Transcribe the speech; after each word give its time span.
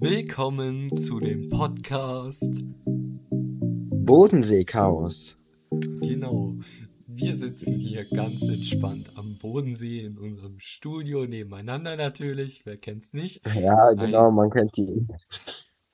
Willkommen 0.00 0.96
zu 0.96 1.18
dem 1.18 1.48
Podcast. 1.48 2.62
Bodenseechaos. 2.86 5.36
Genau. 5.70 6.54
Wir 7.08 7.34
sitzen 7.34 7.74
hier 7.74 8.04
ganz 8.14 8.42
entspannt 8.42 9.10
am 9.16 9.36
Bodensee 9.38 10.04
in 10.04 10.16
unserem 10.16 10.60
Studio 10.60 11.26
nebeneinander 11.26 11.96
natürlich. 11.96 12.64
Wer 12.64 12.76
kennt's 12.76 13.12
nicht? 13.12 13.44
Ja, 13.56 13.92
genau, 13.94 14.30
man 14.30 14.50
kennt 14.50 14.76
die. 14.76 15.04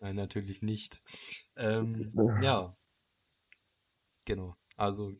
Nein, 0.00 0.16
natürlich 0.16 0.60
nicht. 0.60 1.00
Ähm, 1.56 2.12
ja, 2.42 2.76
genau. 4.26 4.54
Also 4.76 5.14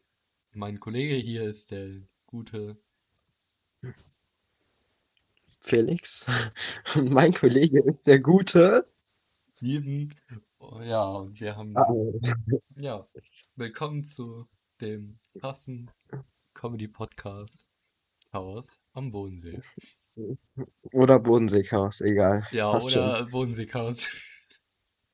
mein 0.53 0.79
Kollege 0.79 1.15
hier 1.15 1.45
ist 1.45 1.71
der 1.71 1.89
gute 2.27 2.77
Felix. 5.65 6.27
Und 6.95 7.11
mein 7.11 7.33
Kollege 7.33 7.81
ist 7.83 8.07
der 8.07 8.21
gute. 8.21 8.87
Steven. 9.57 10.15
Ja, 10.83 11.27
wir 11.33 11.57
haben 11.57 11.75
Ah, 11.77 11.93
ja 12.77 13.07
willkommen 13.57 14.05
zu 14.05 14.47
dem 14.83 15.19
krassen 15.39 15.91
Comedy-Podcast 16.53 17.75
Chaos 18.31 18.79
am 18.93 19.11
Bodensee. 19.11 19.63
Oder 20.93 21.19
Bodenseechaos, 21.19 22.03
egal. 22.03 22.47
Ja, 22.51 22.71
Passt 22.71 22.95
oder 22.95 23.25
Bodensee-Chaos. 23.27 24.09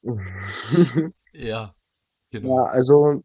Ja, 1.33 1.77
genau. 2.31 2.57
Ja, 2.57 2.65
also 2.65 3.23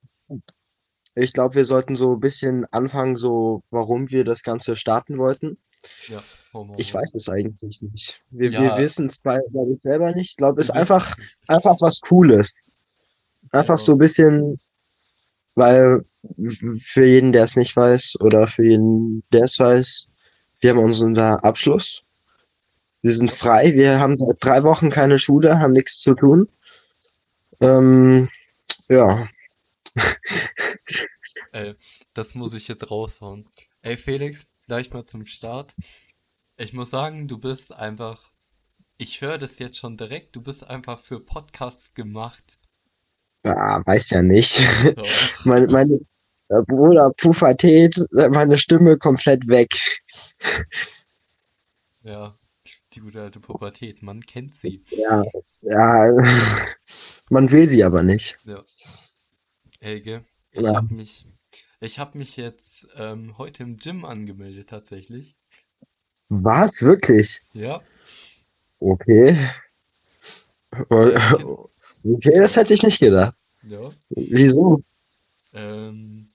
ich 1.16 1.34
glaube, 1.34 1.56
wir 1.56 1.66
sollten 1.66 1.96
so 1.96 2.14
ein 2.14 2.20
bisschen 2.20 2.66
anfangen, 2.66 3.16
so 3.16 3.64
warum 3.72 4.12
wir 4.12 4.24
das 4.24 4.44
Ganze 4.44 4.76
starten 4.76 5.18
wollten. 5.18 5.58
Ja, 6.08 6.26
Ich 6.78 6.94
weiß 6.94 7.16
es 7.16 7.30
eigentlich 7.30 7.82
nicht. 7.82 8.22
Wir, 8.30 8.56
wir 8.58 8.76
Ja, 8.76 8.76
wissen 8.76 9.08
es 9.08 9.20
bei, 9.20 9.40
ich, 9.74 9.82
selber 9.82 10.12
nicht. 10.14 10.32
Ich 10.32 10.38
glaube, 10.38 10.62
es 10.62 10.70
wir 10.70 10.76
ist 10.76 10.76
einfach, 10.76 11.16
einfach 11.48 11.78
was 11.82 12.00
Cooles. 12.02 12.54
Einfach 13.52 13.80
so 13.80 13.92
Ja, 13.92 13.94
ein 13.94 13.98
bisschen, 13.98 14.60
weil 15.56 16.06
für 16.80 17.06
jeden, 17.06 17.32
der 17.32 17.44
es 17.46 17.56
nicht 17.56 17.76
weiß, 17.76 18.16
oder 18.22 18.48
für 18.48 18.66
jeden, 18.66 19.24
der 19.32 19.44
es 19.44 19.60
weiß, 19.60 20.10
wir 20.62 20.72
haben 20.72 20.80
unseren 20.80 21.18
Abschluss. 21.18 22.04
Wir 23.02 23.14
sind 23.14 23.32
frei. 23.32 23.74
Wir 23.76 24.00
haben 24.02 24.18
seit 24.18 24.38
drei 24.42 24.64
Wochen 24.64 24.90
keine 24.90 25.18
Schule, 25.20 25.60
haben 25.60 25.72
nichts 25.74 26.00
zu 26.00 26.14
tun. 26.14 26.50
Ähm, 27.62 28.30
ja. 28.90 29.28
ey, 31.52 31.76
das 32.14 32.36
muss 32.36 32.54
ich 32.54 32.68
jetzt 32.68 32.90
raushauen. 32.92 33.50
Ey, 33.82 33.98
Felix, 33.98 34.48
gleich 34.68 34.92
mal 34.94 35.06
zum 35.06 35.26
Start. 35.26 35.76
Ich 36.58 36.74
muss 36.74 36.90
sagen, 36.92 37.28
du 37.28 37.38
bist 37.38 37.74
einfach, 37.74 38.32
ich 38.98 39.22
höre 39.22 39.38
das 39.38 39.60
jetzt 39.60 39.78
schon 39.78 39.98
direkt, 39.98 40.36
du 40.36 40.44
bist 40.44 40.66
einfach 40.66 41.00
für 41.00 41.20
Podcasts 41.20 41.94
gemacht. 41.94 42.60
Ja, 43.44 43.82
weiß 43.86 44.10
ja 44.12 44.22
nicht. 44.22 44.64
Doch. 44.96 45.06
Meine, 45.46 45.68
meine 45.68 46.00
äh, 46.50 46.62
Bruder, 46.68 47.12
Pubertät, 47.18 47.96
meine 48.32 48.58
Stimme 48.58 48.98
komplett 48.98 49.48
weg. 49.48 49.70
Ja, 52.04 52.40
die 52.94 53.02
gute 53.02 53.22
alte 53.22 53.42
Pubertät, 53.42 54.02
man 54.02 54.22
kennt 54.26 54.56
sie. 54.56 54.86
Ja, 54.92 55.24
ja, 55.62 56.12
man 57.30 57.52
will 57.52 57.68
sie 57.68 57.84
aber 57.84 58.04
nicht. 58.04 58.38
Ja, 58.46 58.64
Helge, 59.80 60.26
ich 60.52 60.66
Ja. 60.66 60.74
habe 60.74 60.94
mich, 60.94 61.26
ich 61.86 62.00
habe 62.00 62.18
mich 62.18 62.38
jetzt 62.38 62.88
ähm, 62.96 63.38
heute 63.38 63.64
im 63.64 63.78
Gym 63.78 64.06
angemeldet 64.06 64.70
tatsächlich. 64.70 65.38
Was? 66.30 66.84
Wirklich? 66.84 67.42
Ja, 67.54 67.88
Okay. 68.82 69.36
Okay, 72.04 72.40
das 72.40 72.56
hätte 72.56 72.74
ich 72.74 72.84
nicht 72.84 73.00
gedacht. 73.00 73.36
Ja. 73.64 73.96
Wieso? 74.10 74.82
Ähm, 75.54 76.30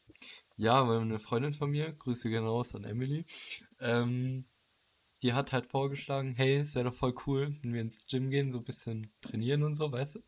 ja, 0.56 0.88
weil 0.88 1.00
eine 1.00 1.18
Freundin 1.20 1.54
von 1.54 1.70
mir, 1.70 1.92
Grüße 1.92 2.30
gehen 2.30 2.44
raus 2.44 2.74
an 2.74 2.84
Emily, 2.84 3.26
ähm, 3.80 4.46
die 5.22 5.32
hat 5.34 5.52
halt 5.52 5.66
vorgeschlagen, 5.66 6.34
hey, 6.34 6.56
es 6.58 6.74
wäre 6.76 6.86
doch 6.90 6.94
voll 6.94 7.14
cool, 7.26 7.56
wenn 7.62 7.74
wir 7.74 7.82
ins 7.82 8.06
Gym 8.08 8.30
gehen, 8.30 8.50
so 8.52 8.58
ein 8.58 8.64
bisschen 8.64 9.12
trainieren 9.22 9.62
und 9.64 9.74
so, 9.76 9.92
weißt 9.92 10.16
du? 10.16 10.20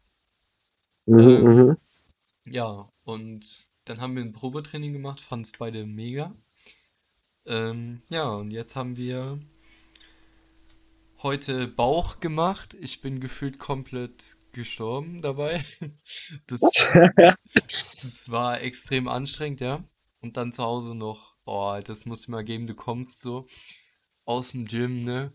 Mhm, 1.07 1.17
Ähm, 1.17 1.47
mhm. 1.47 1.77
ja, 2.47 2.89
und 3.05 3.72
dann 3.85 4.01
haben 4.01 4.17
wir 4.17 4.23
ein 4.23 4.33
Probetraining 4.33 4.93
gemacht, 4.93 5.21
fanden 5.21 5.45
es 5.45 5.53
beide 5.53 5.87
mega. 5.87 6.35
Ähm, 7.47 8.03
ja, 8.09 8.29
und 8.31 8.51
jetzt 8.51 8.77
haben 8.77 8.97
wir 8.97 9.41
heute 11.23 11.69
Bauch 11.69 12.21
gemacht. 12.21 12.75
Ich 12.81 13.01
bin 13.01 13.21
gefühlt 13.21 13.59
komplett 13.59 14.37
gestorben 14.53 15.23
dabei. 15.23 15.63
Das, 16.47 16.61
das 16.61 18.31
war 18.31 18.61
extrem 18.61 19.09
anstrengend, 19.09 19.61
ja. 19.61 19.83
Und 20.21 20.37
dann 20.37 20.53
zu 20.53 20.63
Hause 20.63 20.95
noch, 20.95 21.37
oh, 21.45 21.79
das 21.85 22.07
muss 22.07 22.23
ich 22.23 22.29
mal 22.29 22.45
geben, 22.45 22.67
du 22.67 22.75
kommst 22.75 23.23
so 23.23 23.47
aus 24.25 24.53
dem 24.53 24.67
Gym, 24.67 25.05
ne? 25.05 25.33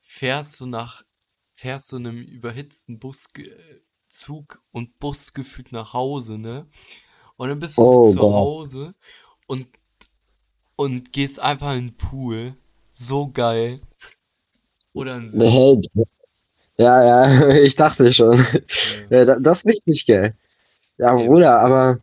Fährst 0.00 0.60
du 0.60 0.66
nach, 0.66 1.04
fährst 1.52 1.92
du 1.92 1.96
in 1.96 2.06
einem 2.06 2.24
überhitzten 2.24 2.98
Buszug 2.98 4.62
und 4.70 4.98
Bus 4.98 5.34
gefühlt 5.34 5.72
nach 5.72 5.92
Hause, 5.92 6.38
ne? 6.38 6.68
Und 7.36 7.48
dann 7.48 7.60
bist 7.60 7.78
du 7.78 7.84
so 7.86 8.00
Oh 8.00 8.12
zu 8.12 8.20
Gott. 8.20 8.32
Hause 8.32 8.94
und, 9.46 9.68
und 10.76 11.12
gehst 11.12 11.40
einfach 11.40 11.72
in 11.74 11.88
den 11.88 11.96
Pool. 11.96 12.54
So 12.92 13.28
geil. 13.30 13.80
Oder 14.94 15.16
in 15.16 15.24
den 15.24 15.30
See. 15.30 15.50
Hey, 15.50 15.80
ja, 16.78 17.04
ja, 17.04 17.48
ich 17.64 17.76
dachte 17.76 18.12
schon. 18.12 18.36
Ja. 18.82 19.10
Ja, 19.10 19.24
da- 19.24 19.36
Das 19.40 19.58
ist 19.60 19.66
richtig 19.66 20.06
geil. 20.06 20.36
Ja, 20.98 21.14
Ey, 21.14 21.26
Bruder, 21.26 21.60
aber 21.60 22.00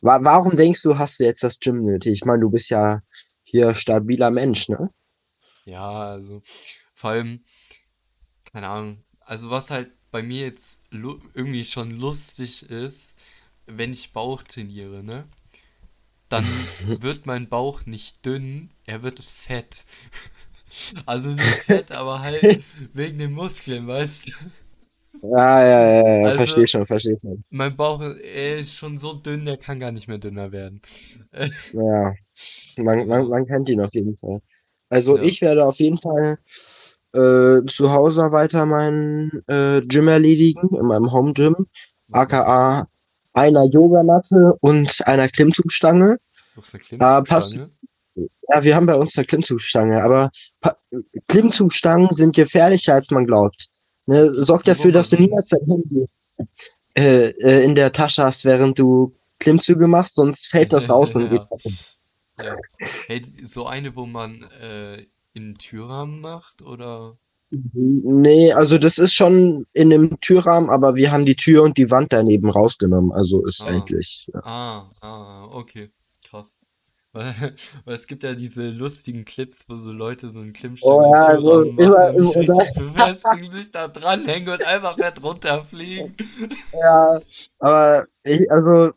wa 0.00 0.18
warum 0.22 0.56
denkst 0.56 0.82
du, 0.82 0.96
hast 0.98 1.20
du 1.20 1.24
jetzt 1.24 1.42
das 1.42 1.58
Gym 1.60 1.84
nötig? 1.84 2.12
Ich 2.12 2.24
meine, 2.24 2.40
du 2.40 2.50
bist 2.50 2.70
ja 2.70 3.02
hier 3.44 3.74
stabiler 3.74 4.30
Mensch, 4.30 4.68
ne? 4.70 4.90
ja, 5.64 6.10
also 6.12 6.42
vor 6.94 7.10
allem, 7.10 7.40
keine 8.52 8.68
Ahnung, 8.68 9.04
also 9.20 9.50
was 9.50 9.70
halt 9.70 9.92
bei 10.10 10.22
mir 10.22 10.42
jetzt 10.46 10.82
irgendwie 10.92 11.64
schon 11.64 11.90
lustig 11.90 12.68
ist, 12.70 13.18
wenn 13.66 13.92
ich 13.92 14.12
Bauch 14.12 14.42
trainiere, 14.42 15.02
ne? 15.04 15.26
Dann 16.28 16.68
wird 17.00 17.26
mein 17.26 17.48
Bauch 17.48 17.84
nicht 17.86 18.24
dünn, 18.26 18.70
er 18.86 19.02
wird 19.02 19.20
fett. 19.20 19.84
Also 21.06 21.30
nicht 21.30 21.62
fett, 21.64 21.92
aber 21.92 22.20
halt 22.20 22.50
wegen 22.92 23.18
den 23.18 23.32
Muskeln, 23.32 23.86
weißt 23.86 24.28
du? 24.28 24.32
Ja, 25.22 25.62
ja, 25.62 25.80
ja, 25.90 26.16
ja, 26.26 26.30
Also 26.30 26.32
verstehe 26.32 26.66
schon, 26.68 26.86
verstehe 26.86 27.18
schon. 27.20 27.44
mein 27.50 27.76
Bauch, 27.76 28.00
er 28.02 28.58
ist 28.58 28.74
schon 28.74 28.98
so 28.98 29.14
dünn, 29.14 29.44
der 29.44 29.56
kann 29.58 29.80
gar 29.80 29.92
nicht 29.92 30.08
mehr 30.08 30.18
dünner 30.18 30.52
werden. 30.52 30.80
Ja, 31.72 32.14
man, 32.78 33.06
man, 33.08 33.28
man 33.28 33.46
kennt 33.46 33.68
ihn 33.68 33.80
auf 33.80 33.94
jeden 33.94 34.16
Fall. 34.18 34.40
Also 34.90 35.18
Ja. 35.18 35.22
ich 35.22 35.40
werde 35.42 35.66
auf 35.66 35.76
jeden 35.78 35.98
Fall 35.98 36.38
äh, 37.12 37.64
zu 37.66 37.92
Hause 37.92 38.32
weiter 38.32 38.66
mein 38.66 39.42
äh, 39.48 39.82
Gym 39.82 40.08
erledigen, 40.08 40.68
in 40.76 40.86
meinem 40.86 41.12
Home 41.12 41.32
Gym, 41.34 41.66
aka 42.12 42.88
einer 43.36 43.64
Yogamatte 43.64 44.54
und 44.60 45.06
einer 45.06 45.28
Klimmzugstange. 45.28 46.18
Du 46.54 46.60
hast 46.62 46.74
eine 46.74 46.82
Äh, 47.00 47.22
passt, 47.22 47.54
Klimmzugstange? 47.54 47.70
ja, 48.48 48.64
wir 48.64 48.76
haben 48.76 48.86
bei 48.86 48.94
uns 48.96 49.16
eine 49.16 49.26
Klimmzugstange, 49.26 50.02
aber 50.02 50.30
pa 50.60 50.76
Klimmzugstangen 51.28 52.10
sind 52.10 52.34
gefährlicher, 52.34 52.94
als 52.94 53.10
man 53.10 53.26
glaubt. 53.26 53.68
Ne, 54.06 54.32
sorg 54.34 54.64
Die, 54.64 54.78
wo 54.78 54.86
dafür, 54.86 54.92
dass 54.92 55.10
du 55.10 55.16
niemals 55.16 55.50
dein 55.50 55.66
Handy 55.66 56.06
äh, 56.96 57.28
äh, 57.30 57.64
in 57.64 57.74
der 57.74 57.92
Tasche 57.92 58.24
hast, 58.24 58.44
während 58.44 58.78
du 58.78 59.14
Klimmzüge 59.40 59.86
machst, 59.88 60.14
sonst 60.14 60.48
fällt 60.48 60.72
das 60.72 60.88
raus 60.90 61.14
und 61.14 61.28
geht 61.30 61.42
ja, 62.38 62.44
ja. 62.44 62.56
Hey, 63.06 63.24
so 63.42 63.66
eine, 63.66 63.96
wo 63.96 64.06
man 64.06 64.42
äh, 64.60 65.02
in 65.34 65.52
den 65.52 65.54
Türrahmen 65.58 66.20
macht, 66.20 66.62
oder? 66.62 67.18
Nee, 67.50 68.52
also 68.52 68.76
das 68.78 68.98
ist 68.98 69.14
schon 69.14 69.66
in 69.72 69.90
dem 69.90 70.18
Türrahmen, 70.20 70.68
aber 70.70 70.96
wir 70.96 71.12
haben 71.12 71.24
die 71.24 71.36
Tür 71.36 71.62
und 71.62 71.78
die 71.78 71.90
Wand 71.90 72.12
daneben 72.12 72.50
rausgenommen. 72.50 73.12
Also 73.12 73.44
ist 73.46 73.64
Ah, 73.64 73.66
eigentlich. 73.66 74.26
Ja. 74.34 74.42
ah, 74.42 74.90
ah, 75.00 75.44
okay, 75.52 75.90
krass. 76.28 76.58
Weil, 77.12 77.54
weil 77.86 77.94
es 77.94 78.06
gibt 78.06 78.24
ja 78.24 78.34
diese 78.34 78.68
lustigen 78.70 79.24
Clips, 79.24 79.64
wo 79.68 79.76
so 79.76 79.90
Leute 79.90 80.28
so 80.28 80.40
einen 80.40 80.52
Oh 80.80 80.98
Klimmzug 81.00 81.00
im 81.02 81.14
ja, 81.14 81.40
so 81.40 81.64
Türrahmen 81.64 81.74
machen 81.74 81.78
immer, 81.78 82.14
und 82.14 82.46
sich 82.52 82.74
befestigen, 82.74 83.50
sich 83.50 83.70
da 83.70 83.88
dranhängen 83.88 84.52
und 84.52 84.62
einfach 84.62 84.98
fett 84.98 85.22
runterfliegen. 85.22 86.14
ja, 86.72 87.20
aber 87.58 88.06
ich, 88.22 88.50
also 88.50 88.92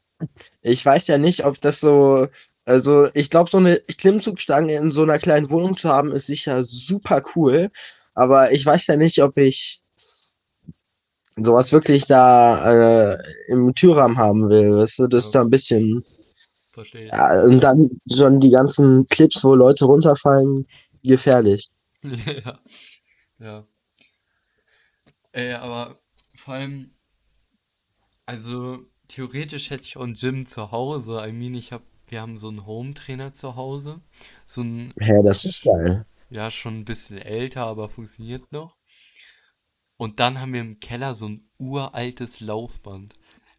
ich 0.62 0.86
weiß 0.86 1.08
ja 1.08 1.18
nicht, 1.18 1.46
ob 1.46 1.62
das 1.62 1.80
so, 1.80 2.28
also 2.66 3.10
ich 3.14 3.30
glaube, 3.30 3.50
so 3.50 3.58
eine 3.58 3.80
Klimmzugstange 3.80 4.76
in 4.76 4.92
so 4.92 5.04
einer 5.04 5.20
kleinen 5.20 5.50
Wohnung 5.50 5.78
zu 5.78 5.90
haben, 5.90 6.12
ist 6.12 6.28
sicher 6.28 6.64
super 6.66 7.22
cool, 7.36 7.72
aber 8.20 8.52
ich 8.52 8.66
weiß 8.66 8.88
ja 8.88 8.98
nicht, 8.98 9.22
ob 9.24 9.38
ich 9.38 9.84
sowas 11.38 11.72
wirklich 11.72 12.06
da 12.06 13.14
äh, 13.14 13.18
im 13.48 13.74
Türrahmen 13.74 14.18
haben 14.18 14.50
will. 14.50 14.78
Weißt 14.78 15.00
du, 15.00 15.08
das 15.08 15.26
ist 15.26 15.36
da 15.36 15.42
ein 15.42 15.50
bisschen, 15.50 16.04
verstehe 16.72 17.08
ja, 17.08 17.44
und 17.44 17.62
dann 17.62 17.90
schon 18.14 18.40
die 18.40 18.50
ganzen 18.52 19.06
Clips, 19.08 19.44
wo 19.44 19.56
Leute 19.56 19.86
runterfallen, 19.86 20.68
gefährlich. 21.04 21.68
Ja, 22.46 22.60
ja. 23.40 23.68
Ey, 25.32 25.54
aber 25.54 26.00
vor 26.34 26.56
allem, 26.56 26.92
also 28.26 28.80
theoretisch 29.08 29.70
hätte 29.70 29.84
ich 29.84 29.98
auch 29.98 30.04
ein 30.04 30.14
Gym 30.14 30.46
zu 30.46 30.72
Hause. 30.72 31.24
I 31.26 31.32
mean, 31.32 31.54
ich 31.54 31.72
hab, 31.72 31.82
wir 32.08 32.22
haben 32.22 32.38
so 32.38 32.50
einen 32.50 32.66
Home-Trainer 32.66 33.32
zu 33.34 33.56
Hause. 33.56 34.00
So 34.46 34.62
ein, 34.62 34.94
Ja, 35.00 35.22
das 35.24 35.46
ist 35.46 35.64
geil. 35.64 36.06
Ja, 36.32 36.52
schon 36.52 36.80
ein 36.80 36.86
bisschen 36.86 37.18
älter, 37.18 37.66
aber 37.66 37.90
funktioniert 37.90 38.52
noch. 38.52 38.78
Und 39.98 40.20
dann 40.20 40.40
haben 40.42 40.54
wir 40.54 40.62
im 40.62 40.80
Keller 40.80 41.14
so 41.14 41.28
ein 41.28 41.48
uraltes 41.60 42.40
Laufband. 42.40 43.14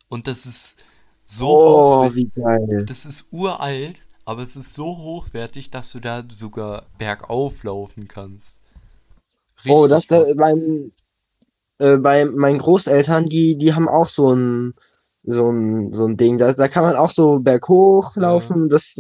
Und 0.08 0.26
das 0.26 0.46
ist 0.46 0.78
so 1.25 1.46
Oh, 1.49 1.61
hochwertig. 1.62 2.14
wie 2.14 2.31
geil. 2.34 2.88
Das 2.88 3.05
ist 3.05 3.32
uralt, 3.32 4.08
aber 4.25 4.43
es 4.43 4.56
ist 4.56 4.75
so 4.75 4.96
hochwertig, 4.99 5.70
dass 5.70 5.93
du 5.93 6.00
da 6.00 6.25
sogar 6.31 6.87
bergauf 6.99 7.62
laufen 7.64 8.08
kannst. 8.08 8.61
Oh, 9.66 9.87
das, 9.88 10.02
Richtig 10.02 10.08
das 10.08 10.34
krass. 10.34 10.37
mein, 10.37 10.93
äh, 11.78 11.99
bei 11.99 12.25
meinen 12.26 12.58
Großeltern, 12.58 13.26
die, 13.26 13.58
die 13.58 13.75
haben 13.75 13.88
auch 13.88 14.08
so 14.08 14.32
ein, 14.34 14.75
so 15.25 15.50
ein, 15.50 15.93
so 15.93 16.06
ein 16.06 16.16
Ding. 16.19 16.38
Da, 16.38 16.52
da 16.55 16.69
kann 16.69 16.84
man 16.84 16.96
auch 16.96 17.11
so 17.11 17.40
berghoch 17.40 18.16
Ja. 18.16 18.19
laufen. 18.19 18.69
Das, 18.70 18.94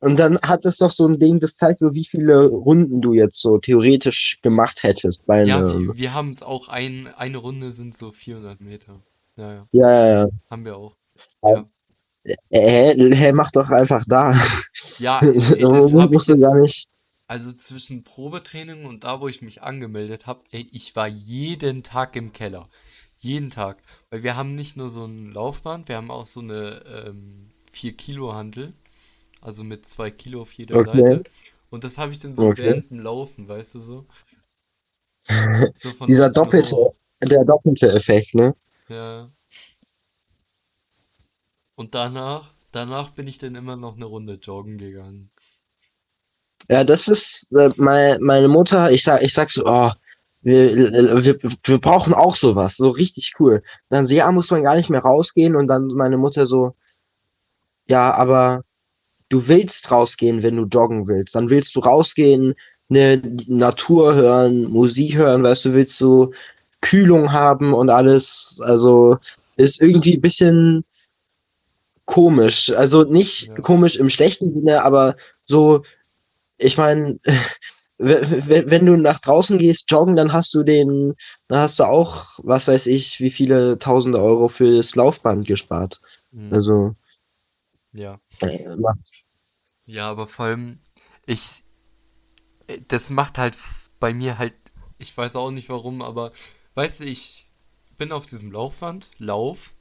und 0.00 0.18
dann 0.18 0.38
hat 0.42 0.64
es 0.66 0.80
noch 0.80 0.90
so 0.90 1.06
ein 1.06 1.18
Ding, 1.18 1.38
das 1.40 1.56
zeigt 1.56 1.78
so, 1.80 1.94
wie 1.94 2.04
viele 2.04 2.46
Runden 2.48 3.00
du 3.00 3.14
jetzt 3.14 3.40
so 3.40 3.58
theoretisch 3.58 4.38
gemacht 4.42 4.82
hättest 4.82 5.24
bei 5.26 5.42
Ja, 5.42 5.66
einem. 5.66 5.68
wir, 5.68 5.96
wir 5.98 6.14
haben 6.14 6.30
es 6.30 6.42
auch, 6.42 6.68
ein, 6.68 7.06
eine 7.14 7.38
Runde 7.38 7.72
sind 7.72 7.94
so 7.94 8.12
400 8.12 8.60
Meter. 8.60 9.02
Ja, 9.36 9.52
ja, 9.54 9.68
Ja, 9.72 10.06
ja, 10.06 10.28
haben 10.50 10.64
wir 10.64 10.76
auch. 10.76 10.96
Äh, 11.42 11.56
Ja, 11.56 11.68
Hä, 12.50 12.94
hä, 13.14 13.32
mach 13.32 13.50
doch 13.52 13.70
einfach 13.70 14.04
da. 14.08 14.32
ja 14.98 15.22
ey, 15.52 15.66
das 15.68 15.92
musst 15.92 16.28
du 16.28 16.38
gar 16.38 16.54
nicht. 16.56 16.88
also 17.26 17.52
zwischen 17.52 18.04
Probetraining 18.04 18.84
und 18.86 19.04
da, 19.04 19.20
wo 19.20 19.28
ich 19.28 19.42
mich 19.42 19.62
angemeldet 19.62 20.26
habe, 20.26 20.42
ich 20.50 20.96
war 20.96 21.06
jeden 21.06 21.82
Tag 21.82 22.16
im 22.16 22.32
Keller. 22.32 22.68
Jeden 23.18 23.50
Tag. 23.50 23.82
Weil 24.10 24.22
wir 24.22 24.36
haben 24.36 24.54
nicht 24.54 24.76
nur 24.76 24.88
so 24.90 25.04
ein 25.06 25.32
Laufband, 25.32 25.88
wir 25.88 25.96
haben 25.96 26.10
auch 26.10 26.26
so 26.26 26.40
eine 26.40 26.82
ähm, 26.86 27.50
4 27.72 27.96
Kilo 27.96 28.34
Hantel. 28.34 28.72
Also 29.40 29.64
mit 29.64 29.86
2 29.86 30.10
Kilo 30.10 30.42
auf 30.42 30.52
jeder 30.52 30.76
Okay, 30.76 31.00
Seite. 31.00 31.22
Und 31.70 31.84
das 31.84 31.98
habe 31.98 32.12
ich 32.12 32.18
dann 32.18 32.34
so 32.34 32.46
okay. 32.48 32.64
während 32.64 32.90
dem 32.90 33.00
Laufen, 33.00 33.48
weißt 33.48 33.74
du 33.76 33.80
so? 33.80 34.06
So 35.78 36.06
Dieser 36.06 36.30
doppelte, 36.30 36.74
hoch. 36.74 36.94
der 37.22 37.44
doppelte 37.44 37.92
Effekt, 37.92 38.34
ne? 38.34 38.54
Ja. 38.88 39.28
Und 41.74 41.94
danach, 41.94 42.50
danach 42.72 43.10
bin 43.10 43.28
ich 43.28 43.38
dann 43.38 43.54
immer 43.54 43.76
noch 43.76 43.96
eine 43.96 44.06
Runde 44.06 44.38
joggen 44.40 44.78
gegangen. 44.78 45.30
Ja, 46.68 46.84
das 46.84 47.08
ist 47.08 47.52
äh, 47.52 47.70
mein, 47.76 48.20
meine 48.22 48.48
Mutter, 48.48 48.90
ich 48.90 49.02
sag, 49.02 49.22
ich 49.22 49.32
sag 49.32 49.50
so, 49.50 49.64
oh, 49.66 49.90
wir, 50.40 50.72
äh, 50.72 51.24
wir, 51.24 51.38
wir 51.64 51.78
brauchen 51.78 52.14
auch 52.14 52.36
sowas, 52.36 52.76
so 52.76 52.88
richtig 52.90 53.34
cool. 53.38 53.62
Dann 53.90 54.06
so, 54.06 54.14
ja, 54.14 54.30
muss 54.32 54.50
man 54.50 54.62
gar 54.62 54.76
nicht 54.76 54.90
mehr 54.90 55.02
rausgehen 55.02 55.56
und 55.56 55.66
dann 55.68 55.88
meine 55.88 56.16
Mutter 56.16 56.46
so, 56.46 56.74
ja, 57.88 58.14
aber 58.14 58.64
du 59.28 59.46
willst 59.48 59.90
rausgehen, 59.90 60.42
wenn 60.42 60.56
du 60.56 60.64
joggen 60.64 61.06
willst. 61.06 61.34
Dann 61.34 61.50
willst 61.50 61.74
du 61.76 61.80
rausgehen, 61.80 62.54
eine 62.90 63.20
Natur 63.46 64.14
hören, 64.14 64.64
Musik 64.64 65.16
hören, 65.16 65.42
weißt 65.42 65.66
du, 65.66 65.74
willst 65.74 66.00
du 66.00 66.32
Kühlung 66.80 67.32
haben 67.32 67.74
und 67.74 67.90
alles. 67.90 68.60
Also 68.64 69.18
ist 69.56 69.80
irgendwie 69.80 70.14
ein 70.16 70.20
bisschen 70.20 70.84
komisch. 72.06 72.70
Also 72.72 73.04
nicht 73.04 73.48
Ja. 73.48 73.54
komisch 73.56 73.96
im 73.96 74.08
schlechten 74.08 74.52
Sinne, 74.54 74.82
aber 74.84 75.16
so, 75.44 75.82
ich 76.56 76.76
meine, 76.78 77.18
wenn 77.98 78.86
du 78.86 78.96
nach 78.96 79.18
draußen 79.18 79.58
gehst, 79.58 79.90
joggen, 79.90 80.16
dann 80.16 80.32
hast 80.32 80.54
du 80.54 80.62
den, 80.62 81.14
dann 81.48 81.58
hast 81.58 81.78
du 81.80 81.84
auch, 81.84 82.38
was 82.42 82.68
weiß 82.68 82.86
ich, 82.86 83.20
wie 83.20 83.30
viele 83.30 83.78
tausende 83.78 84.22
Euro 84.22 84.48
fürs 84.48 84.94
Laufband 84.94 85.46
gespart. 85.46 86.00
Mhm. 86.30 86.52
Also, 86.52 86.94
Ja. 87.92 88.20
Äh, 88.42 88.76
Ja, 89.86 90.08
aber 90.08 90.28
vor 90.28 90.44
allem, 90.46 90.78
ich, 91.26 91.64
das 92.88 93.10
macht 93.10 93.38
halt 93.38 93.56
bei 94.00 94.12
mir 94.12 94.38
halt, 94.38 94.54
ich 94.98 95.16
weiß 95.16 95.36
auch 95.36 95.50
nicht 95.50 95.68
warum, 95.68 96.02
aber 96.02 96.32
weißt 96.74 97.00
du, 97.00 97.04
ich 97.04 97.46
bin 97.96 98.12
auf 98.12 98.26
diesem 98.26 98.52
Laufband, 98.52 99.10
lauf, 99.18 99.74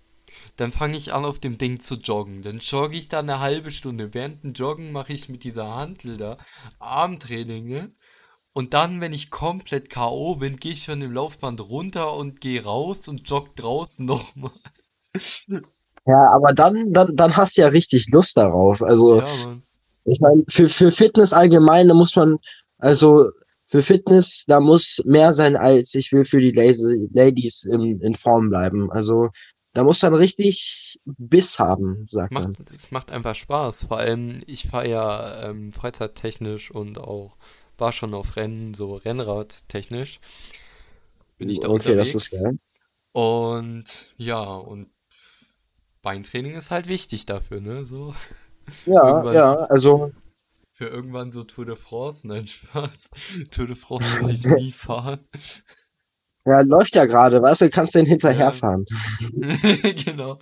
dann 0.57 0.71
fange 0.71 0.97
ich 0.97 1.13
an 1.13 1.25
auf 1.25 1.39
dem 1.39 1.57
Ding 1.57 1.79
zu 1.81 1.95
joggen. 1.95 2.43
Dann 2.43 2.59
jogge 2.59 2.97
ich 2.97 3.09
da 3.09 3.19
eine 3.19 3.39
halbe 3.39 3.71
Stunde. 3.71 4.13
Während 4.13 4.43
dem 4.43 4.53
Joggen 4.53 4.91
mache 4.91 5.13
ich 5.13 5.29
mit 5.29 5.43
dieser 5.43 5.75
Hantel 5.75 6.17
da 6.17 6.37
Armtraining, 6.79 7.67
ne? 7.67 7.91
Und 8.53 8.73
dann, 8.73 9.01
wenn 9.01 9.13
ich 9.13 9.31
komplett 9.31 9.89
K.O. 9.91 10.37
bin, 10.37 10.57
gehe 10.57 10.73
ich 10.73 10.85
von 10.85 10.99
dem 10.99 11.13
Laufband 11.13 11.61
runter 11.61 12.13
und 12.15 12.41
gehe 12.41 12.63
raus 12.63 13.07
und 13.07 13.29
jogge 13.29 13.51
draußen 13.55 14.05
nochmal. 14.07 14.51
Ja, 16.07 16.31
aber 16.31 16.53
dann, 16.53 16.93
dann, 16.93 17.15
dann 17.15 17.37
hast 17.37 17.57
du 17.57 17.61
ja 17.61 17.67
richtig 17.69 18.07
Lust 18.11 18.37
darauf. 18.37 18.81
Also, 18.83 19.21
Ja, 19.21 19.61
ich 20.05 20.19
meine, 20.21 20.43
für, 20.49 20.69
für 20.69 20.91
Fitness 20.91 21.33
allgemein, 21.33 21.87
da 21.89 21.93
muss 21.93 22.15
man, 22.15 22.37
also 22.79 23.29
für 23.65 23.83
Fitness, 23.83 24.45
da 24.47 24.59
muss 24.61 25.01
mehr 25.05 25.33
sein 25.33 25.55
als 25.57 25.93
ich 25.95 26.11
will 26.13 26.25
für 26.25 26.41
die 26.41 26.51
Ladies 26.51 27.63
in, 27.65 28.01
in 28.01 28.15
Form 28.15 28.49
bleiben. 28.49 28.91
Also, 28.91 29.29
da 29.73 29.83
muss 29.83 30.01
man 30.01 30.15
richtig 30.15 30.99
Biss 31.05 31.59
haben, 31.59 32.07
Es 32.15 32.29
sagt 32.29 32.31
macht, 32.31 32.49
man. 32.49 32.57
es 32.73 32.91
macht 32.91 33.11
einfach 33.11 33.35
Spaß. 33.35 33.85
Vor 33.85 33.97
allem, 33.99 34.39
ich 34.45 34.67
fahre 34.67 34.89
ja 34.89 35.49
ähm, 35.49 35.71
freizeittechnisch 35.73 36.69
und 36.71 36.97
auch 36.97 37.37
war 37.77 37.91
schon 37.91 38.13
auf 38.13 38.35
Rennen, 38.35 38.73
so 38.73 38.95
Rennradtechnisch, 38.95 40.19
bin 41.37 41.49
ich 41.49 41.59
da 41.59 41.69
Okay, 41.69 41.95
das 41.95 42.13
ist 42.15 42.29
unterwegs. 42.29 42.31
geil. 42.31 42.57
Und 43.13 44.13
ja, 44.17 44.43
und 44.43 44.89
Beintraining 46.07 46.55
ist 46.55 46.71
halt 46.71 46.87
wichtig 46.87 47.25
dafür, 47.25 47.59
ne? 47.59 47.83
So 47.83 48.15
Ja, 48.85 49.01
irgendwann 49.01 49.35
ja, 49.35 49.53
also, 49.69 50.11
für 50.71 50.87
irgendwann 50.87 51.33
so 51.33 51.43
Tour 51.43 51.65
de 51.65 51.75
France, 51.75 52.25
nein, 52.25 52.47
Spaß. 52.47 53.09
Tour 53.51 53.67
de 53.67 53.75
France 53.75 54.15
will 54.15 54.29
ich 54.29 54.47
nie 54.47 54.71
fahren. 54.71 55.19
ja, 56.45 56.61
läuft 56.61 56.95
ja 56.95 57.05
gerade, 57.05 57.41
weißt 57.41 57.61
du, 57.61 57.69
kannst 57.69 57.93
den 57.95 58.05
Ja, 58.29 58.53
hinterherfahren. 58.53 58.85
genau. 60.05 60.37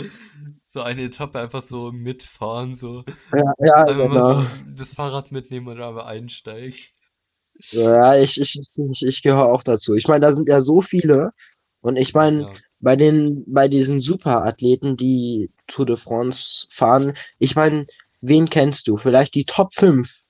So 0.65 0.81
eine 0.81 1.03
Etappe 1.03 1.39
einfach 1.39 1.61
so 1.61 1.91
mitfahren, 1.91 2.75
so 2.75 3.03
Ja, 3.31 3.53
ja, 3.59 3.83
einfach 3.85 4.05
mal 4.05 4.21
so 4.21 4.41
genau. 4.41 4.45
das 4.75 4.93
Fahrrad 4.93 5.31
mitnehmen 5.31 5.67
und 5.67 5.81
aber 5.81 6.07
einsteigen. 6.07 6.77
Ja, 7.71 8.15
ich, 8.17 8.39
ich, 8.39 8.59
ich, 8.75 9.01
ich 9.03 9.21
gehöre 9.23 9.45
auch 9.47 9.63
dazu. 9.63 9.95
Ich 9.95 10.07
meine, 10.07 10.25
da 10.25 10.33
sind 10.33 10.47
ja 10.49 10.61
so 10.61 10.81
viele. 10.81 11.31
Und 11.85 11.97
ich 11.97 12.15
meine, 12.15 12.41
Ja. 12.41 12.53
bei 12.79 12.95
den, 12.95 13.43
bei 13.45 13.67
diesen 13.67 13.99
Superathleten, 13.99 14.97
die 14.97 15.51
Tour 15.67 15.85
de 15.85 15.97
France 15.97 16.65
fahren, 16.71 17.13
ich 17.37 17.55
meine, 17.55 17.85
wen 18.21 18.49
kennst 18.49 18.87
du? 18.87 18.97
Vielleicht 18.97 19.35
die 19.35 19.45
Top 19.45 19.71
5 19.71 20.23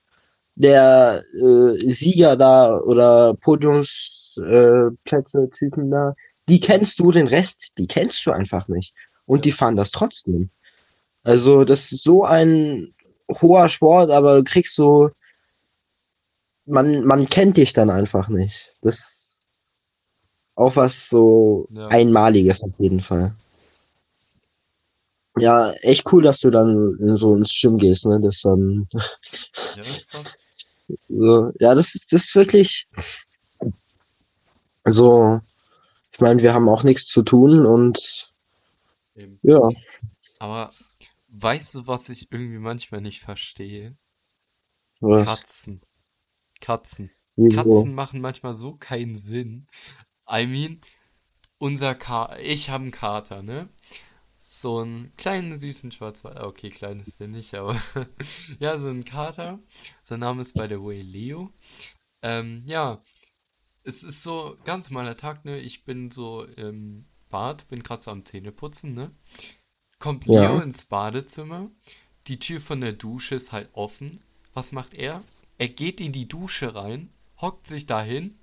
der 0.54 1.24
äh, 1.32 1.90
Sieger 1.90 2.36
da 2.36 2.78
oder 2.78 3.32
Podiumsplätze, 3.40 5.48
äh, 5.62 5.90
da, 5.90 6.14
die 6.46 6.60
kennst 6.60 6.98
du, 6.98 7.10
den 7.10 7.26
Rest, 7.26 7.78
die 7.78 7.86
kennst 7.86 8.26
du 8.26 8.32
einfach 8.32 8.68
nicht. 8.68 8.92
Und 9.24 9.46
die 9.46 9.52
fahren 9.52 9.76
das 9.76 9.92
trotzdem. 9.92 10.50
Also, 11.22 11.64
das 11.64 11.90
ist 11.90 12.02
so 12.02 12.26
ein 12.26 12.92
hoher 13.40 13.70
Sport, 13.70 14.10
aber 14.10 14.36
du 14.36 14.44
kriegst 14.44 14.74
so, 14.74 15.08
man, 16.66 17.02
man 17.06 17.24
kennt 17.24 17.56
dich 17.56 17.72
dann 17.72 17.88
einfach 17.88 18.28
nicht. 18.28 18.74
Das 18.82 19.25
auch 20.56 20.76
was 20.76 21.08
so 21.08 21.68
Ja. 21.70 21.88
Einmaliges 21.88 22.62
auf 22.62 22.72
jeden 22.78 23.00
Fall. 23.00 23.32
Ja, 25.38 25.72
echt 25.82 26.10
cool, 26.12 26.22
dass 26.22 26.40
du 26.40 26.50
dann 26.50 26.96
in 26.98 27.14
so 27.16 27.34
ins 27.36 27.54
Gym 27.60 27.76
gehst, 27.76 28.06
ne? 28.06 28.18
Das 28.20 28.40
dann, 28.40 28.88
Ja, 29.76 29.82
das 29.82 30.06
so, 31.08 31.52
ja, 31.60 31.74
das 31.74 31.94
ist, 31.94 32.12
das 32.12 32.24
ist 32.26 32.34
wirklich 32.36 32.88
so, 34.84 35.40
ich 36.12 36.20
meine, 36.20 36.42
wir 36.42 36.54
haben 36.54 36.68
auch 36.68 36.82
nichts 36.84 37.06
zu 37.06 37.22
tun 37.22 37.66
und 37.66 38.32
Eben. 39.16 39.40
ja, 39.42 39.60
Aber 40.38 40.72
weißt 41.28 41.74
du, 41.74 41.86
was 41.86 42.08
ich 42.08 42.30
irgendwie 42.32 42.58
manchmal 42.58 43.00
nicht 43.00 43.20
verstehe? 43.20 43.96
was, 45.00 45.26
Katzen. 45.26 45.80
Katzen. 46.60 47.10
Katzen 47.50 47.94
machen 47.94 48.20
manchmal 48.20 48.54
so 48.54 48.76
keinen 48.76 49.16
Sinn. 49.16 49.66
I 50.30 50.46
mean, 50.46 50.80
unser 51.58 51.94
Ka 51.94 52.36
ich 52.38 52.70
habe 52.70 52.82
einen 52.84 52.92
Kater, 52.92 53.42
ne? 53.42 53.68
So 54.38 54.80
einen 54.80 55.14
kleinen, 55.16 55.58
süßen 55.58 55.92
Schwarzwald. 55.92 56.38
Okay, 56.38 56.70
klein 56.70 57.00
ist 57.00 57.20
der 57.20 57.28
nicht, 57.28 57.54
aber 57.54 57.80
ja, 58.60 58.78
so 58.78 58.88
ein 58.88 59.04
Kater. 59.04 59.60
Sein 60.02 60.20
Name 60.20 60.42
ist 60.42 60.54
by 60.54 60.66
the 60.68 60.80
way 60.82 61.00
Leo. 61.00 61.52
Ähm, 62.22 62.62
ja, 62.66 63.02
es 63.84 64.04
ist 64.04 64.22
so 64.22 64.56
ganz 64.64 64.90
normaler 64.90 65.16
Tag, 65.16 65.44
ne? 65.44 65.58
Ich 65.60 65.84
bin 65.84 66.10
so 66.10 66.44
im 66.44 67.06
Bad, 67.30 67.68
bin 67.68 67.82
gerade 67.82 68.02
so 68.02 68.10
am 68.12 68.24
Zähneputzen, 68.24 68.94
ne? 68.94 69.12
Kommt 69.98 70.26
Leo 70.26 70.58
Ja, 70.58 70.60
ins 70.60 70.86
Badezimmer. 70.86 71.70
Die 72.28 72.38
Tür 72.38 72.60
von 72.60 72.80
der 72.80 72.94
Dusche 72.94 73.34
ist 73.34 73.52
halt 73.52 73.70
offen. 73.74 74.22
Was 74.54 74.72
macht 74.72 74.94
er? 74.94 75.22
Er 75.58 75.68
geht 75.68 76.00
in 76.00 76.12
die 76.12 76.28
Dusche 76.28 76.74
rein, 76.74 77.10
hockt 77.40 77.66
sich 77.66 77.86
dahin 77.86 78.38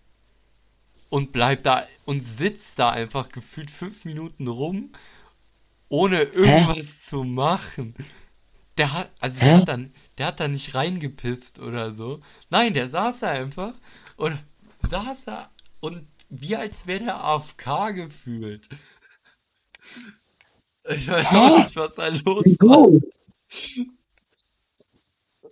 und 1.14 1.32
bleibt 1.32 1.68
da 1.68 1.86
und 2.06 2.22
sitzt 2.24 2.80
da 2.80 2.90
einfach 2.90 3.30
gefühlt 3.30 3.70
fünf 3.70 4.04
Minuten 4.04 4.48
rum, 4.48 4.92
ohne 5.88 6.18
Hä? 6.18 6.24
irgendwas 6.34 7.04
zu 7.04 7.24
machen. 7.24 7.94
Der 8.80 8.94
hat, 8.94 9.12
also 9.20 9.40
der 9.40 9.48
Hä? 9.50 9.58
hat 9.60 9.68
dann, 9.68 9.94
der 10.18 10.26
hat 10.28 10.40
da 10.40 10.48
nicht 10.48 10.74
reingepisst 10.74 11.60
oder 11.60 11.92
so. 11.92 12.20
Nein, 12.50 12.74
der 12.74 12.90
saß 12.90 13.20
da 13.20 13.30
einfach 13.30 13.76
und 14.16 14.40
saß 14.80 15.26
da 15.26 15.52
und 15.82 16.08
wie 16.32 16.56
als 16.56 16.88
wäre 16.88 17.04
der 17.04 17.24
AFK 17.24 17.94
gefühlt. 17.94 18.68
Ich 20.90 21.08
weiß 21.08 21.32
auch 21.36 21.52
Hä? 21.58 21.58
nicht, 21.60 21.76
was 21.76 21.94
da 21.94 22.08
los 22.08 22.58
war. 22.66 22.90
Wieso? 22.90 23.02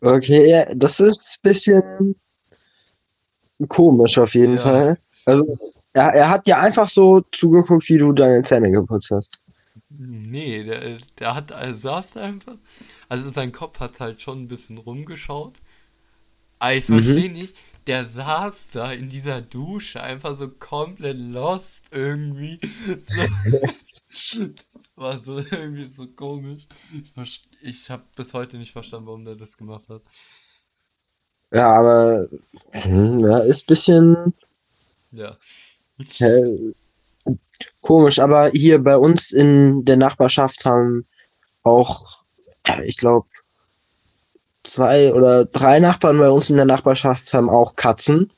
Okay, 0.01 0.65
das 0.75 0.99
ist 0.99 1.37
ein 1.37 1.41
bisschen 1.43 2.15
komisch 3.69 4.17
auf 4.17 4.33
jeden 4.33 4.57
Ja. 4.57 4.61
Fall. 4.63 4.99
Also, 5.25 5.57
er, 5.93 6.13
er 6.13 6.29
hat 6.29 6.47
dir 6.47 6.59
einfach 6.59 6.89
so 6.89 7.21
zugeguckt, 7.31 7.87
wie 7.89 7.97
du 7.97 8.11
deine 8.13 8.41
Zähne 8.43 8.71
geputzt 8.71 9.11
hast. 9.11 9.41
Nee, 9.89 10.63
der, 10.63 10.97
der 11.19 11.35
hat, 11.35 11.51
er 11.51 11.73
saß 11.75 12.11
da 12.13 12.21
einfach. 12.23 12.57
Also 13.09 13.29
sein 13.29 13.51
Kopf 13.51 13.79
hat 13.79 13.99
halt 13.99 14.21
schon 14.21 14.39
ein 14.43 14.47
bisschen 14.47 14.77
rumgeschaut. 14.77 15.59
Aber 16.59 16.75
ich 16.75 16.85
Mhm. 16.87 17.25
verstehe 17.25 17.31
nicht, 17.31 17.55
der 17.87 18.05
saß 18.05 18.71
da 18.71 18.91
in 18.91 19.09
dieser 19.09 19.41
Dusche 19.41 20.01
einfach 20.03 20.35
so 20.37 20.47
komplett 20.49 21.17
lost 21.17 21.85
irgendwie. 21.91 22.59
So, 22.99 23.27
das 24.09 24.93
war 24.95 25.19
so 25.19 25.37
irgendwie 25.39 25.87
so 25.87 26.07
komisch. 26.07 26.67
Ich, 27.23 27.41
ich 27.61 27.89
habe 27.89 28.03
bis 28.15 28.33
heute 28.33 28.57
nicht 28.57 28.71
verstanden, 28.71 29.07
warum 29.07 29.25
der 29.25 29.35
das 29.35 29.57
gemacht 29.57 29.89
hat. 29.89 30.03
Ja, 31.51 31.73
aber 31.75 32.27
hm, 32.73 33.19
ja, 33.19 33.39
ist 33.39 33.63
ein 33.63 33.65
bisschen 33.67 34.33
Ja. 35.11 35.35
äh, 36.19 36.57
komisch. 37.81 38.19
Aber 38.19 38.49
hier 38.49 38.79
bei 38.83 38.97
uns 38.97 39.31
in 39.31 39.85
der 39.85 39.97
Nachbarschaft 39.97 40.65
haben 40.65 41.05
auch, 41.63 42.23
ich 42.83 42.97
glaube, 42.97 43.27
zwei 44.63 45.13
oder 45.13 45.45
drei 45.45 45.79
Nachbarn 45.79 46.17
bei 46.17 46.29
uns 46.29 46.49
in 46.49 46.55
der 46.55 46.65
Nachbarschaft 46.65 47.33
haben 47.33 47.49
auch 47.49 47.75
Katzen. 47.75 48.31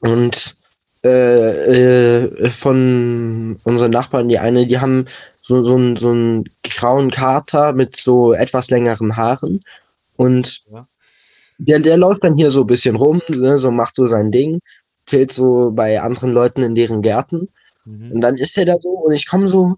Und 0.00 0.56
äh, 1.04 2.24
äh, 2.24 2.48
von 2.50 3.58
unseren 3.64 3.90
Nachbarn, 3.90 4.28
die 4.28 4.38
eine, 4.38 4.66
die 4.66 4.78
haben 4.78 5.06
so, 5.40 5.62
so, 5.64 5.74
einen- 5.74 5.96
so 5.96 6.10
einen 6.10 6.44
grauen 6.62 7.10
Kater 7.10 7.72
mit 7.72 7.96
so 7.96 8.32
etwas 8.32 8.70
längeren 8.70 9.16
Haaren. 9.16 9.60
Und 10.16 10.62
Ja. 10.70 10.86
der, 11.58 11.78
der 11.80 11.96
läuft 11.96 12.22
dann 12.24 12.36
hier 12.36 12.50
so 12.50 12.60
ein 12.62 12.66
bisschen 12.66 12.96
rum, 12.96 13.20
ne, 13.28 13.58
so 13.58 13.70
macht 13.70 13.96
so 13.96 14.06
sein 14.06 14.30
Ding, 14.30 14.60
chillt 15.06 15.32
so 15.32 15.70
bei 15.72 16.00
anderen 16.00 16.32
Leuten 16.32 16.62
in 16.62 16.74
deren 16.74 17.02
Gärten. 17.02 17.48
Mhm. 17.84 18.12
Und 18.12 18.20
dann 18.20 18.36
ist 18.36 18.56
er 18.56 18.64
da 18.64 18.76
so 18.80 18.90
und 18.90 19.12
ich 19.12 19.26
komme 19.26 19.48
so 19.48 19.76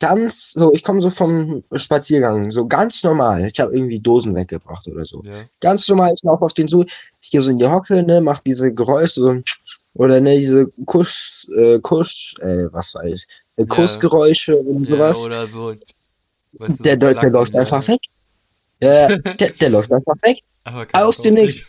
ganz, 0.00 0.52
so, 0.52 0.72
ich 0.72 0.82
komme 0.82 1.00
so 1.00 1.10
vom 1.10 1.62
Spaziergang, 1.74 2.50
so 2.50 2.66
ganz 2.66 3.02
normal. 3.04 3.46
Ich 3.46 3.60
habe 3.60 3.74
irgendwie 3.74 4.00
Dosen 4.00 4.34
weggebracht 4.34 4.86
oder 4.88 5.04
so. 5.04 5.22
Ja. 5.24 5.44
Ganz 5.60 5.88
normal, 5.88 6.12
ich 6.14 6.22
laufe 6.22 6.44
auf 6.44 6.52
den 6.52 6.68
zu, 6.68 6.84
ich 7.20 7.30
gehe 7.30 7.42
so 7.42 7.50
in 7.50 7.56
die 7.56 7.66
Hocke, 7.66 8.02
ne, 8.02 8.20
mach 8.20 8.40
diese 8.40 8.72
Geräusche, 8.72 9.20
so, 9.20 9.34
oder 9.94 10.20
ne, 10.20 10.36
diese 10.36 10.66
Kusch, 10.86 11.46
äh, 11.56 11.78
Kusch, 11.78 12.34
äh, 12.40 12.66
was 12.72 12.94
weiß 12.94 13.12
ich, 13.14 13.26
äh. 13.56 13.66
Kussgeräusche 13.66 14.56
und 14.56 14.88
Ja, 14.88 14.96
sowas. 14.96 15.24
oder 15.24 15.46
so. 15.46 15.74
Weißt 16.58 16.80
du, 16.80 16.82
Der, 16.82 16.92
so 16.94 17.20
der, 17.20 17.30
läuft 17.30 17.54
ja, 17.54 17.60
einfach 17.60 17.88
weg. 17.88 18.00
Ja, 18.80 19.16
der, 19.16 19.50
der 19.50 19.70
läuft 19.70 19.92
einfach 19.92 20.16
weg. 20.22 20.38
Aus 20.92 21.22
dem 21.22 21.36
dich. 21.36 21.66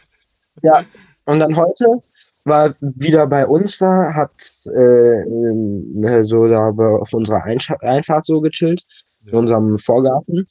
Ja. 0.62 0.84
Und 1.26 1.40
dann 1.40 1.56
heute 1.56 2.02
war 2.46 2.76
wieder 2.80 3.28
bei 3.28 3.46
uns 3.46 3.80
war, 3.82 4.14
hat 4.14 4.32
äh, 4.68 5.22
ähm, 5.22 6.26
so 6.26 6.48
da 6.48 6.70
auf 6.70 7.12
unserer 7.14 7.44
Einsch- 7.46 7.78
Einfahrt 7.82 8.26
so 8.26 8.40
gechillt, 8.42 8.84
in 9.26 9.34
Ja. 9.34 9.40
unserem 9.40 9.78
Vorgarten. 9.78 10.48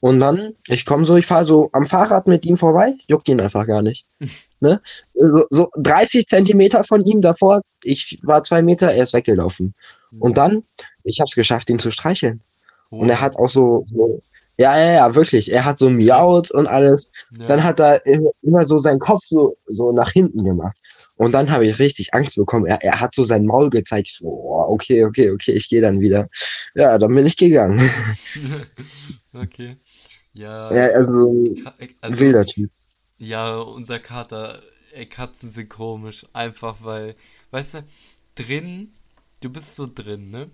Und 0.00 0.20
dann, 0.20 0.52
ich 0.68 0.86
komme 0.86 1.04
so, 1.04 1.16
ich 1.16 1.26
fahre 1.26 1.44
so 1.44 1.70
am 1.72 1.84
Fahrrad 1.86 2.28
mit 2.28 2.46
ihm 2.46 2.56
vorbei, 2.56 2.94
juckt 3.08 3.28
ihn 3.28 3.40
einfach 3.40 3.66
gar 3.66 3.82
nicht. 3.82 4.06
Ne? 4.60 4.80
So, 5.14 5.44
so 5.50 5.68
30 5.76 6.26
Zentimeter 6.26 6.82
von 6.82 7.00
ihm 7.04 7.20
davor, 7.20 7.60
ich 7.84 8.18
war 8.24 8.42
zwei 8.42 8.60
Meter, 8.60 8.92
er 8.92 9.04
ist 9.04 9.12
weggelaufen. 9.12 9.72
Und 10.18 10.36
dann, 10.36 10.64
ich 11.04 11.20
habe 11.20 11.28
es 11.28 11.36
geschafft, 11.36 11.70
ihn 11.70 11.78
zu 11.78 11.92
streicheln. 11.92 12.40
Und 12.90 13.08
er 13.08 13.20
hat 13.20 13.36
auch 13.36 13.48
so, 13.48 13.84
so 13.88 14.20
ja, 14.56 14.76
ja, 14.76 14.92
ja, 14.94 15.14
wirklich, 15.14 15.52
er 15.52 15.64
hat 15.64 15.78
so 15.78 15.88
miaut 15.88 16.50
und 16.50 16.66
alles. 16.66 17.08
Ja. 17.38 17.46
Dann 17.46 17.62
hat 17.62 17.78
er 17.78 18.04
immer- 18.04 18.32
immer 18.42 18.64
so 18.64 18.80
seinen 18.80 18.98
Kopf 18.98 19.22
so, 19.26 19.56
so 19.68 19.92
nach 19.92 20.10
hinten 20.10 20.42
gemacht. 20.42 20.76
Und 21.18 21.32
dann 21.32 21.50
habe 21.50 21.66
ich 21.66 21.78
richtig 21.80 22.14
Angst 22.14 22.36
bekommen. 22.36 22.66
Er, 22.66 22.82
er 22.82 23.00
hat 23.00 23.14
so 23.14 23.24
sein 23.24 23.46
Maul 23.46 23.70
gezeigt. 23.70 24.08
So, 24.20 24.26
oh, 24.26 24.66
okay, 24.74 25.04
okay, 25.04 25.30
okay, 25.32 25.52
ich 25.52 25.68
gehe 25.68 25.82
dann 25.82 26.00
wieder. 26.00 26.28
Ja, 26.74 26.98
dann 26.98 27.14
bin 27.14 27.26
ich 27.26 27.36
gegangen. 27.36 27.80
Okay. 29.34 29.76
Ja, 30.34 30.84
Ja, 30.84 30.86
also, 30.90 31.44
Ka- 31.54 31.74
also, 32.02 32.20
wilder 32.20 32.44
Typ. 32.44 32.70
ja, 33.18 33.58
unser 33.60 33.98
Kater, 34.00 34.62
ey, 34.92 35.06
Katzen 35.08 35.50
sind 35.50 35.70
komisch. 35.70 36.26
Einfach 36.32 36.78
weil, 36.84 37.16
weißt 37.50 37.74
du, 37.74 37.84
drin, 38.36 38.92
du 39.42 39.50
bist 39.50 39.76
so 39.76 39.88
drin, 39.92 40.30
ne? 40.30 40.50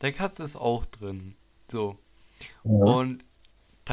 Deine 0.00 0.14
Katze 0.14 0.44
ist 0.44 0.56
auch 0.56 0.86
drin. 0.86 1.34
So. 1.70 1.98
Ja. 2.64 2.96
Und 2.96 3.24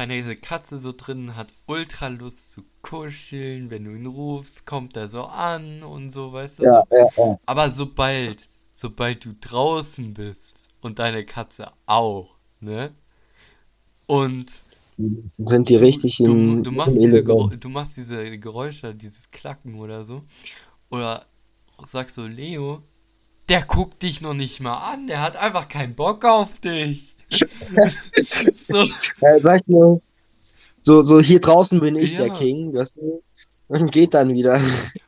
deine 0.08 0.36
Katze 0.36 0.78
so 0.78 0.92
drin 0.92 1.36
hat 1.36 1.52
ultra 1.66 2.08
Lust 2.08 2.52
zu 2.52 2.62
kuscheln. 2.82 3.70
Wenn 3.70 3.84
du 3.84 3.94
ihn 3.94 4.06
rufst, 4.06 4.66
kommt 4.66 4.96
er 4.96 5.08
so 5.08 5.24
an 5.24 5.82
und 5.82 6.10
so, 6.10 6.32
weißt 6.32 6.60
du? 6.60 6.66
Ja, 6.66 6.68
so. 6.68 6.86
ja, 6.90 7.06
ja. 7.16 7.38
Aber 7.46 7.70
sobald, 7.70 8.48
sobald 8.74 9.24
du 9.24 9.34
draußen 9.40 10.14
bist 10.14 10.70
und 10.82 10.98
deine 11.00 11.24
Katze 11.26 11.72
auch, 11.86 12.36
ne? 12.60 12.94
Und 14.06 14.64
Sind 15.38 15.68
die 15.68 15.76
du, 15.76 15.86
richtig 15.86 16.20
du, 16.22 16.34
im, 16.34 16.62
du 16.62 16.70
im 16.70 16.72
machst 16.72 17.02
diese 17.02 17.20
Element. 17.20 17.22
Geräu- 17.22 17.56
du 17.56 17.68
machst 17.68 17.96
diese 17.96 18.38
Geräusche, 18.38 18.94
dieses 18.94 19.30
Klacken 19.30 19.74
oder 19.76 20.04
so. 20.04 20.22
Oder 20.90 21.26
sagst 21.84 22.16
so, 22.16 22.26
Leo, 22.26 22.82
der 23.50 23.62
guckt 23.66 24.02
dich 24.02 24.22
noch 24.22 24.34
nicht 24.34 24.60
mal 24.60 24.78
an, 24.92 25.06
der 25.08 25.20
hat 25.20 25.36
einfach 25.36 25.68
keinen 25.68 25.94
Bock 25.96 26.24
auf 26.24 26.60
dich. 26.60 27.16
So, 28.52 28.84
Ja, 29.20 29.40
sag 29.40 29.66
nur, 29.68 30.00
so, 30.80 31.02
so 31.02 31.20
hier 31.20 31.40
draußen 31.40 31.80
bin 31.80 31.96
ich 31.96 32.14
der 32.16 32.30
ja. 32.30 32.30
King, 32.30 32.74
weißt 32.74 32.96
du? 32.98 33.22
Und 33.68 33.92
geht 33.92 34.14
dann 34.14 34.32
wieder. 34.32 34.60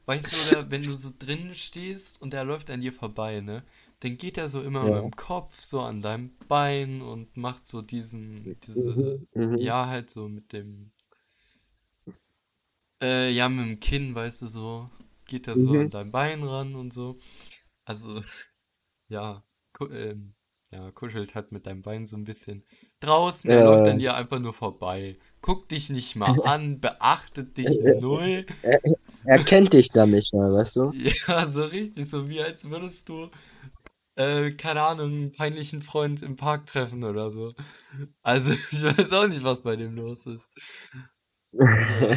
Weißt 0.06 0.32
du, 0.32 0.40
oder 0.40 0.70
wenn 0.70 0.84
du 0.84 0.94
so 0.96 1.10
drinnen 1.18 1.54
stehst 1.56 2.20
und 2.22 2.34
er 2.34 2.44
läuft 2.44 2.70
an 2.70 2.80
dir 2.80 2.92
vorbei, 2.92 3.40
ne? 3.40 3.64
Dann 4.00 4.16
geht 4.18 4.38
er 4.38 4.48
so 4.48 4.62
immer 4.62 4.86
mit 4.86 5.00
Ja. 5.00 5.02
dem 5.02 5.10
Kopf 5.16 5.60
so 5.62 5.80
an 5.82 6.02
deinem 6.02 6.36
Bein 6.48 7.02
und 7.02 7.36
macht 7.36 7.66
so 7.66 7.82
diesen, 7.82 8.56
diese, 8.66 8.96
Mhm, 8.96 9.26
mhm. 9.34 9.72
ja, 9.72 9.86
halt 9.86 10.10
so 10.10 10.28
mit 10.28 10.52
dem, 10.52 10.92
äh, 13.02 13.30
ja, 13.30 13.48
mit 13.48 13.66
dem 13.66 13.80
Kinn, 13.80 14.14
weißt 14.14 14.42
du, 14.42 14.46
so, 14.46 14.90
geht 15.26 15.46
er 15.48 15.56
so 15.56 15.76
an 15.76 15.90
Mhm. 15.90 15.90
dein 15.90 16.10
Bein 16.10 16.42
ran 16.42 16.74
und 16.74 16.92
so. 16.92 17.18
Also, 17.84 18.22
ja, 19.08 19.42
ku 19.72 19.86
ähm, 19.86 20.34
ja, 20.72 20.90
kuschelt 20.92 21.34
halt 21.34 21.52
mit 21.52 21.66
deinem 21.66 21.82
Bein 21.82 22.06
so 22.06 22.16
ein 22.16 22.24
bisschen. 22.24 22.64
Draußen, 23.00 23.50
er 23.50 23.64
läuft 23.64 23.86
an 23.86 23.98
dir 23.98 24.14
einfach 24.14 24.38
nur 24.38 24.54
vorbei. 24.54 25.18
Guckt 25.42 25.70
dich 25.70 25.90
nicht 25.90 26.16
mal 26.16 26.34
an, 26.46 26.80
beachtet 26.80 27.56
dich 27.56 27.68
null. 28.00 28.46
er, 28.62 28.80
er 29.24 29.38
kennt 29.44 29.72
dich 29.74 29.90
dann 29.90 30.10
nicht 30.10 30.32
mal, 30.32 30.52
weißt 30.52 30.76
du? 30.76 30.92
Ja, 31.28 31.46
so 31.46 31.64
richtig, 31.64 32.08
so 32.08 32.28
wie 32.28 32.40
als 32.40 32.70
würdest 32.70 33.08
du, 33.08 33.28
äh, 34.16 34.50
keine 34.52 34.82
Ahnung, 34.82 35.10
einen 35.12 35.32
peinlichen 35.32 35.82
Freund 35.82 36.22
im 36.22 36.36
Park 36.36 36.66
treffen 36.66 37.04
oder 37.04 37.30
so. 37.30 37.52
Also, 38.22 38.52
ich 38.70 38.82
weiß 38.82 39.12
auch 39.12 39.28
nicht, 39.28 39.44
was 39.44 39.62
bei 39.62 39.76
dem 39.76 39.94
los 39.94 40.26
ist. 40.26 40.48
Ja. 41.52 42.16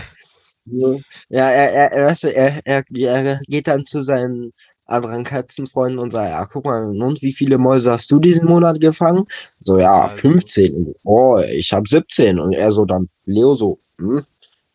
Ja, 1.30 1.52
er, 1.52 1.74
er, 1.74 1.92
er, 1.92 2.06
weißt 2.06 2.24
du, 2.24 2.34
er, 2.34 2.66
er, 2.66 2.84
er 2.90 3.40
geht 3.48 3.68
dann 3.68 3.86
zu 3.86 4.02
seinen 4.02 4.52
anderen 4.86 5.24
Katzenfreunden 5.24 6.00
und 6.00 6.12
sagt, 6.12 6.30
ja, 6.30 6.46
guck 6.46 6.66
mal, 6.66 6.84
und 6.86 7.22
wie 7.22 7.34
viele 7.34 7.58
Mäuse 7.58 7.92
hast 7.92 8.12
du 8.12 8.20
diesen 8.20 8.48
Monat 8.48 8.80
gefangen? 8.80 9.26
So, 9.60 9.80
ja, 9.80 10.04
also, 10.04 10.18
15. 10.18 10.94
Oh, 11.04 11.40
ich 11.40 11.72
habe 11.74 11.88
17. 11.88 12.40
Und 12.40 12.54
er 12.54 12.72
so 12.72 12.86
dann, 12.86 13.10
Leo 13.26 13.56
so, 13.56 13.80
hm, 13.98 14.26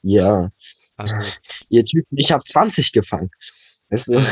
ja, 0.02 0.50
also, 0.96 1.14
ihr 1.68 1.84
Typen, 1.84 2.16
ich 2.18 2.32
habe 2.32 2.42
20 2.44 2.92
gefangen. 2.92 3.30
Weißt 3.90 4.08
du? 4.08 4.22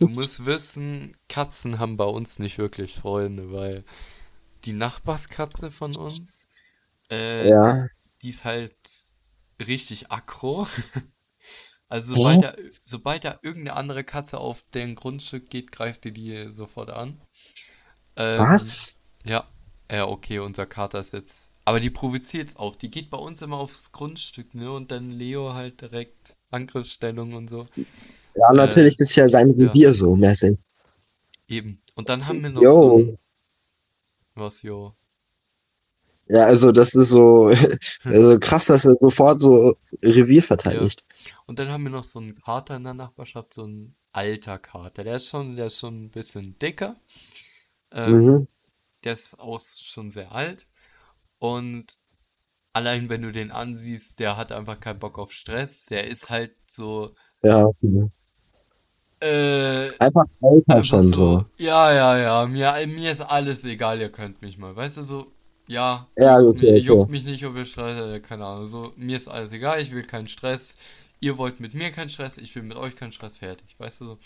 du 0.00 0.08
musst 0.08 0.46
wissen, 0.46 1.16
Katzen 1.28 1.78
haben 1.78 1.96
bei 1.96 2.04
uns 2.04 2.38
nicht 2.38 2.58
wirklich 2.58 2.94
Freunde, 2.94 3.52
weil 3.52 3.84
die 4.64 4.72
Nachbarskatze 4.72 5.70
von 5.70 5.94
uns, 5.96 6.48
äh, 7.10 7.48
Ja. 7.48 7.86
die 8.22 8.30
ist 8.30 8.44
halt 8.44 8.74
richtig 9.66 10.10
aggro. 10.10 10.66
Also 11.88 12.14
sobald 12.14 12.42
da, 12.42 12.54
sobald 12.84 13.24
da 13.24 13.38
irgendeine 13.42 13.76
andere 13.76 14.04
Katze 14.04 14.38
auf 14.38 14.64
deren 14.74 14.94
Grundstück 14.96 15.48
geht, 15.50 15.70
greift 15.72 16.04
die 16.04 16.12
die 16.12 16.50
sofort 16.50 16.90
an. 16.90 17.20
Ähm, 18.16 18.38
Was? 18.40 18.96
ja, 19.24 19.46
ja, 19.90 20.08
okay, 20.08 20.38
unser 20.40 20.66
Kater 20.66 21.00
ist 21.00 21.12
jetzt. 21.12 21.52
Aber 21.64 21.80
die 21.80 21.90
provoziert's 21.90 22.56
auch. 22.56 22.76
Die 22.76 22.90
geht 22.90 23.10
bei 23.10 23.18
uns 23.18 23.42
immer 23.42 23.58
aufs 23.58 23.92
Grundstück, 23.92 24.54
ne? 24.54 24.70
Und 24.72 24.90
dann 24.90 25.10
Leo 25.10 25.54
halt 25.54 25.80
direkt 25.80 26.36
Angriffsstellung 26.50 27.34
und 27.34 27.48
so. 27.50 27.68
Ja, 28.34 28.52
Äh, 28.52 28.54
natürlich 28.54 28.98
ist 29.00 29.14
ja 29.16 29.28
sein 29.28 29.58
ja. 29.58 29.68
Revier 29.68 29.92
so 29.92 30.16
mäßig. 30.16 30.58
Eben. 31.48 31.80
Und 31.94 32.08
dann 32.08 32.26
haben 32.26 32.42
wir 32.42 32.50
noch 32.50 32.68
so 32.70 32.98
Jo. 32.98 32.98
ein, 32.98 33.18
was, 34.34 34.62
jo. 34.62 34.94
Ja, 36.28 36.46
also 36.46 36.72
das 36.72 36.94
ist 36.94 37.08
so, 37.10 37.46
also 38.04 38.38
krass, 38.40 38.64
dass 38.66 38.84
er 38.84 38.96
sofort 39.00 39.40
so 39.40 39.76
Revier 40.02 40.42
verteidigt. 40.42 41.04
Und 41.46 41.58
dann 41.58 41.68
haben 41.68 41.84
wir 41.84 41.90
noch 41.90 42.02
so 42.04 42.18
einen 42.18 42.34
Kater 42.40 42.76
in 42.76 42.84
der 42.84 42.94
Nachbarschaft, 42.94 43.54
so 43.54 43.66
ein 43.66 43.94
alter 44.12 44.58
Kater. 44.58 45.04
Der 45.04 45.16
ist 45.16 45.28
schon, 45.28 45.54
der 45.56 45.66
ist 45.66 45.78
schon 45.80 46.04
ein 46.04 46.10
bisschen 46.10 46.58
dicker. 46.58 46.96
Ähm, 47.92 48.24
Mhm. 48.26 48.46
der 49.04 49.14
ist 49.14 49.38
auch 49.40 49.60
schon 49.60 50.10
sehr 50.10 50.32
alt. 50.32 50.68
Und 51.38 51.98
allein 52.74 53.08
wenn 53.10 53.22
du 53.22 53.32
den 53.32 53.52
ansiehst, 53.52 54.20
der 54.20 54.36
hat 54.38 54.52
einfach 54.52 54.80
keinen 54.80 55.00
Bock 55.00 55.18
auf 55.18 55.32
Stress. 55.32 55.86
Der 55.86 56.06
ist 56.08 56.30
halt 56.30 56.54
so, 56.66 57.14
Ja, 57.42 57.64
okay. 57.66 58.10
äh, 59.20 59.90
einfach 59.98 60.24
älter 60.42 60.82
einfach 60.82 60.82
schon 60.82 61.12
so, 61.12 61.12
so. 61.12 61.44
ja, 61.58 61.92
ja, 61.92 62.18
ja, 62.18 62.46
mir, 62.46 62.86
mir 62.86 63.12
ist 63.12 63.20
alles 63.22 63.64
egal, 63.64 64.00
ihr 64.00 64.10
könnt 64.12 64.42
mich 64.42 64.58
mal. 64.58 64.74
Weißt 64.76 64.96
du, 64.98 65.02
so, 65.02 65.35
ja, 65.68 66.06
Ja, 66.16 66.38
okay, 66.40 66.72
mi- 66.72 66.78
juckt 66.78 67.00
okay. 67.02 67.10
mich 67.12 67.24
nicht, 67.24 67.44
ob 67.46 67.56
ihr 67.56 67.64
streitet, 67.64 68.22
keine 68.24 68.44
Ahnung. 68.46 68.66
So, 68.66 68.92
mir 68.96 69.16
ist 69.16 69.28
alles 69.28 69.52
egal, 69.52 69.80
ich 69.80 69.92
will 69.92 70.04
keinen 70.04 70.28
Stress. 70.28 70.76
Ihr 71.20 71.38
wollt 71.38 71.60
mit 71.60 71.74
mir 71.74 71.90
keinen 71.90 72.10
Stress, 72.10 72.38
ich 72.38 72.54
will 72.54 72.62
mit 72.62 72.76
euch 72.76 72.94
keinen 72.96 73.12
Stress, 73.12 73.38
fertig. 73.38 73.74
Weißt 73.78 74.00
du, 74.02 74.04
so. 74.06 74.18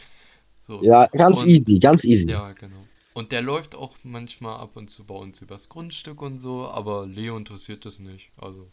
So. 0.63 0.83
Ja, 0.85 1.07
ganz 1.07 1.41
Und- 1.43 1.49
easy, 1.49 1.79
ganz 1.79 2.05
easy. 2.05 2.29
Ja, 2.29 2.53
genau. 2.53 2.85
Und 3.15 3.33
der 3.33 3.43
läuft 3.43 3.75
auch 3.75 3.97
manchmal 4.05 4.61
ab 4.61 4.77
und 4.77 4.89
zu 4.89 5.05
bei 5.05 5.15
uns 5.15 5.41
übers 5.43 5.69
Grundstück 5.69 6.23
und 6.23 6.39
so, 6.39 6.69
aber 6.69 7.07
Leo 7.07 7.37
interessiert 7.37 7.85
das 7.85 7.99
nicht. 7.99 8.31
Also, 8.37 8.71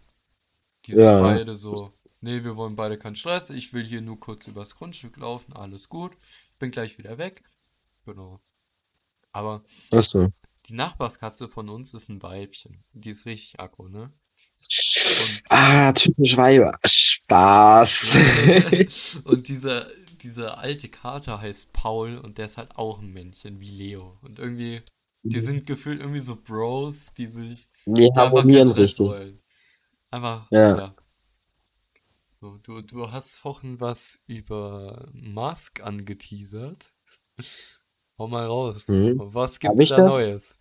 die 0.85 0.93
sind 0.93 1.05
Ja. 1.05 1.21
beide 1.21 1.55
so, 1.55 1.91
nee, 2.21 2.43
wir 2.43 2.55
wollen 2.55 2.75
beide 2.75 2.97
keinen 2.97 3.15
Stress, 3.15 3.49
ich 3.49 3.73
will 3.73 3.83
hier 3.83 4.01
nur 4.01 4.19
kurz 4.19 4.47
übers 4.47 4.75
Grundstück 4.75 5.17
laufen, 5.17 5.53
alles 5.53 5.89
gut, 5.89 6.11
bin 6.59 6.69
gleich 6.71 6.97
wieder 6.99 7.17
weg. 7.17 7.41
Genau. 8.05 8.39
Aber 9.31 9.63
Achso. 9.91 10.29
Die 10.67 10.73
Nachbarskatze 10.75 11.49
von 11.49 11.69
uns 11.69 11.93
ist 11.93 12.09
ein 12.09 12.21
Weibchen. 12.23 12.83
Die 12.93 13.09
ist 13.11 13.25
richtig 13.25 13.59
aggro, 13.59 13.87
ne? 13.89 14.13
Und, 15.15 15.43
Ah, 15.49 15.91
typisch 15.93 16.37
Weiber. 16.37 16.77
Spaß. 16.85 18.15
und 19.25 19.47
dieser, 19.47 19.87
dieser 20.21 20.57
alte 20.57 20.89
Kater 20.89 21.41
heißt 21.41 21.73
Paul 21.73 22.17
und 22.17 22.37
der 22.37 22.45
ist 22.45 22.57
halt 22.57 22.77
auch 22.77 22.99
ein 22.99 23.11
Männchen 23.13 23.59
wie 23.59 23.69
Leo. 23.69 24.17
Und 24.21 24.39
irgendwie, 24.39 24.81
die 25.29 25.39
sind 25.39 25.67
gefühlt 25.67 25.99
irgendwie 26.01 26.19
so 26.19 26.41
Bros, 26.41 27.13
die 27.13 27.25
sich 27.27 27.67
Die 27.87 28.11
einfach 28.15 28.47
keinen 28.47 28.67
Stress 28.67 28.77
richtig. 28.77 28.99
wollen. 28.99 29.41
Einfach, 30.11 30.51
Ja. 30.51 30.75
ja. 30.75 30.95
So, 32.41 32.57
du, 32.57 32.81
du 32.81 33.11
hast 33.11 33.37
vorhin 33.37 33.79
was 33.79 34.23
über 34.25 35.07
Musk 35.13 35.81
angeteasert. 35.83 36.95
Hau 38.19 38.27
mal 38.27 38.45
raus. 38.45 38.87
Mhm. 38.89 39.17
Was 39.17 39.59
Hab 39.63 39.77
gibt's 39.77 39.79
ich 39.79 39.89
da 39.89 39.95
das? 39.95 40.13
Neues? 40.13 40.59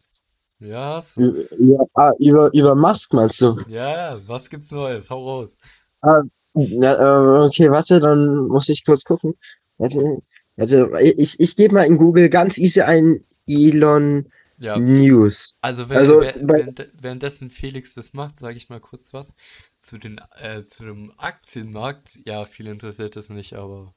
Ja, 0.60 0.96
hast 0.96 1.16
du. 1.18 1.42
Über, 1.58 1.86
ah, 1.94 2.12
über, 2.18 2.52
über 2.54 2.74
Musk 2.74 3.12
meinst 3.12 3.40
du? 3.40 3.56
Ja, 3.64 3.90
ja, 4.14 4.28
was 4.28 4.48
gibt's 4.48 4.70
Neues? 4.70 5.10
Hau 5.10 5.22
raus. 5.28 5.56
Ah, 6.00 6.22
ja, 6.54 6.94
äh, 6.94 7.46
okay, 7.46 7.70
warte, 7.70 8.00
dann 8.00 8.46
muss 8.48 8.68
ich 8.68 8.84
kurz 8.84 9.04
gucken. 9.04 9.34
Warte, 9.78 10.22
warte, 10.56 10.90
ich, 11.16 11.38
ich 11.38 11.56
gebe 11.56 11.74
mal 11.74 11.86
in 11.86 11.98
Google 11.98 12.28
ganz 12.30 12.58
easy 12.58 12.80
ein 12.82 13.24
Elon 13.46 14.26
Ja, 14.58 14.78
News. 14.78 15.54
also 15.60 15.88
wenn, 15.88 15.98
Also, 15.98 16.20
während, 16.20 16.88
währenddessen 16.94 17.50
Felix 17.50 17.94
das 17.94 18.12
macht, 18.14 18.38
sage 18.38 18.56
ich 18.56 18.68
mal 18.68 18.80
kurz 18.80 19.12
was 19.12 19.34
zu 19.80 19.98
den 19.98 20.20
äh, 20.36 20.64
zu 20.66 20.84
dem 20.84 21.12
Aktienmarkt. 21.18 22.20
Ja, 22.26 22.44
viel 22.44 22.66
interessiert 22.68 23.16
das 23.16 23.28
nicht, 23.30 23.54
aber 23.54 23.94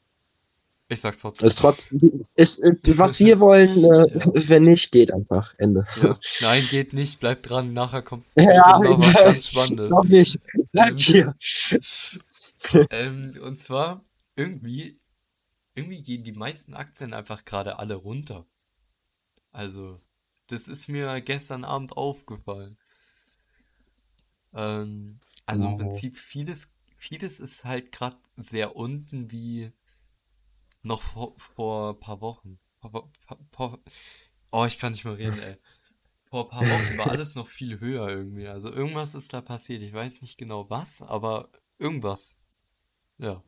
ich 0.90 1.02
sag's 1.02 1.20
trotzdem. 1.20 1.48
Ist 1.48 1.60
trotzdem, 1.60 2.26
ist, 2.36 2.60
ist, 2.60 2.98
was 2.98 3.20
wir 3.20 3.40
wollen, 3.40 3.84
äh, 3.86 4.48
wenn 4.50 4.64
nicht, 4.64 4.92
geht 4.92 5.14
einfach. 5.14 5.54
Ende. 5.58 5.86
Ja. 6.02 6.20
Nein, 6.42 6.68
geht 6.70 6.94
nicht, 6.94 7.20
bleib 7.20 7.44
dran, 7.44 7.74
nachher 7.74 8.02
kommt 8.02 8.26
Ja, 8.36 8.80
noch 8.80 9.00
was 9.00 9.14
ganz 9.14 9.48
Spannendes. 9.48 9.90
Noch 9.90 10.04
nicht. 10.06 10.40
Bleib 10.72 10.92
Ähm, 10.92 10.98
hier. 10.98 11.36
Ähm, 12.92 13.38
und 13.44 13.58
zwar, 13.58 14.04
irgendwie, 14.36 14.98
irgendwie 15.76 16.02
gehen 16.02 16.24
die 16.24 16.32
meisten 16.34 16.74
Aktien 16.74 17.14
einfach 17.14 17.46
gerade 17.46 17.80
alle 17.80 17.96
runter. 17.96 18.46
Also, 19.52 20.02
das 20.48 20.68
ist 20.68 20.88
mir 20.90 21.22
gestern 21.22 21.64
Abend 21.64 21.96
aufgefallen. 21.96 22.78
Ähm, 24.54 25.20
also 25.46 25.66
im 25.66 25.74
Oh. 25.74 25.78
Prinzip 25.78 26.18
vieles, 26.18 26.76
vieles 26.98 27.40
ist 27.40 27.66
halt 27.66 27.92
gerade 27.92 28.18
sehr 28.36 28.76
unten 28.76 29.32
wie 29.32 29.72
noch 30.82 31.02
vor, 31.02 31.34
vor 31.38 31.90
ein 31.92 32.00
paar 32.00 32.22
Wochen. 32.22 32.60
Vor, 32.82 33.12
vor, 33.52 33.80
oh, 34.52 34.66
ich 34.66 34.80
kann 34.80 34.94
nicht 34.94 35.06
mehr 35.06 35.18
reden, 35.18 35.40
ey. 35.40 35.58
Vor 36.30 36.46
ein 36.46 36.50
paar 36.50 36.70
Wochen 36.70 36.98
war 36.98 37.10
alles 37.10 37.36
noch 37.36 37.48
viel 37.48 37.80
höher 37.80 38.08
irgendwie. 38.08 38.48
Also 38.48 38.72
irgendwas 38.72 39.16
ist 39.16 39.34
da 39.34 39.42
passiert. 39.42 39.82
Ich 39.82 39.94
weiß 39.94 40.22
nicht 40.22 40.38
genau 40.38 40.70
was, 40.70 41.02
aber 41.02 41.50
irgendwas. 41.80 42.38
Ja. 43.18 43.44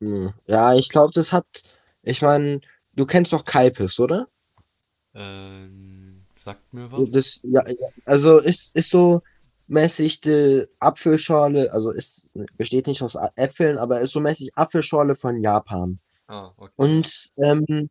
Hm. 0.00 0.32
Ja, 0.46 0.74
ich 0.74 0.88
glaube, 0.90 1.12
das 1.14 1.32
hat, 1.32 1.78
ich 2.02 2.22
meine, 2.22 2.60
du 2.92 3.06
kennst 3.06 3.32
doch 3.32 3.44
Kalpis, 3.44 3.98
oder? 3.98 4.28
Ähm, 5.14 6.24
sagt 6.34 6.72
mir 6.74 6.90
was? 6.92 7.10
Das, 7.12 7.40
ja, 7.42 7.64
also 8.04 8.38
ist, 8.38 8.74
ist 8.74 8.90
so 8.90 9.22
mäßig 9.66 10.20
die 10.20 10.66
Apfelschorle, 10.78 11.72
also 11.72 11.90
ist, 11.90 12.30
besteht 12.56 12.86
nicht 12.86 13.02
aus 13.02 13.16
Äpfeln, 13.36 13.78
aber 13.78 14.00
ist 14.00 14.12
so 14.12 14.20
mäßig 14.20 14.50
Apfelschorle 14.54 15.14
von 15.14 15.40
Japan. 15.40 15.98
Ah, 16.28 16.50
okay. 16.56 16.72
Und 16.76 17.30
ähm, 17.36 17.88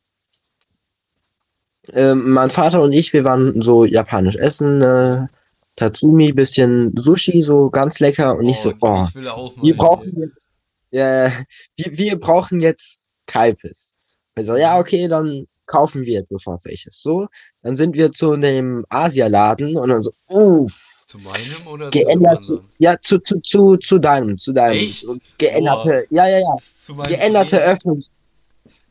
ähm, 1.91 2.31
mein 2.31 2.49
Vater 2.49 2.81
und 2.81 2.93
ich, 2.93 3.11
wir 3.13 3.23
waren 3.23 3.61
so 3.61 3.85
japanisch 3.85 4.35
essen, 4.37 4.81
äh, 4.81 5.27
Tatsumi, 5.75 6.31
bisschen 6.31 6.93
Sushi, 6.97 7.41
so 7.41 7.69
ganz 7.69 7.99
lecker 7.99 8.37
und 8.37 8.47
ich 8.47 8.59
so, 8.59 8.73
Oh, 8.81 8.99
oh, 8.99 9.05
ich 9.07 9.15
will 9.15 9.27
auch 9.27 9.55
mal 9.55 9.63
wir 9.65 9.75
brauchen 9.75 10.13
ey. 10.15 10.23
jetzt, 10.23 10.51
ja, 10.91 11.31
wir, 11.75 11.97
wir 11.97 12.19
brauchen 12.19 12.59
jetzt 12.59 13.07
Kalbis. 13.25 13.93
Also, 14.35 14.55
ja, 14.55 14.79
okay, 14.79 15.07
dann 15.07 15.47
kaufen 15.65 16.03
wir 16.03 16.13
jetzt 16.13 16.29
sofort 16.29 16.63
welches. 16.65 17.01
So, 17.01 17.27
dann 17.61 17.75
sind 17.75 17.95
wir 17.95 18.11
zu 18.11 18.35
dem 18.37 18.85
Asialaden 18.89 19.77
und 19.77 19.89
dann 19.89 20.01
so, 20.01 20.11
uff, 20.27 20.92
Zu 21.05 21.17
meinem 21.19 21.67
oder 21.67 21.89
geändert 21.89 22.41
zu, 22.41 22.53
anderen? 22.53 22.71
ja, 22.79 22.99
zu, 23.01 23.19
zu, 23.19 23.39
zu, 23.41 23.77
zu 23.77 23.99
deinem, 23.99 24.37
zu 24.37 24.53
deinem. 24.53 24.77
Echt? 24.79 25.01
So 25.01 25.15
geänderte, 25.37 26.05
ja, 26.09 26.27
ja, 26.27 26.39
ja, 26.39 26.45
Das 26.57 26.89
meinem 26.89 27.03
geänderte 27.03 27.57
Problem. 27.57 27.75
Öffnungs, 27.75 28.11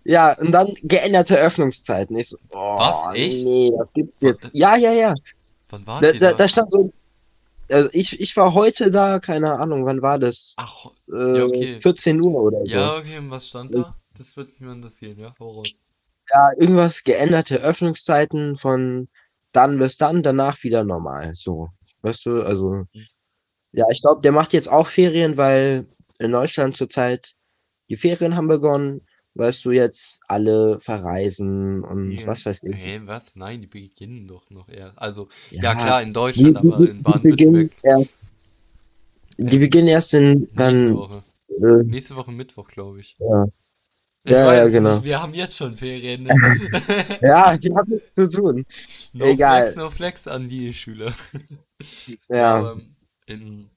ja, 0.05 0.33
und 0.39 0.53
dann 0.53 0.75
geänderte 0.83 1.37
Öffnungszeiten. 1.39 2.17
Ich 2.17 2.29
so, 2.29 2.37
oh, 2.53 2.77
Was? 2.79 3.09
Echt? 3.15 3.45
nee, 3.47 3.73
das 3.77 3.89
gibt's 3.95 4.17
jetzt. 4.21 4.41
Ja, 4.53 4.77
ja, 4.77 4.93
ja. 4.93 5.15
Wann 5.71 5.87
wart 5.87 6.03
Da, 6.03 6.11
ihr 6.11 6.21
da, 6.21 6.33
da? 6.33 6.49
stand 6.49 6.71
so, 6.71 6.93
also 7.71 7.89
ich, 7.93 8.21
ich 8.21 8.37
war 8.37 8.53
heute 8.53 8.91
da, 8.91 9.19
keine 9.21 9.59
Ahnung, 9.59 9.87
wann 9.87 10.03
war 10.03 10.19
das? 10.19 10.55
Ach, 10.59 10.87
Äh, 11.13 11.39
ja, 11.39 11.45
okay. 11.45 11.81
14 11.81 12.21
Uhr 12.21 12.35
oder 12.43 12.59
so. 12.67 12.67
ja, 12.67 12.97
okay, 12.97 13.19
und 13.19 13.31
was 13.31 13.49
stand 13.49 13.75
da? 13.75 13.95
Das 14.19 14.37
wird 14.37 14.61
mir 14.61 14.73
interessieren, 14.73 15.19
ja? 15.19 15.35
Raus. 15.41 15.69
Ja, 16.31 16.51
irgendwas 16.59 17.03
geänderte 17.05 17.57
Öffnungszeiten 17.61 18.57
von 18.57 19.09
dann 19.53 19.79
bis 19.79 19.97
dann, 19.99 20.23
danach 20.23 20.63
wieder 20.63 20.85
normal. 20.85 21.33
So. 21.35 21.69
Weißt 22.03 22.27
du, 22.27 22.43
also. 22.43 22.85
Hm. 22.93 23.07
Ja, 23.73 23.87
ich 23.91 24.03
glaube, 24.03 24.21
der 24.21 24.33
macht 24.33 24.53
jetzt 24.53 24.71
auch 24.71 24.87
Ferien, 24.87 25.37
weil 25.39 25.87
in 26.19 26.33
Deutschland 26.33 26.77
zurzeit 26.77 27.35
die 27.89 27.97
Ferien 27.97 28.37
haben 28.37 28.49
begonnen. 28.49 29.01
Weißt 29.35 29.65
du, 29.65 29.71
jetzt 29.71 30.21
alle 30.29 30.79
verreisen 30.79 31.83
und 31.85 32.09
Nee, 32.11 32.27
was 32.27 32.45
weiß 32.45 32.65
ich. 32.65 32.85
Hä, 32.85 33.01
was? 33.05 33.35
Nein, 33.35 33.63
die 33.63 33.67
beginnen 33.67 34.29
doch 34.29 34.51
noch 34.51 34.69
eher. 34.69 34.93
Also, 34.97 35.27
Ja, 35.51 35.63
ja 35.63 35.75
klar, 35.75 36.03
in 36.03 36.13
Deutschland, 36.13 36.59
die, 36.63 36.69
aber 36.69 36.77
die, 36.77 36.91
in 36.91 36.97
die 36.99 37.03
beginnen 37.03 37.53
Baden-Württemberg 37.53 37.71
erst. 37.83 38.25
Die 39.39 39.57
äh, 39.57 39.59
beginnen 39.59 39.89
erst 39.89 40.13
in 40.13 40.41
nächste 40.41 40.55
dann. 40.55 40.95
Woche. 40.95 41.23
Äh, 41.49 41.83
Nächste 41.85 42.17
Woche 42.17 42.31
Mittwoch, 42.31 42.69
glaube 42.69 43.01
ich. 43.01 43.17
ja. 43.19 43.47
Ich 44.25 44.31
Ja, 44.31 44.55
ja, 44.55 44.69
genau. 44.69 44.95
nicht, 44.95 45.05
wir 45.05 45.21
haben 45.21 45.35
jetzt 45.35 45.57
schon 45.57 45.77
Ferien, 45.77 46.23
ne? 46.23 46.31
ja, 47.23 47.57
die 47.57 47.75
haben 47.75 47.91
nichts 47.91 48.15
zu 48.15 48.29
tun. 48.29 48.65
No 49.13 49.27
Egal. 49.27 49.63
Flex, 49.63 49.77
no 49.77 49.91
Flex 49.91 50.29
an 50.29 50.49
die 50.49 50.73
Schüler. 50.73 51.13
Ja. 52.29 52.57
aber 52.59 52.81
in, 53.27 53.69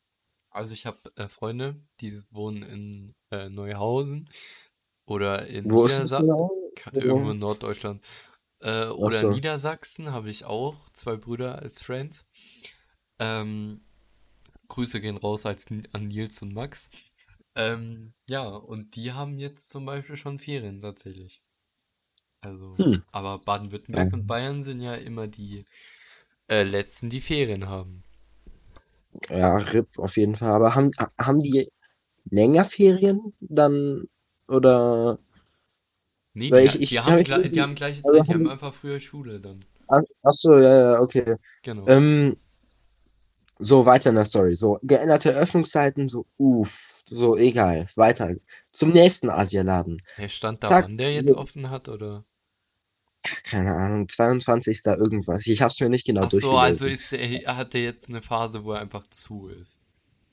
also 0.51 0.73
ich 0.73 0.85
habe 0.85 0.99
äh, 1.15 1.27
Freunde, 1.27 1.75
die 1.99 2.13
wohnen 2.29 2.61
in 2.61 3.15
äh, 3.31 3.49
Neuhausen 3.49 4.29
oder 5.05 5.47
in 5.47 5.69
Wo 5.71 5.85
ist 5.85 5.97
das 5.97 6.11
Niedersa 6.11 6.19
genau? 6.19 6.51
Irgendwo 6.93 7.31
in 7.31 7.39
Norddeutschland. 7.39 8.03
Äh, 8.59 8.85
oder 8.87 9.21
so. 9.21 9.31
Niedersachsen 9.31 10.11
habe 10.11 10.29
ich 10.29 10.45
auch 10.45 10.89
zwei 10.91 11.15
Brüder 11.15 11.59
als 11.59 11.81
Friends. 11.81 12.25
Ähm, 13.19 13.81
Grüße 14.67 15.01
gehen 15.01 15.17
raus 15.17 15.45
als, 15.45 15.65
an 15.67 16.07
Nils 16.07 16.41
und 16.41 16.53
Max. 16.53 16.89
Ähm, 17.55 18.13
ja, 18.27 18.47
und 18.47 18.95
die 18.95 19.11
haben 19.11 19.39
jetzt 19.39 19.69
zum 19.69 19.85
Beispiel 19.85 20.15
schon 20.15 20.39
Ferien 20.39 20.79
tatsächlich. 20.81 21.43
Also, 22.39 22.79
Hm. 22.79 22.95
aber 23.11 23.39
Baden-Württemberg 23.39 24.13
Ja. 24.13 24.13
und 24.13 24.25
Bayern 24.25 24.63
sind 24.63 24.79
ja 24.79 24.95
immer 24.95 25.27
die 25.27 25.65
äh, 26.49 26.63
letzten, 26.63 27.09
die 27.09 27.21
Ferien 27.21 27.69
haben. 27.69 28.03
Ja, 29.29 29.55
RIP 29.57 29.99
auf 29.99 30.17
jeden 30.17 30.35
Fall. 30.35 30.51
Aber 30.51 30.75
haben, 30.75 30.91
haben 31.19 31.39
die 31.39 31.71
länger 32.31 32.65
Ferien 32.65 33.33
dann 33.41 34.05
oder 34.47 35.19
Nee, 36.35 36.51
die, 36.51 36.63
ich, 36.63 36.79
die 36.85 36.99
ich 36.99 37.01
kann 37.01 37.15
haben, 37.15 37.17
mich 37.17 37.31
gle- 37.33 37.49
die 37.49 37.61
haben 37.61 37.73
gleiche 37.73 38.03
also 38.03 38.21
Zeit, 38.21 38.27
die 38.27 38.33
haben 38.35 38.45
einfach 38.45 38.71
früher 38.71 38.99
Schule 38.99 39.39
dann. 39.39 39.65
ach, 39.87 40.01
ach 40.23 40.33
so, 40.33 40.57
ja, 40.57 40.93
ja, 40.93 40.99
okay. 41.01 41.35
Genau. 41.63 41.95
Ähm, 41.95 42.37
so, 43.59 43.85
weiter 43.85 44.09
in 44.09 44.15
der 44.15 44.25
Story. 44.25 44.55
So, 44.55 44.79
geänderte 44.83 45.31
Öffnungszeiten, 45.33 46.07
so, 46.09 46.25
uff, 46.37 46.94
so, 47.07 47.37
egal, 47.37 47.87
weiter. 47.95 48.35
Zum 48.71 48.89
nächsten 48.91 49.29
Asialaden. 49.29 50.01
Hey, 50.15 50.29
stand 50.29 50.63
da, 50.63 50.67
Zack, 50.67 50.85
wann 50.85 50.97
der 50.97 51.13
jetzt 51.13 51.33
offen 51.33 51.69
hat, 51.69 51.89
oder? 51.89 52.25
keine 53.43 53.75
Ahnung, 53.75 54.07
22. 54.07 54.85
irgendwas. 54.85 55.47
Ich 55.47 55.61
hab's 55.61 55.79
mir 55.79 55.89
nicht 55.89 56.05
genau 56.05 56.23
Ach 56.25 56.31
so, 56.31 56.57
also 56.57 56.85
ist 56.85 57.11
der, 57.11 57.57
hat 57.57 57.73
der 57.73 57.81
jetzt 57.83 58.09
eine 58.09 58.21
Phase, 58.21 58.63
wo 58.63 58.73
er 58.73 58.81
einfach 58.81 59.07
zu 59.07 59.47
ist. 59.47 59.81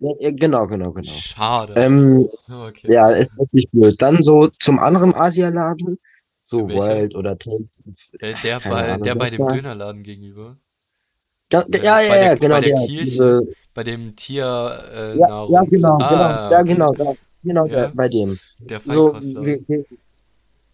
Ja, 0.00 0.30
genau, 0.32 0.66
genau, 0.66 0.92
genau. 0.92 1.08
Schade. 1.10 1.74
Ähm, 1.76 2.28
Okay. 2.48 2.92
ja, 2.92 3.10
ist 3.10 3.36
wirklich 3.38 3.68
blöd. 3.70 3.94
Dann 4.00 4.20
so 4.20 4.48
zum 4.58 4.78
anderen 4.78 5.14
Asialaden, 5.14 5.98
so? 6.44 6.68
World 6.68 7.14
oder 7.14 7.38
Taste. 7.38 7.68
Äh, 8.18 8.34
der 8.42 8.58
Keine 8.58 8.74
bei, 8.74 8.88
Ahnung, 8.88 9.02
der 9.02 9.14
bei 9.14 9.26
dem. 9.26 9.46
Dönerladen 9.48 10.02
gegenüber. 10.02 10.58
Ja, 11.52 11.64
Äh, 11.72 11.82
ja, 11.82 12.00
bei 12.06 12.18
ja, 12.18 12.18
der, 12.18 12.30
ja, 12.30 12.34
bei 12.48 12.48
genau, 12.48 12.60
der 12.60 12.70
der, 12.70 12.72
Kirche, 12.72 13.38
diese, 13.38 13.42
bei 13.74 13.84
dem 13.84 14.16
ja, 15.12 15.26
Tiernahrungs... 15.26 15.36
ja, 15.46 15.64
genau, 15.64 16.04
genau, 16.08 16.38
Ah, 16.38 16.50
ja, 16.50 16.62
okay. 16.62 16.62
genau, 16.62 16.92
da, 16.94 17.14
genau, 17.42 17.68
der, 17.68 17.88
Ja, 17.88 17.92
bei 17.92 18.08
dem. 18.08 18.38
der 18.58 18.80
So, 18.82 19.14
Feinkostladen. 19.20 19.38
wir, 19.38 19.60
wir, 19.68 19.84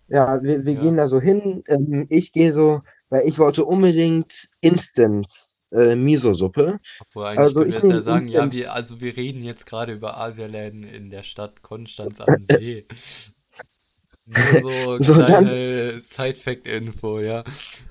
ja, 0.09 0.43
wir, 0.43 0.65
wir 0.65 0.75
Ja. 0.75 0.77
gehen 0.77 0.97
da 0.97 1.09
so 1.09 1.21
hin. 1.21 1.63
Ähm, 1.69 2.07
ich 2.11 2.33
gehe 2.33 2.53
so, 2.53 2.83
weil 3.11 3.27
ich 3.29 3.39
wollte 3.39 3.65
unbedingt 3.65 4.49
Instant 4.61 5.27
äh, 5.73 5.97
Miso-Suppe. 5.97 6.81
Obwohl 7.01 7.27
eigentlich 7.27 7.57
Also 7.57 7.57
können 7.57 7.71
ich 7.71 7.75
wir 7.75 7.81
es 7.81 7.89
ja 7.89 8.01
sagen, 8.01 8.29
ja, 8.29 8.49
wir, 8.53 8.73
also 8.73 9.01
wir 9.01 9.17
reden 9.17 9.43
jetzt 9.43 9.67
gerade 9.67 9.93
über 9.93 10.17
Asialäden 10.19 10.85
in 10.85 11.11
der 11.11 11.23
Stadt 11.23 11.63
Konstanz 11.63 12.21
am 12.21 12.41
See. 12.41 12.87
Nur 14.27 14.55
so 14.55 15.01
So, 15.01 15.15
kleine 15.15 16.01
Side-Fact-Info, 16.01 17.21
ja. 17.21 17.45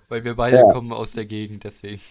Weil 0.09 0.23
wir 0.23 0.35
beide 0.35 0.63
ja, 0.63 0.63
kommen 0.65 0.93
aus 0.93 1.13
der 1.13 1.25
Gegend, 1.25 1.63
deswegen. 1.63 2.01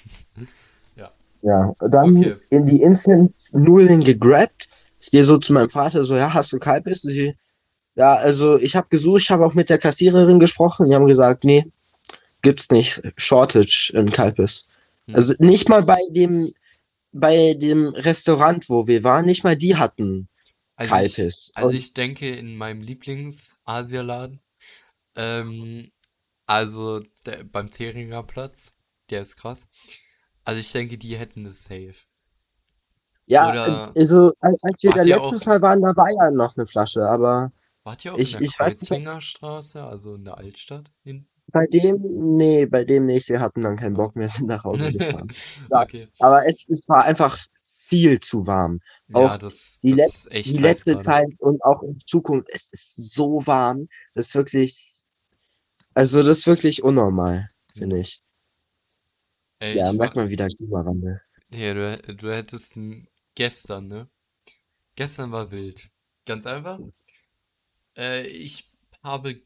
Ja. 1.47 1.77
Dann 1.79 2.19
okay. 2.19 2.37
in 2.51 2.67
die 2.67 2.83
Instant-Nudeln 2.83 4.03
gegrabt. 4.03 4.69
Ich 4.99 5.13
gehe 5.13 5.23
so 5.23 5.39
zu 5.39 5.53
meinem 5.53 5.71
Vater, 5.71 6.05
so, 6.05 6.17
ja, 6.17 6.35
hast 6.35 6.53
du 6.53 6.59
Kalbis? 6.59 7.05
Ich, 7.05 7.37
ja, 7.95 8.17
also 8.17 8.59
ich 8.59 8.75
habe 8.75 8.89
gesucht, 8.91 9.23
ich 9.23 9.31
habe 9.31 9.47
auch 9.47 9.55
mit 9.55 9.71
der 9.71 9.79
Kassiererin 9.79 10.41
gesprochen. 10.41 10.89
Die 10.89 10.95
haben 10.97 11.07
gesagt, 11.07 11.45
nee, 11.45 11.65
gibt's 12.43 12.69
nicht. 12.71 13.01
Shortage 13.17 13.93
in 13.95 14.11
Kalbis. 14.11 14.67
Hm. 15.07 15.15
Also 15.15 15.35
nicht 15.39 15.69
mal 15.69 15.85
bei 15.85 16.01
dem, 16.11 16.53
bei 17.13 17.55
dem 17.55 17.91
Restaurant, 17.91 18.69
wo 18.69 18.89
wir 18.89 19.05
waren, 19.05 19.25
nicht 19.25 19.45
mal 19.45 19.57
die 19.57 19.77
hatten 19.77 20.27
Also 20.75 20.95
ich, 20.97 21.15
Kalbis. 21.15 21.53
also 21.55 21.69
Und 21.69 21.77
ich 21.77 21.95
denke 21.95 22.29
in 22.29 22.57
meinem 22.57 22.83
Lieblings-Asialaden, 22.83 24.41
ähm, 25.15 25.93
also 26.45 27.01
der, 27.25 27.45
beim 27.45 27.71
Theringer 27.71 28.25
Platz, 28.25 28.73
der 29.11 29.21
ist 29.21 29.37
krass. 29.37 29.69
Also 30.47 30.61
ich 30.61 30.73
denke, 30.73 30.97
die 30.97 31.17
hätten 31.17 31.45
das 31.45 31.65
safe. 31.65 31.95
ja, 33.27 33.51
Oder 33.51 33.93
also 33.95 34.33
als 34.41 34.83
wir 34.83 34.91
da 34.93 35.03
letztes 35.03 35.45
Mal 35.45 35.61
waren, 35.61 35.83
da 35.83 35.95
war 35.97 36.09
ja 36.11 36.31
noch 36.31 36.57
eine 36.57 36.67
Flasche, 36.67 37.07
aber 37.07 37.53
wart 37.85 38.05
ihr 38.05 38.15
auch 38.15 38.19
in 38.19 38.23
ich, 38.23 38.33
der 38.33 38.43
ich 38.43 38.61
also 38.61 40.15
in 40.15 40.25
der 40.25 40.39
Altstadt 40.39 40.91
hinten? 41.03 41.29
bei 41.53 41.67
dem, 41.67 42.37
nee, 42.37 42.67
bei 42.67 42.85
dem 42.85 43.07
nicht. 43.07 43.29
Wir 43.29 43.41
hatten 43.41 43.63
dann 43.63 43.77
keinen. 43.77 43.95
Bock 43.95 44.17
mehr, 44.17 44.29
sind 44.29 44.49
nach 44.49 44.65
Hause 44.65 44.93
gefahren. 44.93 45.29
Okay. 45.71 46.09
aber 46.19 46.47
es, 46.49 46.67
es 46.69 46.89
war 46.89 47.05
einfach 47.05 47.39
viel 47.63 48.21
zu 48.21 48.47
warm. 48.47 48.81
Ja, 49.09 49.19
Auch 49.21 49.37
das, 49.39 49.81
die, 49.83 49.95
das 49.97 50.15
ist 50.17 50.33
echt 50.33 50.51
die 50.51 50.61
heiß 50.63 50.87
letzte. 50.87 51.01
Zeit 51.03 51.29
und 51.39 51.63
auch 51.65 51.83
in 51.83 51.99
Zukunft, 52.01 52.49
es 52.53 52.69
ist 52.73 53.15
so 53.15 53.47
warm. 53.47 53.89
Das 54.15 54.29
ist 54.29 54.35
wirklich, 54.35 55.03
also 55.95 56.23
das 56.23 56.41
ist 56.41 56.47
wirklich 56.47 56.83
unnormal, 56.83 57.49
finde 57.75 57.99
ich. 57.99 58.23
Ey, 59.61 59.79
Ja, 59.79 59.93
merkt 59.93 60.17
man 60.17 60.29
wieder 60.29 60.49
Klimawandel. 60.49 61.21
ja, 61.53 61.75
du, 61.75 62.15
du 62.15 62.33
hättest 62.33 62.79
gestern, 63.35 63.89
ne? 63.89 64.09
Gestern 64.97 65.33
war 65.33 65.51
wild. 65.53 65.91
Ganz 66.27 66.47
einfach. 66.47 66.81
Äh, 67.97 68.27
ich 68.29 68.71
habe, 69.03 69.43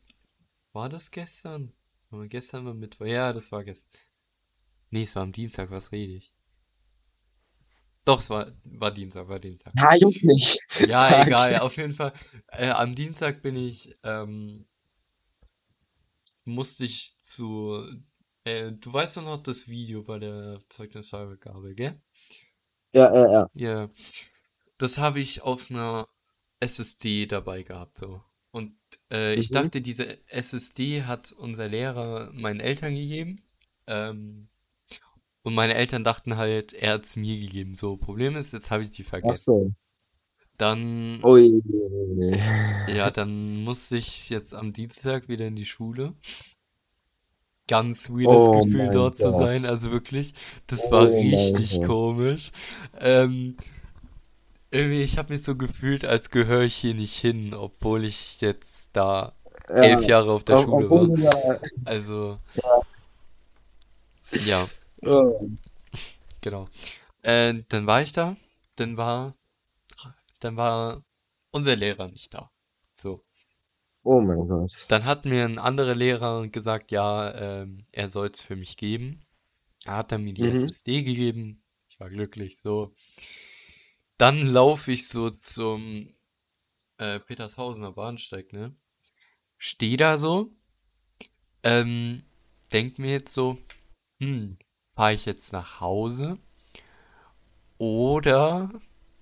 war 0.72 0.88
das 0.88 1.10
gestern? 1.10 1.72
War 2.10 2.26
gestern 2.26 2.66
war 2.66 2.74
Mittwoch? 2.74 3.06
Ja, 3.06 3.32
das 3.32 3.52
war 3.52 3.64
gestern. 3.64 4.00
Nee, 4.90 5.02
es 5.02 5.16
war 5.16 5.24
am 5.24 5.32
Dienstag, 5.32 5.72
was 5.72 5.90
rede 5.90 6.12
ich? 6.12 6.32
Doch, 8.04 8.20
es 8.20 8.28
war, 8.30 8.52
war 8.64 8.90
Dienstag, 8.90 9.28
war 9.28 9.38
Dienstag. 9.40 9.74
Ja, 9.76 9.94
juckt 9.96 10.22
nicht. 10.24 10.58
Ja, 10.72 11.12
egal, 11.14 11.58
auf 11.58 11.76
jeden 11.76 11.94
Fall. 11.94 12.12
Äh, 12.48 12.70
am 12.70 12.94
Dienstag 12.94 13.42
bin 13.42 13.56
ich, 13.56 13.96
ähm, 14.04 14.66
musste 16.44 16.84
ich 16.84 17.18
zu, 17.18 17.82
äh, 18.50 18.72
du 18.72 18.92
weißt 18.92 19.16
doch 19.18 19.24
noch 19.24 19.40
das 19.40 19.68
Video 19.68 20.02
bei 20.02 20.18
der 20.18 20.60
Zeugnisvergabe, 20.68 21.74
gell? 21.74 22.00
Ja, 22.92 23.12
ja, 23.14 23.26
ja. 23.32 23.50
Ja, 23.54 23.90
das 24.78 24.98
habe 24.98 25.20
ich 25.20 25.42
auf 25.42 25.70
einer 25.70 26.08
SSD 26.60 27.26
dabei 27.26 27.62
gehabt, 27.64 27.98
so. 27.98 28.22
Und 28.52 28.74
äh, 29.12 29.34
ich 29.36 29.50
Mhm. 29.50 29.52
dachte, 29.52 29.82
diese 29.82 30.18
SSD 30.30 31.04
hat 31.04 31.32
unser 31.32 31.68
Lehrer 31.68 32.30
meinen 32.32 32.60
Eltern 32.60 32.94
gegeben. 32.96 33.42
Ähm, 33.86 34.48
und 35.42 35.54
meine 35.54 35.74
Eltern 35.74 36.04
dachten 36.04 36.36
halt, 36.38 36.72
er 36.74 36.94
hat 36.94 37.04
es 37.06 37.16
mir 37.16 37.38
gegeben. 37.40 37.76
So, 37.76 37.96
Problem 37.98 38.36
ist, 38.36 38.52
jetzt 38.52 38.70
habe 38.70 38.82
ich 38.82 38.90
die 38.92 39.04
Ach 39.22 39.36
vergessen. 39.36 39.38
so. 39.38 39.72
Dann, 40.58 41.24
Ui. 41.24 41.62
ja, 42.86 43.10
dann 43.10 43.64
musste 43.64 43.96
ich 43.96 44.28
jetzt 44.30 44.54
am 44.54 44.72
Dienstag 44.72 45.28
wieder 45.28 45.46
in 45.46 45.56
die 45.56 45.66
Schule. 45.66 46.14
Ganz 47.70 48.10
weirdes 48.10 48.26
Oh 48.26 48.50
Gefühl, 48.50 48.90
dort 48.90 49.16
zu 49.18 49.32
Gott. 49.32 49.36
sein. 49.36 49.64
Also 49.64 49.90
wirklich, 49.92 50.34
das 50.66 50.90
war 50.90 51.06
Oh 51.06 51.12
mein 51.12 51.56
richtig 51.56 51.80
komisch. 51.82 52.50
Ähm, 53.00 53.56
irgendwie, 54.70 55.02
ich 55.02 55.18
habe 55.18 55.32
mich 55.32 55.42
so 55.42 55.56
gefühlt, 55.56 56.04
als 56.04 56.30
gehöre 56.30 56.62
ich 56.62 56.74
hier 56.76 56.94
nicht 56.94 57.16
hin, 57.16 57.54
obwohl 57.54 58.04
ich 58.04 58.40
jetzt 58.40 58.90
da 58.92 59.32
elf 59.80 60.02
Ja, 60.02 60.08
Jahre 60.08 60.32
auf 60.32 60.44
der 60.44 60.58
ob- 60.58 60.64
Schule 60.64 60.90
war. 60.90 61.06
du 61.08 61.16
da, 61.16 61.60
Also, 61.84 62.38
ja. 62.54 62.82
ja, 64.32 64.68
genau. 66.40 66.66
Äh, 67.22 67.62
dann 67.68 67.86
war 67.86 68.02
ich 68.02 68.12
da, 68.12 68.36
dann 68.76 68.96
war, 68.96 69.34
dann 70.40 70.56
war 70.56 71.02
unser 71.52 71.76
Lehrer 71.76 72.08
nicht 72.08 72.34
da. 72.34 72.50
So. 74.04 74.10
Oh 74.10 74.20
mein 74.20 74.46
Gott. 74.46 74.72
Dann 74.88 75.04
hat 75.06 75.24
mir 75.24 75.44
ein 75.44 75.58
anderer 75.58 75.94
Lehrer 75.94 76.48
gesagt, 76.48 76.90
ja, 76.90 77.34
ähm, 77.34 77.86
er 77.92 78.08
soll 78.08 78.28
es 78.28 78.40
für 78.42 78.56
mich 78.56 78.76
geben. 78.76 79.22
Er 79.86 79.98
hat 79.98 80.12
dann 80.12 80.24
mir 80.24 80.34
die 80.34 80.46
Mhm. 80.46 80.46
SSD 80.48 81.02
gegeben. 81.02 81.62
Ich 81.88 82.00
war 82.00 82.10
glücklich, 82.10 82.58
so. 82.60 82.94
Dann 84.18 84.40
laufe 84.42 84.92
ich 84.92 85.08
so 85.08 85.30
zum 85.30 86.14
äh, 86.98 87.20
Petershausener 87.20 87.92
Bahnsteig, 87.92 88.52
ne? 88.52 88.76
Steh 89.58 89.96
da 89.96 90.16
so, 90.18 90.50
ähm, 91.62 92.22
denk 92.72 92.98
mir 92.98 93.12
jetzt 93.12 93.32
so, 93.34 93.56
hm, 94.20 94.58
fahre 94.94 95.14
ich 95.14 95.26
jetzt 95.26 95.52
nach 95.52 95.80
Hause 95.80 96.38
oder 97.78 98.70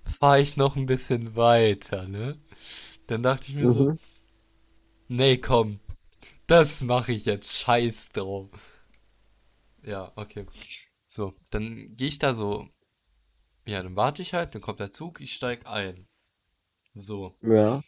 fahre 0.04 0.40
ich 0.40 0.56
noch 0.56 0.76
ein 0.76 0.86
bisschen 0.86 1.36
weiter, 1.36 2.06
ne? 2.08 2.36
Dann 3.08 3.22
dachte 3.22 3.48
ich 3.50 3.54
mir 3.56 3.70
so, 3.70 3.86
Mhm. 3.86 3.98
Nee, 5.08 5.36
komm, 5.38 5.80
das 6.46 6.82
mache 6.82 7.12
ich 7.12 7.26
jetzt, 7.26 7.58
scheiß 7.58 8.10
drauf. 8.10 8.50
Ja, 9.82 10.12
okay. 10.16 10.46
So, 11.06 11.34
dann 11.50 11.96
gehe 11.96 12.08
ich 12.08 12.18
da 12.18 12.34
so, 12.34 12.68
ja, 13.66 13.82
dann 13.82 13.94
warte 13.96 14.22
ich 14.22 14.34
halt, 14.34 14.54
dann 14.54 14.62
kommt 14.62 14.80
der 14.80 14.90
Zug, 14.92 15.20
ich 15.20 15.34
steig 15.34 15.66
ein. 15.66 16.08
So, 16.94 17.34
Ja. 17.42 17.82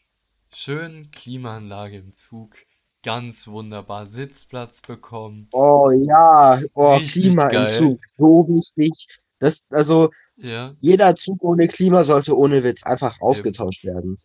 schön 0.55 1.11
Klimaanlage 1.11 1.97
im 1.99 2.13
Zug, 2.13 2.55
ganz 3.03 3.49
wunderbar, 3.49 4.07
Sitzplatz 4.07 4.81
bekommen, 4.81 5.49
Oh 5.53 5.91
ja. 5.91 6.61
Oh, 6.75 6.95
richtig 6.95 7.13
Klima 7.13 7.49
im 7.49 7.53
geil. 7.53 7.69
Zug. 7.69 8.01
So 8.17 8.47
wichtig. 8.49 9.07
Das, 9.39 9.63
also, 9.71 10.11
Ja, 10.37 10.75
jeder 10.81 11.17
Zug 11.17 11.43
ohne 11.45 11.69
Klima 11.69 12.05
sollte 12.05 12.37
ohne 12.37 12.65
Witz 12.65 12.85
einfach 12.85 13.21
ausgetauscht 13.21 13.85
werden. 13.85 14.19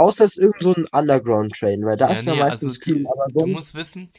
Außer 0.00 0.24
es 0.24 0.32
ist 0.32 0.38
irgend 0.38 0.62
so 0.62 0.74
ein 0.74 0.86
Underground-Train, 0.92 1.84
weil 1.84 1.96
da 1.96 2.08
Ja, 2.08 2.12
ist 2.12 2.26
ja 2.26 2.34
nee, 2.34 2.42
also 2.42 2.72
meistens 2.72 2.80
kühl, 2.80 2.96
die, 2.96 3.06
aber 3.06 3.26
du 3.28 3.46
musst 3.46 3.74
wissen, 3.74 4.12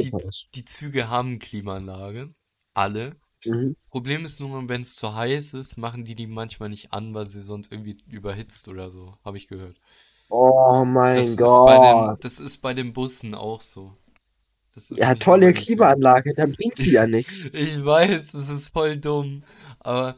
die, 0.00 0.14
die 0.54 0.64
Züge 0.64 1.08
haben 1.08 1.38
Klimaanlage, 1.38 2.34
alle. 2.74 3.16
Mhm. 3.46 3.74
Problem 3.90 4.24
ist 4.24 4.40
nur, 4.40 4.68
wenn 4.68 4.82
es 4.82 4.96
zu 4.96 5.14
heiß 5.14 5.54
ist, 5.54 5.76
machen 5.78 6.04
die 6.04 6.14
die 6.16 6.26
manchmal 6.28 6.70
nicht 6.70 6.92
an, 6.92 7.14
weil 7.14 7.28
sie 7.30 7.42
sonst 7.42 7.72
irgendwie 7.72 7.98
überhitzt 8.08 8.68
oder 8.68 8.90
so, 8.90 9.18
habe 9.24 9.38
ich 9.38 9.48
gehört. 9.48 9.80
Oh 10.30 10.84
Das 11.14 11.34
mein 11.34 11.34
ist 11.36 11.66
den, 11.66 12.16
Gott. 12.16 12.20
das 12.20 12.38
ist 12.38 12.58
bei 12.58 12.72
den 12.72 12.92
Bussen 12.92 13.34
auch 13.34 13.60
so. 13.60 13.96
Ja, 14.96 15.14
tolle. 15.14 15.52
Klimaanlage, 15.52 16.34
dann 16.34 16.52
bringt 16.52 16.78
sie 16.78 16.92
ja 16.92 17.06
nichts. 17.06 17.46
Ich 17.52 17.84
weiß, 17.84 18.32
das 18.32 18.48
ist 18.48 18.68
voll 18.68 18.96
dumm, 18.96 19.42
aber 19.80 20.16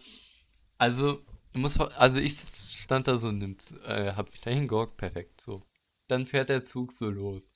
also 0.79 1.23
du 1.53 1.61
musst, 1.61 1.81
also 1.81 2.21
ich 2.21 2.33
stand 2.39 3.09
da 3.09 3.17
so, 3.17 3.33
nimmt, 3.33 3.75
äh, 3.85 4.13
hab 4.13 4.31
mich 4.31 4.41
da 4.41 4.51
hingehockt, 4.51 4.97
perfekt, 4.97 5.41
so. 5.41 5.63
Dann 6.09 6.27
fährt 6.27 6.49
der 6.49 6.65
Zug 6.65 6.93
so 6.93 7.11
los. 7.11 7.49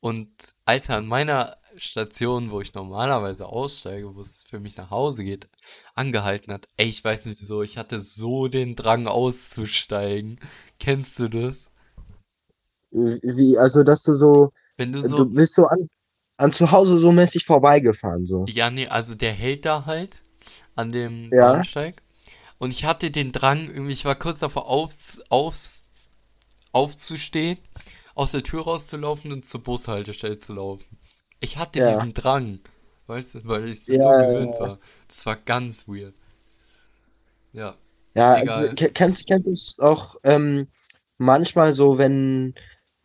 Und 0.00 0.54
als 0.64 0.88
er 0.88 0.96
an 0.98 1.06
meiner 1.08 1.56
Station, 1.76 2.50
wo 2.50 2.60
ich 2.60 2.74
normalerweise 2.74 3.46
aussteige, 3.46 4.14
wo 4.14 4.20
es 4.20 4.44
für 4.44 4.60
mich 4.60 4.76
nach 4.76 4.90
Hause 4.90 5.24
geht, 5.24 5.48
angehalten 5.94 6.52
hat, 6.52 6.68
ey, 6.76 6.88
ich 6.88 7.04
weiß 7.04 7.26
nicht 7.26 7.40
wieso, 7.40 7.62
ich 7.62 7.78
hatte 7.78 8.00
so 8.00 8.48
den 8.48 8.76
Drang 8.76 9.06
auszusteigen. 9.08 10.40
Kennst 10.80 11.18
du 11.18 11.28
das? 11.28 11.70
Wie, 12.90 13.56
also, 13.58 13.82
dass 13.82 14.02
du 14.02 14.14
so, 14.14 14.52
Wenn 14.78 14.92
du 14.94 15.02
du 15.02 15.08
so, 15.08 15.30
bist 15.30 15.54
so 15.54 15.66
an, 15.66 15.88
an 16.38 16.52
zu 16.52 16.70
Hause 16.70 16.98
so 16.98 17.12
mäßig 17.12 17.44
vorbeigefahren, 17.46 18.26
so. 18.26 18.48
ja, 18.48 18.68
nee, 18.70 18.88
also 18.88 19.14
der 19.14 19.32
hält 19.32 19.64
da 19.64 19.86
halt 19.86 20.22
an 20.74 20.90
dem 20.92 21.36
Ja, 21.36 21.38
Bahnsteig. 21.38 22.02
Und 22.58 22.70
ich 22.72 22.84
hatte 22.84 23.10
den 23.10 23.32
Drang, 23.32 23.68
irgendwie, 23.68 23.92
ich 23.92 24.04
war 24.04 24.14
kurz 24.16 24.40
davor 24.40 24.66
aufs, 24.68 25.22
aufs, 25.30 26.12
aufzustehen, 26.72 27.58
aus 28.14 28.32
der 28.32 28.42
Tür 28.44 28.64
rauszulaufen 28.64 29.32
und 29.32 29.44
zur 29.46 29.62
Bushaltestelle 29.62 30.38
zu 30.38 30.54
laufen. 30.54 30.98
Ich 31.40 31.58
hatte 31.58 31.80
ja, 31.80 31.82
diesen 31.82 32.14
Drang, 32.14 32.60
weißt 33.08 33.36
du, 33.36 33.48
weil 33.48 33.68
ich 33.68 33.86
das 33.86 34.02
ja, 34.02 34.02
so 34.02 34.14
ja. 34.22 34.28
gewöhnt 34.28 34.60
war. 34.60 34.78
Das 35.08 35.26
war 35.26 35.36
ganz 35.36 35.88
weird. 35.88 36.14
Ja, 37.52 37.76
Ja, 38.14 38.40
egal. 38.40 38.76
ke- 38.76 38.90
kennst, 38.92 39.26
kennst 39.26 39.46
du 39.46 39.52
es 39.52 39.74
auch 39.78 40.16
ähm, 40.24 40.68
manchmal 41.18 41.72
so, 41.74 41.98
wenn 41.98 42.54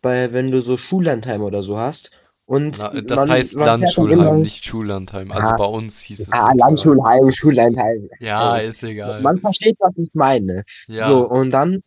bei, 0.02 0.34
wenn 0.34 0.52
du 0.52 0.62
so 0.62 0.78
Schullandheim 0.78 1.42
oder 1.42 1.64
so 1.64 1.78
hast 1.78 2.12
und 2.46 2.78
Na, 2.78 2.90
das 3.02 3.28
man, 3.28 3.30
heißt 3.30 3.56
man 3.58 3.66
Landschulheim, 3.66 4.42
nicht 4.42 4.66
Schullandheim. 4.66 5.32
Also 5.32 5.52
ja, 5.52 5.56
bei 5.56 5.66
uns 5.66 6.02
hieß 6.02 6.28
es 6.28 6.28
ja, 6.28 6.52
Landschulheim. 6.54 6.60
Landschulheim, 6.60 7.32
Schullandheim, 7.32 8.10
Ja, 8.20 8.58
ey, 8.58 8.68
ist 8.68 8.84
egal. 8.84 9.22
man 9.22 9.38
versteht, 9.40 9.78
was 9.80 9.94
ich 9.98 10.12
meine. 10.14 10.64
So, 10.88 10.94
Ja, 10.94 11.10
und 11.28 11.52
dann, 11.52 11.84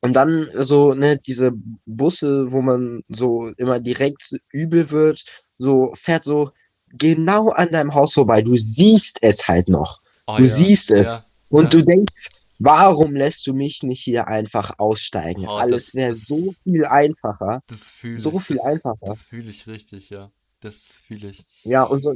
und 0.00 0.14
dann 0.14 0.48
so, 0.54 0.94
ne, 0.94 1.18
diese 1.18 1.52
Busse, 1.86 2.50
wo 2.52 2.62
man 2.62 3.02
so 3.08 3.48
immer 3.58 3.80
direkt 3.80 4.34
übel 4.50 4.90
wird, 4.90 5.24
so 5.58 5.92
fährt 5.94 6.24
so 6.24 6.50
genau 6.88 7.50
an 7.50 7.70
deinem 7.72 7.94
Haus 7.94 8.14
vorbei. 8.14 8.42
Du 8.42 8.56
siehst 8.56 9.18
es 9.22 9.46
halt 9.46 9.68
noch. 9.68 10.00
oh 10.26 10.36
Du 10.36 10.44
ja, 10.44 10.48
siehst 10.48 10.90
es. 10.90 11.08
ja, 11.08 11.24
Und 11.50 11.64
ja. 11.74 11.80
du 11.80 11.82
denkst, 11.86 12.28
warum 12.60 13.16
lässt 13.16 13.46
du 13.48 13.54
mich 13.54 13.82
nicht 13.82 14.02
hier 14.02 14.28
einfach 14.28 14.72
aussteigen? 14.78 15.46
Oh, 15.46 15.50
Alles 15.56 15.94
wäre 15.94 16.14
so 16.16 16.52
viel 16.64 16.86
einfacher. 16.86 17.62
das 17.66 17.92
fühle 17.92 18.14
So 18.14 18.30
ich. 18.30 18.40
viel 18.40 18.60
Das, 18.62 18.62
einfacher. 18.62 18.98
das 19.04 19.24
fühle 19.24 19.50
ich 19.50 19.66
richtig, 19.66 20.10
ja. 20.10 20.32
Das 20.60 21.02
fühle 21.06 21.30
ich. 21.30 21.46
Ja, 21.64 21.84
und, 21.84 22.02
so, 22.02 22.12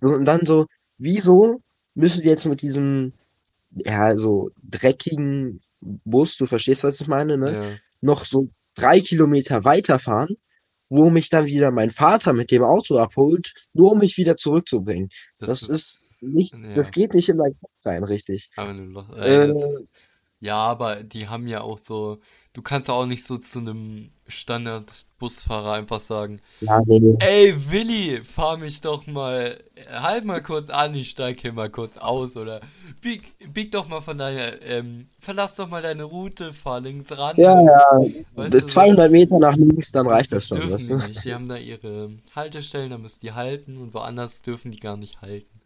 und 0.00 0.24
dann 0.24 0.44
so, 0.44 0.66
wieso 0.98 1.62
müssen 1.94 2.22
wir 2.22 2.30
jetzt 2.30 2.46
mit 2.46 2.62
diesem, 2.62 3.14
ja, 3.70 4.16
so 4.16 4.50
dreckigen 4.62 5.60
Bus, 5.80 6.36
du 6.36 6.46
verstehst, 6.46 6.84
was 6.84 7.00
ich 7.00 7.06
meine, 7.08 7.38
ne? 7.38 7.52
Ja, 7.52 7.80
Noch 8.00 8.24
so 8.26 8.50
drei 8.74 9.00
Kilometer 9.00 9.64
weiterfahren, 9.64 10.36
wo 10.88 11.10
mich 11.10 11.30
dann 11.30 11.46
wieder 11.46 11.70
mein 11.72 11.90
Vater 11.90 12.32
mit 12.34 12.50
dem 12.50 12.64
Auto 12.64 12.98
abholt, 12.98 13.54
nur 13.74 13.92
um 13.92 13.98
mich 13.98 14.16
wieder 14.18 14.36
zurückzubringen. 14.36 15.10
das 15.38 15.60
Das 15.60 15.62
ist 15.68 16.09
ist, 16.22 16.32
nicht, 16.34 16.56
das 16.72 16.90
ja, 16.90 16.92
geht 16.92 17.14
nicht 17.14 17.28
in 17.28 17.36
mein 17.36 17.58
Kopf 17.60 17.74
rein, 17.84 18.04
richtig. 18.04 18.50
aber 18.56 18.72
Lo- 18.74 19.06
ey, 19.22 19.38
Äh, 19.38 19.48
das, 19.48 19.84
ja, 20.40 20.56
aber 20.56 21.02
die 21.04 21.28
haben 21.28 21.46
ja 21.48 21.62
auch 21.62 21.78
so, 21.78 22.20
du 22.54 22.62
kannst 22.62 22.90
auch 22.90 23.06
nicht 23.06 23.24
so 23.26 23.38
zu 23.38 23.60
einem 23.60 24.10
Standard-Busfahrer 24.28 25.74
einfach 25.74 26.00
sagen, 26.00 26.40
ja, 26.60 26.80
nee, 26.86 27.00
nee. 27.00 27.16
ey 27.20 27.54
Willi, 27.72 28.22
fahr 28.24 28.56
mich 28.58 28.80
doch 28.82 29.06
mal, 29.06 29.62
halt 29.88 30.24
mal 30.26 30.42
kurz 30.42 30.70
an, 30.70 30.94
ich 30.94 31.10
steig 31.12 31.40
hier 31.40 31.52
mal 31.54 31.70
kurz 31.70 31.98
aus 31.98 32.36
oder 32.36 32.60
bieg, 33.02 33.32
bieg 33.54 33.72
doch 33.72 33.88
mal 33.88 34.00
von 34.02 34.18
deiner, 34.18 34.62
ähm, 34.62 35.08
verlass 35.20 35.56
doch 35.56 35.68
mal 35.68 35.82
deine 35.82 36.04
Route, 36.04 36.52
fahr 36.54 36.80
links 36.80 37.12
ran, 37.18 37.36
Ja, 37.36 37.60
ja, 37.60 38.00
weißt 38.34 38.62
du 38.62 38.68
so. 38.68 38.84
200 38.84 39.10
Meter 39.10 39.38
nach 39.38 39.56
links, 39.56 39.90
dann 39.92 40.06
Das, 40.06 40.08
reicht 40.08 40.32
das 40.32 40.46
das 40.46 40.48
schon, 40.48 40.68
dürfen 40.68 40.70
weißt 40.70 40.88
die 40.88 40.92
du? 40.92 40.98
nicht. 40.98 41.24
Die 41.24 41.34
haben 41.34 41.48
da 41.48 41.56
ihre 41.56 42.10
Haltestellen, 42.36 42.90
da 42.90 42.98
müssen 42.98 43.20
die 43.20 43.32
halten 43.32 43.78
und 43.78 43.94
woanders 43.94 44.42
dürfen 44.42 44.70
die 44.72 44.80
gar 44.80 44.96
nicht 44.98 45.22
halten. 45.22 45.59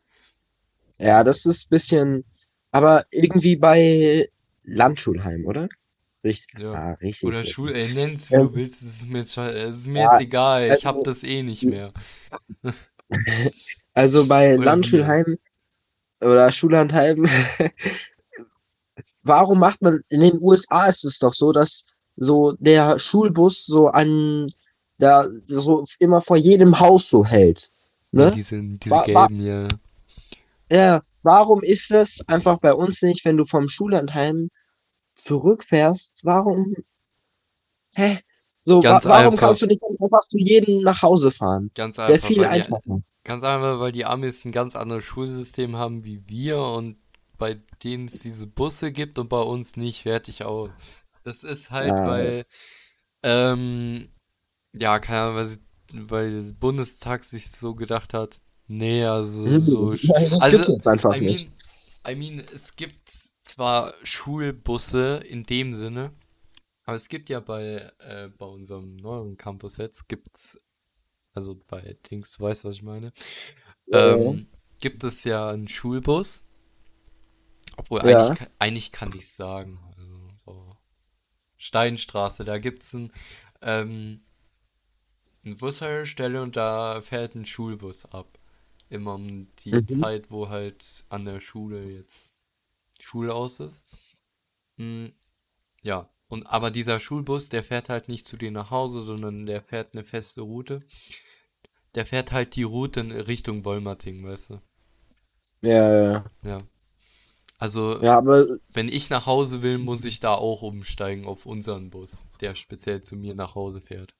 Ja, 0.99 1.25
das 1.25 1.45
ist 1.47 1.67
ein 1.67 1.71
bisschen, 1.71 2.25
aber 2.71 3.05
irgendwie 3.11 3.57
bei 3.57 4.29
Landschulheim, 4.65 5.45
oder? 5.47 5.69
Richtig, 6.23 6.59
Ja. 6.59 6.73
ah, 6.73 6.93
richtig, 6.95 7.25
Oder. 7.29 7.45
Schul, 7.45 7.73
ey, 7.75 7.93
nenn's 7.93 8.31
wie 8.31 8.39
du 8.39 8.41
Ähm, 8.41 8.55
willst, 8.55 8.83
es 8.83 8.89
ist 9.03 9.09
mir 9.09 9.19
jetzt, 9.19 9.37
es 9.37 9.77
ist 9.79 9.87
mir 9.89 10.03
jetzt 10.05 10.21
ja, 10.21 10.21
egal, 10.21 10.73
ich 10.73 10.87
hab 10.87 10.97
also, 10.97 11.03
das 11.03 11.23
eh 11.23 11.43
nicht 11.43 11.63
mehr. 11.65 11.91
also 13.95 14.27
bei 14.27 14.57
Oder. 14.57 14.65
Landschulheim 14.65 15.39
oder 16.21 16.51
Schullandheim, 16.53 17.25
warum 19.23 19.59
macht 19.59 19.83
man, 19.83 20.01
in 20.09 20.21
den 20.21 20.41
USA 20.43 20.87
ist 20.87 21.05
es 21.05 21.19
doch 21.19 21.35
so, 21.35 21.53
dass 21.53 21.85
so 22.17 22.53
der 22.59 22.99
Schulbus 22.99 23.67
so 23.67 23.89
an, 23.89 24.47
da 24.99 25.27
so 25.45 25.85
immer 25.99 26.23
vor 26.23 26.37
jedem 26.37 26.79
Haus 26.81 27.09
so 27.09 27.25
hält, 27.25 27.71
Ja, 28.13 28.27
ne? 28.27 28.31
diese, 28.31 28.63
diese 28.63 28.91
wa 28.91 29.03
gelben 29.03 29.39
hier. 29.41 29.69
ja, 29.69 29.69
warum 31.23 31.63
ist 31.63 31.91
das 31.91 32.21
einfach 32.27 32.59
bei 32.61 32.75
uns 32.75 33.03
nicht, 33.03 33.25
wenn 33.25 33.37
du 33.37 33.45
vom 33.45 33.69
Schullandheim 33.69 34.51
zurückfährst, 35.17 36.21
warum, 36.25 36.75
hä? 37.95 38.19
So, 38.65 38.87
wa 38.87 39.01
warum 39.05 39.37
einfach, 39.37 39.37
kannst 39.37 39.63
du 39.63 39.67
nicht 39.67 39.83
einfach 40.01 40.21
zu 40.29 40.39
jedem 40.39 40.83
nach 40.83 41.03
Hause 41.03 41.31
fahren? 41.33 41.71
ganz 41.75 41.99
Wäre 42.07 42.19
einfach, 42.19 42.29
viel 42.29 42.45
die, 42.47 42.47
einfacher. 42.47 43.03
ganz 43.25 43.43
einfach, 43.45 43.81
weil 43.81 43.93
die 43.93 44.05
Amis 44.05 44.45
ein 44.45 44.53
ganz 44.53 44.77
anderes 44.77 45.05
Schulsystem 45.05 45.77
haben 45.77 46.05
wie 46.05 46.29
wir 46.29 46.61
und 46.61 46.97
bei 47.39 47.55
denen 47.83 48.07
es 48.07 48.21
diese 48.21 48.47
Busse 48.47 48.93
gibt 48.93 49.19
und 49.19 49.29
bei 49.29 49.41
uns 49.41 49.77
nicht, 49.77 50.03
fertig 50.03 50.45
aus. 50.45 50.73
Das 51.25 51.43
ist 51.45 51.71
halt, 51.71 51.97
Ja, 51.97 52.05
weil, 52.05 52.45
ähm, 53.23 54.09
ja, 54.75 54.99
keine 55.01 55.21
Ahnung, 55.23 55.37
weil, 55.37 55.59
weil 56.09 56.45
der 56.47 56.53
Bundestag 56.55 57.25
sich 57.25 57.51
so 57.51 57.75
gedacht 57.75 58.15
hat, 58.15 58.41
nee, 58.69 59.05
also 59.05 59.59
so, 59.59 59.95
Ja, 60.03 60.29
das 60.29 60.49
gibt's 60.49 60.69
also, 60.69 60.69
jetzt 60.69 60.87
einfach 60.87 61.17
I 61.17 61.21
nicht. 61.21 61.47
mean, 61.47 61.53
I 62.07 62.15
mean, 62.15 62.41
es 62.53 62.77
gibt 62.77 63.11
zwar 63.45 63.95
Schulbusse 64.03 65.19
in 65.19 65.45
dem 65.45 65.73
Sinne, 65.73 66.13
aber 66.85 66.97
es 66.97 67.09
gibt 67.09 67.31
ja 67.31 67.41
bei, 67.41 67.93
äh, 68.01 68.29
bei 68.39 68.47
unserem 68.47 68.97
neuen 68.97 69.37
Campus 69.37 69.79
jetzt, 69.79 70.09
gibt's, 70.09 70.59
also 71.35 71.61
bei 71.69 71.97
Dings, 72.11 72.33
du 72.39 72.45
weißt, 72.45 72.65
was 72.65 72.77
ich 72.77 72.83
meine, 72.85 73.13
Ja, 73.87 74.17
ähm, 74.17 74.49
gibt 74.81 75.05
es 75.05 75.25
ja 75.25 75.51
einen 75.51 75.69
Schulbus, 75.69 76.45
obwohl 77.77 78.01
ja. 78.03 78.29
eigentlich, 78.29 78.49
eigentlich 78.59 78.93
kann 78.93 79.13
ich 79.15 79.29
sagen, 79.29 79.79
also 79.97 80.31
so 80.37 80.77
Steinstraße, 81.59 82.45
da 82.45 82.59
gibt's 82.59 82.95
ein, 82.95 83.13
ähm, 83.63 84.23
eine 85.45 85.55
Bushaltestelle 85.55 86.43
und 86.43 86.57
da 86.57 87.01
fährt 87.01 87.37
ein 87.37 87.47
Schulbus 87.47 88.07
ab. 88.07 88.39
Immer 88.91 89.15
um 89.15 89.49
die 89.65 89.87
Mhm. 89.87 89.87
Zeit, 89.87 90.31
wo 90.31 90.49
halt 90.49 91.05
an 91.11 91.25
der 91.25 91.41
Schule 91.41 91.85
jetzt 91.91 92.33
Schule 93.01 93.35
aus 93.35 93.61
ist. 93.61 93.85
Mm, 94.79 95.07
ja, 95.85 96.11
und 96.29 96.47
aber 96.47 96.71
dieser 96.73 97.01
Schulbus, 97.01 97.49
der 97.51 97.65
fährt 97.65 97.89
halt 97.91 98.09
nicht 98.09 98.27
zu 98.27 98.37
dir 98.39 98.51
nach 98.53 98.71
Hause, 98.71 99.03
sondern 99.03 99.47
der 99.47 99.63
fährt 99.63 99.95
eine 99.95 100.05
feste 100.05 100.43
Route. 100.43 100.83
Der 101.95 102.05
fährt 102.05 102.31
halt 102.31 102.57
die 102.57 102.63
Route 102.63 103.01
in 103.01 103.11
Richtung 103.11 103.65
Wolmerting, 103.65 104.23
weißt 104.23 104.51
du? 104.51 104.61
Ja, 105.63 105.91
ja. 105.93 106.25
Ja. 106.45 106.59
Also, 107.59 108.01
Ja, 108.01 108.19
aber 108.19 108.47
wenn 108.73 108.89
ich 108.89 109.11
nach 109.11 109.27
Hause 109.27 109.63
will, 109.63 109.79
muss 109.79 110.05
ich 110.05 110.21
da 110.21 110.35
auch 110.35 110.63
umsteigen 110.63 111.27
auf 111.27 111.47
unseren 111.47 111.91
Bus, 111.91 112.29
der 112.41 112.55
speziell 112.55 113.03
zu 113.03 113.17
mir 113.17 113.35
nach 113.35 113.55
Hause 113.57 113.81
fährt. 113.81 114.15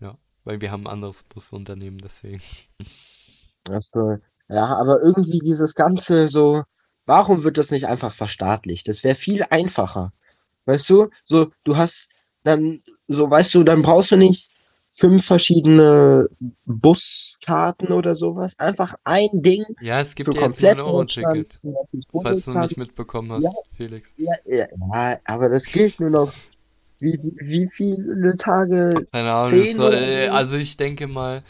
Ja, 0.00 0.18
weil 0.44 0.60
wir 0.60 0.70
haben 0.72 0.86
ein 0.88 0.92
anderes 0.92 1.22
Busunternehmen, 1.24 2.00
deswegen. 2.00 2.42
Achso. 3.70 4.18
Ja, 4.48 4.66
aber 4.76 5.02
irgendwie 5.02 5.40
dieses 5.40 5.74
Ganze 5.74 6.28
so, 6.28 6.62
warum 7.06 7.44
wird 7.44 7.58
das 7.58 7.70
nicht 7.70 7.86
einfach 7.86 8.12
verstaatlicht? 8.14 8.88
Das 8.88 9.04
wäre 9.04 9.14
viel 9.14 9.44
einfacher. 9.50 10.12
Weißt 10.66 10.88
du? 10.90 11.08
So, 11.24 11.50
du 11.64 11.76
hast 11.76 12.10
dann, 12.44 12.82
so, 13.08 13.30
weißt 13.30 13.54
du, 13.54 13.64
dann 13.64 13.82
brauchst 13.82 14.12
du 14.12 14.16
nicht 14.16 14.50
fünf 14.88 15.26
verschiedene 15.26 16.28
Buskarten 16.64 17.92
oder 17.92 18.14
sowas. 18.14 18.58
Einfach 18.58 18.94
ein 19.04 19.28
Ding 19.34 19.64
Ja, 19.80 20.00
es 20.00 20.14
gibt 20.14 20.34
ja 20.34 20.42
jetzt 20.42 20.60
komplett 20.60 20.78
9-Euro-Ticket, 20.78 21.60
Deutschland, 21.62 21.62
100 21.62 21.88
falls 22.22 22.44
du 22.44 22.54
nicht 22.54 22.76
mitbekommen 22.76 23.32
Ja, 23.34 23.50
hast, 23.50 23.70
Felix. 23.76 24.14
ja, 24.16 24.34
ja, 24.46 24.66
ja, 24.92 25.20
aber 25.24 25.48
das 25.48 25.70
gilt 25.70 26.00
nur 26.00 26.10
noch, 26.10 26.32
wie, 27.00 27.18
wie 27.36 27.68
viele 27.72 28.36
Tage? 28.36 29.06
Keine 29.12 29.32
Ahnung, 29.32 29.64
soll, 29.66 30.28
also 30.32 30.56
ich 30.56 30.76
denke 30.76 31.06
mal, 31.06 31.42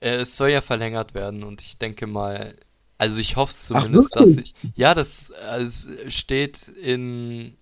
es 0.00 0.36
soll 0.36 0.50
ja 0.50 0.60
verlängert 0.60 1.14
werden 1.14 1.44
und 1.44 1.60
ich 1.62 1.78
denke 1.78 2.06
mal, 2.06 2.56
also 2.98 3.20
ich 3.20 3.36
hoffe 3.36 3.52
es 3.52 3.64
Ach, 3.72 3.90
zumindest, 3.90 4.16
dass 4.16 4.36
wirklich? 4.36 4.38
ich, 4.38 4.54
ja, 4.74 4.94
das 4.94 5.30
äh, 5.30 5.62
es 5.62 5.88
steht 6.08 6.68
in 6.68 7.56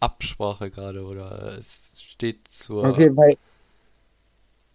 Absprache 0.00 0.70
gerade 0.70 1.04
oder 1.04 1.56
es 1.58 1.94
steht 1.98 2.48
zur, 2.48 2.84
Okay, 2.84 3.10
weil 3.16 3.36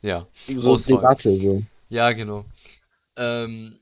ja, 0.01 0.27
so 0.45 0.57
Auswahl. 0.61 1.09
Debatte, 1.17 1.35
so. 1.39 1.63
Ja, 1.89 2.11
genau. 2.13 2.45
Ähm, 3.17 3.79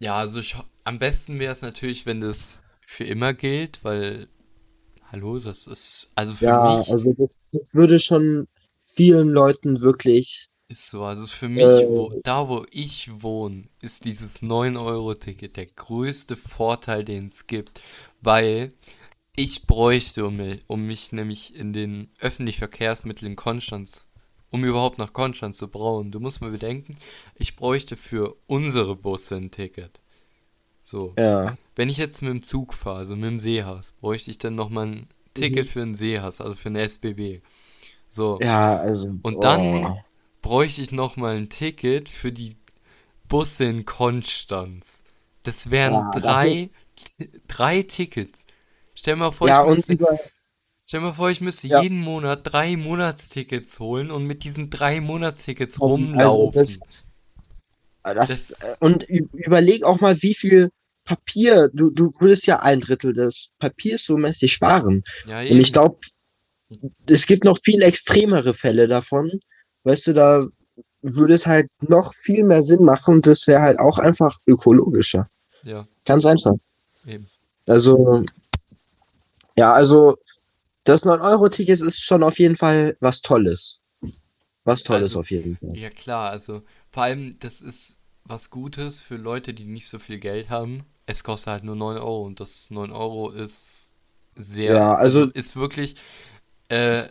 ja, 0.00 0.16
also 0.18 0.40
ich, 0.40 0.56
am 0.84 0.98
besten 0.98 1.38
wäre 1.40 1.52
es 1.52 1.62
natürlich, 1.62 2.06
wenn 2.06 2.20
das 2.20 2.62
für 2.86 3.04
immer 3.04 3.34
gilt, 3.34 3.84
weil, 3.84 4.28
hallo, 5.12 5.40
das 5.40 5.66
ist, 5.68 6.10
also 6.16 6.34
für 6.34 6.52
Ja, 6.52 6.52
mich 6.54 6.88
also 6.88 7.14
das, 7.14 7.30
das 7.52 7.62
würde 7.72 7.98
schon 8.00 8.46
vielen 8.80 9.28
Leuten 9.30 9.80
wirklich, 9.80 10.48
ist 10.72 10.90
so, 10.90 11.04
also 11.04 11.26
für 11.26 11.48
mich, 11.48 11.66
wo, 11.66 12.10
äh, 12.12 12.20
da 12.24 12.48
wo 12.48 12.64
ich 12.70 13.22
wohne, 13.22 13.64
ist 13.80 14.04
dieses 14.04 14.42
9-Euro-Ticket 14.42 15.56
der 15.56 15.66
größte 15.66 16.34
Vorteil, 16.36 17.04
den 17.04 17.26
es 17.26 17.46
gibt, 17.46 17.82
weil 18.20 18.70
ich 19.36 19.66
bräuchte, 19.66 20.26
um, 20.26 20.40
um 20.66 20.86
mich 20.86 21.12
nämlich 21.12 21.54
in 21.54 21.72
den 21.72 22.10
öffentlichen 22.20 22.58
Verkehrsmitteln 22.58 23.32
in 23.32 23.36
Konstanz, 23.36 24.08
um 24.50 24.64
überhaupt 24.64 24.98
nach 24.98 25.12
Konstanz 25.12 25.58
zu 25.58 25.68
brauchen, 25.68 26.10
du 26.10 26.20
musst 26.20 26.40
mal 26.40 26.50
bedenken, 26.50 26.96
ich 27.36 27.56
bräuchte 27.56 27.96
für 27.96 28.36
unsere 28.46 28.96
Busse 28.96 29.36
ein 29.36 29.50
Ticket. 29.50 30.00
So. 30.82 31.14
ja. 31.18 31.56
Wenn 31.76 31.88
ich 31.88 31.96
jetzt 31.96 32.22
mit 32.22 32.30
dem 32.30 32.42
Zug 32.42 32.74
fahre, 32.74 32.98
also 32.98 33.14
mit 33.16 33.24
dem 33.24 33.38
Seehaus, 33.38 33.92
bräuchte 33.92 34.30
ich 34.30 34.38
dann 34.38 34.54
nochmal 34.54 34.86
ein 34.86 35.08
Ticket 35.34 35.66
Mhm. 35.66 35.70
für 35.70 35.82
einen 35.82 35.94
Seehaus, 35.94 36.40
also 36.40 36.56
für 36.56 36.68
einen 36.68 36.76
SBB. 36.76 37.40
So. 38.08 38.38
Ja, 38.42 38.76
also, 38.76 39.06
Und 39.22 39.42
dann 39.44 39.84
oh. 39.86 39.96
Bräuchte 40.42 40.82
ich 40.82 40.92
nochmal 40.92 41.36
ein 41.36 41.48
Ticket 41.48 42.08
für 42.08 42.32
die 42.32 42.56
Busse 43.28 43.64
in 43.64 43.84
Konstanz. 43.86 45.04
Das 45.44 45.70
wären 45.70 45.94
Ja, 45.94 46.10
dafür, 46.10 46.20
drei, 46.20 46.70
drei 47.48 47.82
Tickets. 47.82 48.44
Stell 48.94 49.16
mal 49.16 49.32
vor, 49.32 49.48
ich 49.48 49.54
ja, 49.54 49.62
und 49.62 49.68
müsste, 49.68 49.92
über, 49.94 50.18
stell 50.86 51.00
mal 51.00 51.12
vor, 51.12 51.30
ich 51.30 51.40
müsste 51.40 51.68
ja, 51.68 51.80
jeden 51.82 52.00
Monat 52.00 52.40
drei 52.44 52.76
Monatstickets 52.76 53.80
holen 53.80 54.10
und 54.10 54.26
mit 54.26 54.44
diesen 54.44 54.70
drei 54.70 55.00
Monatstickets 55.00 55.80
also 55.80 55.96
das, 55.96 55.98
rumlaufen. 56.00 56.52
das, 56.64 56.90
äh, 58.04 58.14
Das, 58.14 58.76
und 58.80 59.04
überleg 59.04 59.84
auch 59.84 60.00
mal, 60.00 60.22
wie 60.22 60.34
viel 60.34 60.70
Papier, 61.04 61.68
du, 61.72 61.90
du 61.90 62.12
würdest 62.20 62.46
ja 62.46 62.60
ein 62.60 62.80
Drittel 62.80 63.12
des 63.12 63.50
Papiers 63.58 64.04
so 64.04 64.16
mäßig 64.16 64.52
sparen. 64.52 65.02
Und 65.26 65.58
ich 65.60 65.72
glaube, 65.72 65.98
es 67.06 67.26
gibt 67.26 67.44
noch 67.44 67.58
viel 67.64 67.82
extremere 67.82 68.54
Fälle 68.54 68.88
davon. 68.88 69.40
Weißt 69.84 70.06
du, 70.06 70.12
da 70.14 70.46
würde 71.02 71.34
es 71.34 71.46
halt 71.46 71.70
noch 71.80 72.14
viel 72.14 72.44
mehr 72.44 72.62
Sinn 72.62 72.84
machen 72.84 73.16
und 73.16 73.26
das 73.26 73.46
wäre 73.46 73.60
halt 73.62 73.78
auch 73.78 73.98
einfach 73.98 74.36
ökologischer. 74.46 75.28
Ja, 75.64 75.82
Ganz 76.04 76.24
einfach. 76.26 76.54
eben. 77.06 77.28
Also, 77.68 78.24
ja, 79.56 79.72
also 79.72 80.16
das 80.84 81.04
9-Euro-Ticket 81.04 81.80
ist 81.80 82.02
schon 82.02 82.22
auf 82.22 82.38
jeden 82.38 82.56
Fall 82.56 82.96
was 83.00 83.20
Tolles. 83.22 83.80
Was 84.64 84.82
Tolles 84.82 85.02
Also, 85.02 85.20
auf 85.20 85.30
jeden 85.30 85.56
Fall. 85.56 85.76
ja 85.76 85.90
klar, 85.90 86.30
also 86.30 86.62
vor 86.90 87.04
allem, 87.04 87.38
das 87.40 87.60
ist 87.60 87.96
was 88.24 88.50
Gutes 88.50 89.00
für 89.00 89.16
Leute, 89.16 89.54
die 89.54 89.64
nicht 89.64 89.88
so 89.88 89.98
viel 89.98 90.18
Geld 90.18 90.48
haben. 90.50 90.84
Es 91.06 91.24
kostet 91.24 91.48
halt 91.52 91.64
nur 91.64 91.74
9 91.76 91.96
Euro 91.98 92.22
und 92.22 92.38
das 92.38 92.70
9 92.70 92.92
Euro 92.92 93.30
ist 93.30 93.94
sehr, 94.36 94.74
Ja, 94.74 94.94
also 94.94 95.26
ist 95.26 95.56
wirklich, 95.56 95.96
äh, 96.68 97.04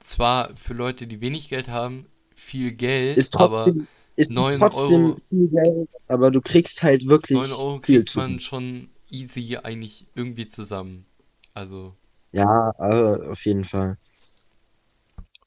zwar 0.00 0.54
für 0.56 0.74
Leute, 0.74 1.06
die 1.06 1.20
wenig 1.20 1.48
Geld 1.48 1.68
haben, 1.68 2.06
viel 2.34 2.72
Geld, 2.72 3.30
ist 3.30 3.32
aber 3.34 3.76
trotzdem, 3.76 3.88
ist 4.16 4.34
9 4.34 4.58
trotzdem 4.58 4.68
Euro, 4.68 5.20
viel 5.28 5.48
Geld, 5.48 5.88
aber 6.08 6.30
du 6.30 6.40
kriegst 6.42 6.82
halt 6.82 7.06
9 7.28 7.52
wirklich 7.52 7.52
Euro 7.52 7.80
viel 7.80 8.04
kriegt 8.04 8.06
zu. 8.06 8.22
man 8.22 8.40
schon 8.40 8.88
easy 9.10 9.56
eigentlich 9.56 10.06
irgendwie 10.14 10.48
zusammen. 10.48 11.04
Also, 11.52 11.94
Ja, 12.32 12.72
äh, 12.78 13.28
auf 13.30 13.44
jeden 13.46 13.64
Fall. 13.64 13.96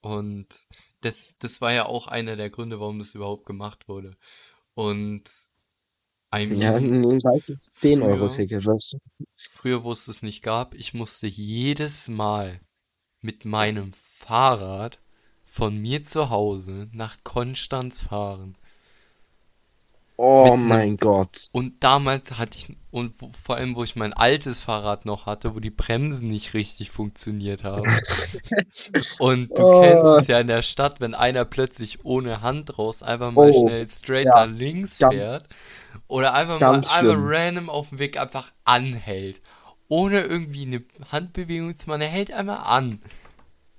und 0.01 0.47
das, 1.01 1.35
das 1.37 1.61
war 1.61 1.73
ja 1.73 1.85
auch 1.85 2.07
einer 2.07 2.35
der 2.35 2.49
Gründe, 2.49 2.79
warum 2.79 2.99
das 2.99 3.15
überhaupt 3.15 3.45
gemacht 3.45 3.87
wurde. 3.87 4.15
Und 4.75 5.23
I 6.35 6.45
Ja, 6.49 6.73
mean, 6.73 6.77
ein 6.77 7.23
weites 7.23 7.57
früher, 7.71 8.45
10-Euro-Ticket, 8.49 8.65
weißt 8.65 8.93
du? 8.93 8.97
früher, 9.37 9.83
wo 9.83 9.91
es 9.93 10.05
das 10.07 10.23
nicht 10.23 10.43
gab, 10.43 10.75
ich 10.75 10.93
musste 10.93 11.27
jedes 11.27 12.09
Mal 12.09 12.59
mit 13.25 13.43
meinem 13.43 13.91
Fahrrad 13.93 14.99
von 15.43 15.77
mir 15.77 16.03
zu 16.03 16.29
Hause 16.29 16.87
nach 16.93 17.17
Konstanz 17.23 17.99
fahren. 18.01 18.55
Oh 20.17 20.53
einem, 20.53 20.67
mein 20.67 20.95
Gott. 20.95 21.49
und 21.51 21.83
damals 21.83 22.37
hatte 22.37 22.57
ich, 22.57 22.73
und 22.89 23.21
wo, 23.21 23.29
vor 23.31 23.57
allem, 23.57 23.75
wo 23.75 23.83
ich 23.83 23.97
mein 23.97 24.13
altes 24.13 24.61
Fahrrad 24.61 25.05
noch 25.05 25.25
hatte, 25.25 25.55
wo 25.55 25.59
die 25.59 25.71
Bremsen 25.71 26.29
nicht 26.29 26.53
richtig 26.53 26.89
funktioniert 26.89 27.65
haben. 27.65 27.83
Und 29.19 29.49
du 29.59 29.81
kennst 29.81 30.05
Oh, 30.05 30.15
es 30.15 30.27
ja 30.27 30.39
in 30.39 30.47
der 30.47 30.61
Stadt, 30.61 31.01
wenn 31.01 31.15
einer 31.15 31.43
plötzlich 31.43 32.05
ohne 32.05 32.41
Hand 32.41 32.77
raus 32.77 33.03
einfach 33.03 33.31
mal 33.31 33.51
oh, 33.51 33.67
schnell 33.67 33.89
straight 33.89 34.27
ja, 34.27 34.45
nach 34.45 34.53
links 34.53 34.99
ganz, 34.99 35.13
fährt 35.13 35.47
oder 36.07 36.33
einfach 36.33 36.61
mal 36.61 36.81
einmal 36.87 37.17
random 37.19 37.69
auf 37.69 37.89
dem 37.89 37.99
Weg 37.99 38.17
einfach 38.17 38.53
anhält. 38.63 39.41
Ohne 39.87 40.21
irgendwie 40.23 40.63
eine 40.65 40.83
Handbewegung 41.11 41.75
zu 41.75 41.89
machen, 41.89 42.01
er 42.01 42.09
hält 42.09 42.33
einmal 42.33 42.59
an. 42.59 42.99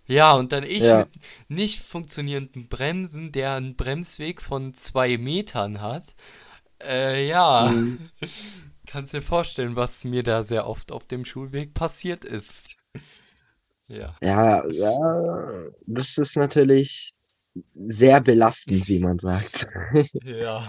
Ja, 0.07 0.35
und 0.35 0.53
dann 0.53 0.65
ich 0.65 0.83
Ja, 0.83 0.99
mit 0.99 1.11
nicht 1.49 1.83
funktionierenden 1.83 2.69
Bremsen, 2.69 3.33
der 3.33 3.55
einen 3.55 3.77
Bremsweg 3.77 4.43
von 4.43 4.75
zwei 4.75 5.19
Metern 5.19 5.81
hat. 5.81 6.05
Äh, 6.83 7.29
ja, 7.29 7.73
mhm. 7.73 7.99
kannst 8.87 9.15
dir 9.15 9.23
vorstellen, 9.23 9.77
was 9.77 10.05
mir 10.05 10.23
da 10.23 10.43
sehr 10.45 10.67
oft 10.69 10.93
auf 10.93 11.07
dem 11.07 11.25
Schulweg 11.25 11.75
passiert 11.75 12.25
ist. 12.25 12.71
Ja, 13.89 14.17
Ja, 14.23 14.67
ja, 14.71 15.71
das 15.87 16.19
ist 16.19 16.37
natürlich 16.37 17.15
sehr 17.75 18.21
belastend, 18.21 18.89
wie 18.89 18.99
man 18.99 19.19
sagt. 19.19 19.67
ja. 20.25 20.63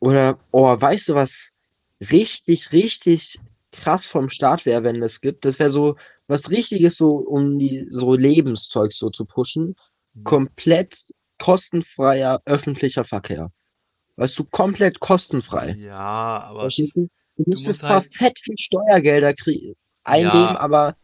Oder, 0.00 0.38
oh, 0.50 0.80
weißt 0.80 1.08
du, 1.08 1.14
was 1.14 1.50
richtig, 2.00 2.72
richtig 2.72 3.38
krass 3.72 4.06
vom 4.06 4.28
Staat 4.28 4.66
wäre, 4.66 4.84
wenn 4.84 5.00
das 5.00 5.20
gibt? 5.20 5.44
Das 5.44 5.58
wäre 5.58 5.70
so 5.70 5.96
was 6.26 6.50
Richtiges, 6.50 6.96
so 6.96 7.16
um 7.16 7.58
die 7.58 7.86
so 7.88 8.14
Lebenszeug 8.14 8.92
so 8.92 9.10
zu 9.10 9.24
pushen. 9.24 9.74
Hm. 10.14 10.24
Komplett 10.24 10.96
kostenfreier 11.38 12.40
öffentlicher 12.44 13.04
Verkehr. 13.04 13.50
Weißt 14.16 14.38
du, 14.38 14.44
komplett 14.44 14.98
kostenfrei. 15.00 15.76
Ja, 15.78 16.42
aber 16.44 16.68
du? 16.68 17.08
Du 17.36 17.44
müsstest 17.46 17.66
musst 17.68 17.80
zwar 17.80 18.02
halt, 18.02 18.16
fett 18.16 18.38
viel 18.42 18.58
Steuergelder 18.58 19.30
krie- 19.30 19.76
einnehmen, 20.02 20.32
ja, 20.34 20.58
aber 20.58 20.96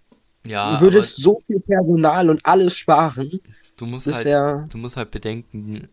ja, 0.44 0.70
du 0.70 0.74
aber 0.74 0.80
würdest 0.80 1.22
so 1.22 1.38
viel 1.46 1.60
Personal 1.60 2.28
und 2.28 2.44
alles 2.44 2.76
sparen. 2.76 3.40
du 3.76 3.86
musst 3.86 4.12
halt, 4.12 4.26
wäre, 4.26 4.66
du 4.68 4.78
musst 4.78 4.96
halt 4.96 5.12
bedenken, 5.12 5.88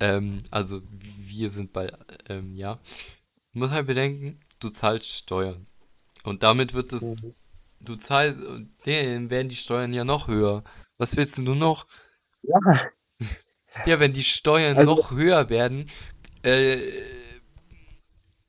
ähm, 0.00 0.38
also 0.50 0.82
wir 1.20 1.48
sind 1.48 1.72
bei, 1.72 1.92
ähm, 2.28 2.56
ja, 2.56 2.78
du 3.58 3.64
musst 3.64 3.72
halt 3.72 3.86
bedenken, 3.88 4.38
du 4.60 4.70
zahlst 4.70 5.08
Steuern. 5.10 5.66
Und 6.24 6.42
damit 6.44 6.74
wird 6.74 6.92
es, 6.92 7.28
Mhm. 7.28 7.34
du 7.80 7.96
zahlst, 7.96 8.40
und 8.42 8.70
dann 8.86 9.30
werden 9.30 9.48
die 9.48 9.56
Steuern 9.56 9.92
ja 9.92 10.04
noch 10.04 10.28
höher. 10.28 10.64
Was 10.98 11.16
willst 11.16 11.38
du 11.38 11.54
noch? 11.54 11.86
ja, 12.42 12.90
Ja, 13.84 14.00
wenn 14.00 14.12
die 14.12 14.24
Steuern 14.24 14.76
also, 14.76 14.94
noch 14.94 15.10
höher 15.10 15.48
werden, 15.50 15.90
äh, 16.42 16.76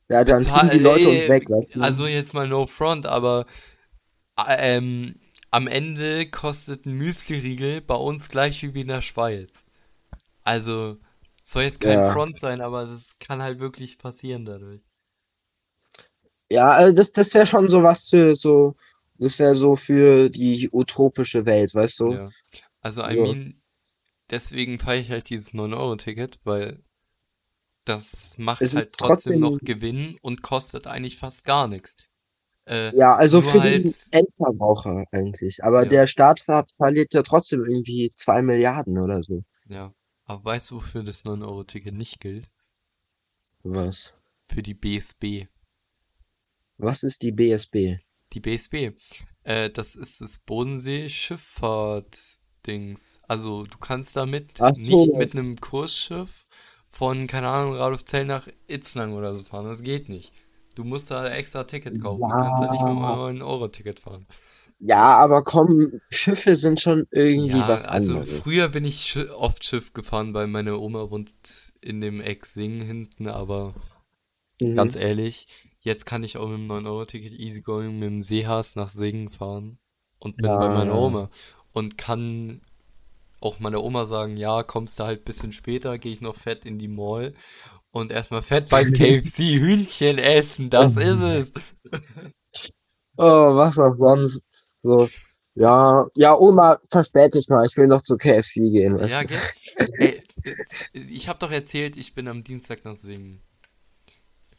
ja, 0.10 0.24
dann 0.24 0.46
bezahl, 0.46 0.70
die 0.70 0.80
Leute 0.80 1.10
uns 1.10 1.28
äh, 1.28 1.28
weg, 1.28 1.50
weißt 1.50 1.76
also 1.80 2.06
du? 2.06 2.10
jetzt 2.10 2.34
mal 2.34 2.48
no 2.48 2.68
front, 2.68 3.06
aber 3.06 3.46
äh, 4.38 4.78
ähm, 4.78 5.20
am 5.52 5.68
Ende 5.68 6.30
kostet 6.30 6.86
ein 6.86 6.98
Müsli-Riegel 6.98 7.82
bei 7.82 7.96
uns 7.96 8.30
gleich 8.30 8.64
wie 8.64 8.82
in 8.82 8.88
der 8.90 9.02
Schweiz. 9.02 9.66
Also, 10.44 10.98
soll 11.44 11.64
jetzt 11.64 11.82
kein 11.82 12.00
Ja. 12.00 12.06
Front 12.06 12.40
sein, 12.40 12.62
aber 12.62 12.86
das 12.86 13.18
kann 13.20 13.42
halt 13.44 13.60
wirklich 13.60 14.00
passieren 14.00 14.46
dadurch. 14.46 14.82
Ja, 16.52 16.72
also 16.72 16.96
das, 16.96 17.12
das 17.12 17.34
wäre 17.34 17.46
schon 17.46 17.68
so 17.68 17.84
was 17.84 18.10
für 18.10 18.36
so, 18.36 18.76
das 19.18 19.38
wäre 19.40 19.56
so 19.56 19.76
für 19.76 20.30
die 20.30 20.70
utopische 20.72 21.46
Welt, 21.46 21.74
weißt 21.76 22.00
du? 22.00 22.20
Ja. 22.20 22.34
Also, 22.82 23.04
I 23.04 23.16
So. 23.16 23.16
mean, 23.16 23.62
deswegen 24.32 24.80
feiere 24.80 25.02
ich 25.02 25.12
halt 25.12 25.30
dieses 25.30 25.54
9-Euro-Ticket, 25.54 26.40
weil 26.46 26.84
das 27.86 28.38
macht 28.38 28.62
Es 28.62 28.74
halt 28.74 28.94
ist 28.94 28.94
trotzdem 28.94 29.40
noch 29.40 29.60
trotzdem, 29.60 29.66
Gewinn 29.66 30.18
und 30.22 30.42
kostet 30.42 30.88
eigentlich 30.88 31.18
fast 31.18 31.44
gar 31.46 31.68
nichts. 31.68 31.96
Äh, 32.66 32.92
ja, 32.92 33.16
also 33.16 33.42
für 33.42 33.62
den 33.62 33.94
halt, 33.94 34.06
Endverbraucher 34.12 35.06
eigentlich. 35.12 35.64
Aber 35.64 35.86
ja, 35.86 35.86
der 35.86 36.08
Staat 36.08 36.42
ver- 36.42 36.66
verliert 36.78 37.14
ja 37.14 37.24
trotzdem 37.24 37.66
irgendwie 37.66 38.12
zwei 38.16 38.42
Milliarden 38.42 38.98
oder 39.00 39.22
so. 39.24 39.44
ja. 39.70 39.94
Aber 40.26 40.44
weißt 40.44 40.72
du, 40.72 40.76
wofür 40.76 41.02
das 41.04 41.24
9-Euro-Ticket 41.24 41.94
nicht 41.96 42.20
gilt? 42.20 42.52
Was? 43.64 44.12
Für 44.50 44.62
die 44.62 44.74
BSB. 44.74 45.48
Was 46.80 47.04
ist 47.04 47.22
die 47.22 47.32
BSB? 47.32 47.98
Die 48.34 48.40
BSB. 48.40 48.94
Äh, 49.44 49.70
das 49.70 49.96
ist 49.96 50.22
das 50.22 50.40
Bodensee-Schifffahrt-Dings. 50.40 53.20
Also, 53.28 53.66
du 53.66 53.78
kannst 53.78 54.16
damit 54.16 54.54
Ach 54.60 54.72
nicht 54.76 55.06
so, 55.06 55.14
mit 55.14 55.34
einem 55.34 55.58
Kursschiff 55.60 56.48
von, 56.88 57.28
keine 57.28 57.50
Ahnung, 57.50 57.76
Radolfzell 57.76 58.26
nach 58.26 58.48
Itzlang 58.68 59.14
oder 59.14 59.36
so 59.36 59.44
fahren. 59.44 59.66
Das 59.66 59.84
geht 59.84 60.10
nicht. 60.10 60.34
Du 60.76 60.84
musst 60.84 61.12
da 61.12 61.28
extra 61.30 61.64
Ticket 61.66 62.00
kaufen. 62.00 62.30
Du 62.30 62.36
kannst 62.36 62.62
da 62.62 62.68
nicht 62.68 62.86
mit 62.86 62.96
einem 62.96 63.04
ja, 63.04 63.06
9-Euro-Ticket 63.06 64.00
fahren. 64.00 64.28
ja, 64.80 65.04
aber 65.18 65.44
komm, 65.44 66.02
Schiffe 66.10 66.56
sind 66.56 66.80
schon 66.82 67.08
irgendwie 67.12 67.50
Ja, 67.50 67.68
was 67.68 67.86
also 67.86 67.88
anderes. 67.88 68.28
früher 68.28 68.70
bin 68.70 68.86
ich 68.86 69.18
oft 69.36 69.64
Schiff 69.64 69.94
gefahren, 69.94 70.34
weil 70.34 70.48
meine 70.48 70.78
Oma 70.78 71.10
wohnt 71.12 71.32
in 71.82 72.02
dem 72.02 72.22
Eck 72.22 72.46
Singen 72.46 72.82
hinten, 72.82 73.28
aber 73.28 73.76
Ganz 74.74 74.96
Mhm. 74.96 74.98
ehrlich, 74.98 75.48
jetzt 75.82 76.06
kann 76.06 76.24
ich 76.24 76.38
auch 76.38 76.48
mit 76.50 76.58
dem 76.60 76.68
9-Euro-Ticket 76.68 77.34
easygoing 77.34 78.00
mit 78.00 78.10
dem 78.10 78.22
Seehas 78.24 78.76
nach 78.76 78.88
Singen 78.88 79.30
fahren 79.30 79.80
und 80.20 80.42
bin 80.42 80.58
bei 80.58 80.70
Ja, 80.70 80.70
meiner 80.70 80.96
ja. 80.96 80.98
Oma 80.98 81.30
und 81.74 81.98
kann 81.98 82.62
auch 83.42 83.60
meiner 83.60 83.84
Oma 83.84 84.06
sagen, 84.06 84.38
ja, 84.38 84.64
kommst 84.64 85.00
du 85.00 85.06
halt 85.06 85.22
ein 85.22 85.26
bisschen 85.26 85.52
später, 85.54 85.98
gehe 86.00 86.12
ich 86.14 86.22
noch 86.22 86.36
fett 86.36 86.66
in 86.66 86.80
die 86.80 86.88
Mall 86.90 87.34
und 87.92 88.12
erstmal 88.12 88.42
fett 88.44 88.70
beim 88.70 88.94
KFC 88.94 89.60
Hühnchen 89.60 90.18
essen, 90.20 90.70
das 90.72 90.98
ist 90.98 91.20
es. 91.22 91.54
Oh, 93.18 93.56
was 93.56 93.78
auch 93.80 93.96
sonst. 93.98 94.42
So, 94.82 95.08
ja, 95.56 96.08
ja, 96.16 96.36
Oma, 96.38 96.78
verspäte 96.90 97.38
dich 97.38 97.48
mal, 97.50 97.66
ich 97.66 97.76
will 97.78 97.88
noch 97.88 98.02
zu 98.02 98.18
KFC 98.18 98.70
gehen, 98.70 98.98
Ja, 99.02 99.24
gell? 99.24 99.40
Ey, 99.98 100.22
ich 100.94 101.28
habe 101.30 101.40
doch 101.40 101.52
erzählt, 101.52 101.98
ich 101.98 102.14
bin 102.14 102.28
am 102.28 102.44
Dienstag 102.44 102.86
nach 102.86 102.96
Singen. 102.96 103.42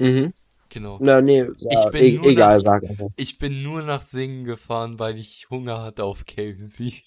Mhm. 0.01 0.33
Genau. 0.71 1.05
Na, 1.07 1.21
nee, 1.21 1.45
Ich 1.69 1.91
ja, 1.91 1.91
bin 1.91 2.15
e 2.15 2.15
nur 2.15 2.33
egal, 2.33 2.61
nach, 2.61 2.63
sag 2.63 2.85
einfach. 2.85 3.11
ich 3.17 3.39
bin 3.39 3.63
nur 3.63 3.83
nach 3.83 4.01
Singen 4.03 4.45
gefahren, 4.45 4.99
weil 4.99 5.19
ich 5.19 5.51
Hunger 5.51 5.83
hatte 5.83 6.05
auf 6.05 6.25
KFC. 6.27 7.05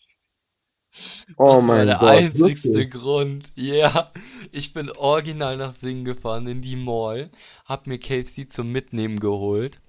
Oh 1.38 1.62
Das 1.62 1.72
war 1.72 1.86
mein 1.86 1.86
der 1.86 2.00
Gott, 2.00 2.26
einzigste 2.26 2.88
wirklich. 2.88 2.90
Grund. 2.90 3.52
Ja, 3.56 4.12
ich 4.52 4.74
bin 4.74 4.90
original 4.92 5.58
nach 5.58 5.74
Singen 5.74 6.06
gefahren 6.06 6.48
in 6.48 6.62
die 6.62 6.76
Mall, 6.76 7.30
hab 7.66 7.88
mir 7.88 8.00
KFC 8.00 8.48
zum 8.50 8.72
Mitnehmen 8.72 9.20
geholt. 9.20 9.80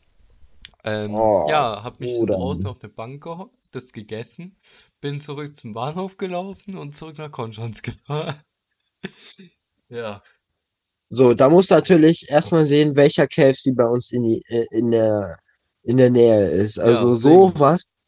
Ähm, 0.85 1.21
Oh, 1.21 1.47
ja, 1.47 1.83
hab 1.85 2.01
mich 2.01 2.27
Bruder. 2.27 2.39
draußen 2.39 2.71
auf 2.71 2.83
eine 2.83 2.93
Bank 2.93 3.23
gehockt, 3.25 3.57
das 3.73 3.93
gegessen, 3.93 4.57
bin 5.01 5.21
zurück 5.21 5.57
zum 5.57 5.75
Bahnhof 5.75 6.17
gelaufen 6.19 6.77
und 6.79 6.97
zurück 6.97 7.19
nach 7.19 7.33
Konstanz 7.33 7.83
gefahren. 7.83 8.37
Ja, 9.89 10.23
So, 11.11 11.35
da 11.35 11.49
musst 11.49 11.71
du 11.71 11.75
natürlich 11.75 12.29
erstmal 12.29 12.67
sehen, 12.67 12.97
welcher 12.97 13.27
KFC 13.27 13.73
bei 13.75 13.87
uns 13.87 14.11
in 14.13 14.23
die, 14.25 14.43
äh, 14.49 14.67
in 14.71 14.91
der, 14.91 15.39
in 15.83 15.97
der 15.97 16.11
Nähe 16.11 16.49
ist. 16.51 16.77
ja, 16.77 16.85
Also 16.85 17.15
Singen. 17.15 17.53
sowas. 17.55 17.99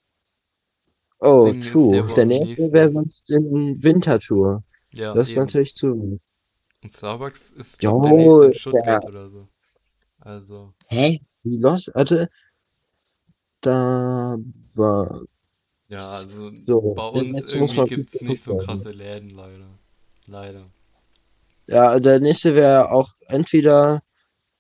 Oh, 1.21 1.53
der, 1.53 1.61
true. 1.61 2.15
Der 2.15 2.27
nächste 2.27 2.73
wäre 2.73 2.91
sonst 2.91 3.31
in 3.31 3.83
Winterthur. 3.83 4.63
Ja, 4.93 5.15
Das 5.15 5.29
ist 5.29 5.37
eben. 5.37 5.41
natürlich 5.43 5.75
zu. 5.75 6.21
Und 6.83 6.93
Starbucks 6.93 7.53
ist, 7.53 7.79
glaub, 7.79 8.03
der 8.03 8.13
nächste 8.13 8.29
Jo, 8.29 8.43
in. 8.43 8.55
Stuttgart 8.55 9.05
oder 9.07 9.31
so. 9.31 9.49
Also, 10.21 10.75
Hä? 10.89 11.21
Wie 11.45 11.59
los? 11.59 11.91
Warte, 11.95 12.29
da 13.61 14.37
war. 14.75 15.23
ja, 15.89 16.11
also 16.11 16.51
So, 16.67 16.95
bei 16.95 17.09
uns 17.09 17.53
muss 17.55 17.75
irgendwie 17.75 17.77
gut 17.77 17.89
gibt's 17.89 18.21
nicht 18.23 18.43
so 18.43 18.57
krasse 18.57 18.91
Läden, 18.93 19.31
leider. 19.31 19.79
Leider. 20.27 20.71
Ja, 21.69 21.99
der 22.01 22.19
nächste 22.21 22.55
wäre 22.57 22.91
auch 22.91 23.09
entweder, 23.29 24.03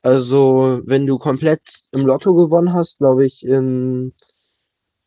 also 0.02 0.80
wenn 0.86 1.06
du 1.06 1.18
komplett 1.18 1.62
im 1.92 2.06
Lotto 2.06 2.34
gewonnen 2.34 2.72
hast, 2.74 2.98
glaube 2.98 3.26
ich, 3.26 3.44
in, 3.46 4.14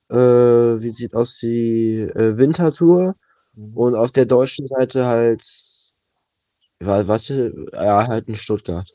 äh, 0.10 0.16
wie 0.16 0.90
sieht 0.90 1.16
aus 1.16 1.38
die 1.40 2.00
äh, 2.02 2.38
Wintertour 2.38 3.16
Mhm. 3.56 3.76
und 3.78 3.96
auf 3.96 4.12
der 4.12 4.26
deutschen 4.26 4.68
Seite 4.68 5.06
halt, 5.08 5.44
wa- 6.82 7.08
warte, 7.08 7.54
ja, 7.74 8.08
halt 8.08 8.28
in 8.28 8.36
Stuttgart. 8.36 8.90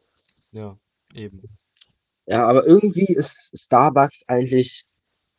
Ja, 0.52 0.78
eben. 1.14 1.42
Ja, 2.26 2.46
aber 2.46 2.66
irgendwie 2.66 3.06
ist 3.14 3.50
Starbucks 3.54 4.24
eigentlich 4.28 4.84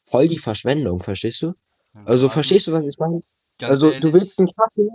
voll 0.10 0.28
die 0.28 0.40
Verschwendung, 0.40 1.02
verstehst 1.04 1.42
du? 1.44 1.54
Ja, 1.94 2.02
Also 2.06 2.30
verstehst 2.30 2.68
du, 2.68 2.74
was 2.74 2.86
ich 2.86 2.98
meine? 3.00 3.22
Also 3.62 3.88
du 3.90 3.94
ehrlich, 3.96 4.14
willst 4.14 4.40
einen 4.40 4.52
Kaffee, 4.56 4.90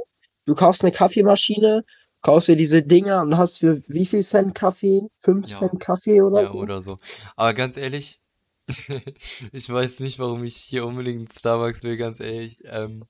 du 0.46 0.54
kaufst 0.54 0.82
eine 0.84 0.92
Kaffeemaschine, 0.92 1.84
kaufst 2.22 2.48
dir 2.48 2.56
diese 2.56 2.82
Dinger 2.82 3.22
und 3.22 3.36
hast 3.38 3.58
für 3.58 3.82
wie 3.88 4.06
viel 4.06 4.22
Cent 4.22 4.54
Kaffee? 4.54 5.02
5 5.18 5.46
ja, 5.46 5.56
Cent 5.58 5.80
Kaffee 5.80 6.22
oder 6.22 6.42
ja, 6.42 6.52
so? 6.52 6.58
oder 6.58 6.82
so. 6.82 6.98
Aber 7.36 7.54
ganz 7.54 7.76
ehrlich, 7.76 8.20
ich 9.52 9.68
weiß 9.70 10.00
nicht, 10.00 10.18
warum 10.18 10.44
ich 10.44 10.56
hier 10.56 10.86
unbedingt 10.86 11.32
Starbucks 11.32 11.82
will, 11.82 11.96
ganz 11.96 12.20
ehrlich. 12.20 12.58
Ähm, 12.64 13.04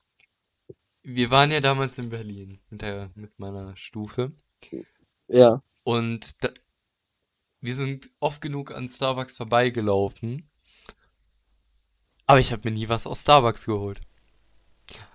wir 1.02 1.30
waren 1.30 1.50
ja 1.50 1.60
damals 1.60 1.98
in 1.98 2.08
Berlin 2.08 2.58
mit 2.70 2.80
der, 2.80 3.10
mit 3.14 3.38
meiner 3.38 3.76
Stufe 3.76 4.32
Ja. 5.28 5.62
und 5.84 6.42
da, 6.44 6.50
wir 7.62 7.74
sind 7.74 8.10
oft 8.20 8.42
genug 8.42 8.70
an 8.70 8.86
Starbucks 8.90 9.38
vorbeigelaufen, 9.38 10.50
aber 12.26 12.38
ich 12.40 12.50
habe 12.52 12.62
mir 12.70 12.74
nie 12.74 12.88
was 12.88 13.06
aus 13.06 13.20
Starbucks 13.20 13.66
geholt. 13.66 14.00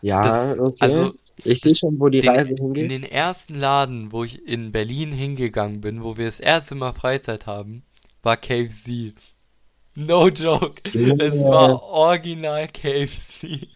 Ja, 0.01 0.21
Das, 0.21 0.59
okay. 0.59 0.77
also, 0.79 1.13
Ich 1.43 1.61
sehe 1.61 1.73
das, 1.73 1.77
schon, 1.77 1.97
wo 1.99 2.09
die 2.09 2.19
den, 2.19 2.35
Reise 2.35 2.55
in 2.77 2.87
hingeht. 2.87 2.89
den 2.89 3.03
ersten 3.03 3.55
Laden, 3.55 4.11
wo 4.11 4.23
ich 4.23 4.47
in 4.47 4.71
Berlin 4.71 5.11
hingegangen 5.11 5.81
bin, 5.81 6.03
wo 6.03 6.17
wir 6.17 6.25
das 6.25 6.39
erste 6.39 6.75
Mal 6.75 6.93
Freizeit 6.93 7.47
haben, 7.47 7.83
war 8.23 8.37
KFC. 8.37 9.13
No 9.95 10.29
joke. 10.29 10.81
Es 11.19 11.49
Ja. 11.49 11.49
war 11.49 11.81
original 11.83 12.67
KFC. 12.69 13.69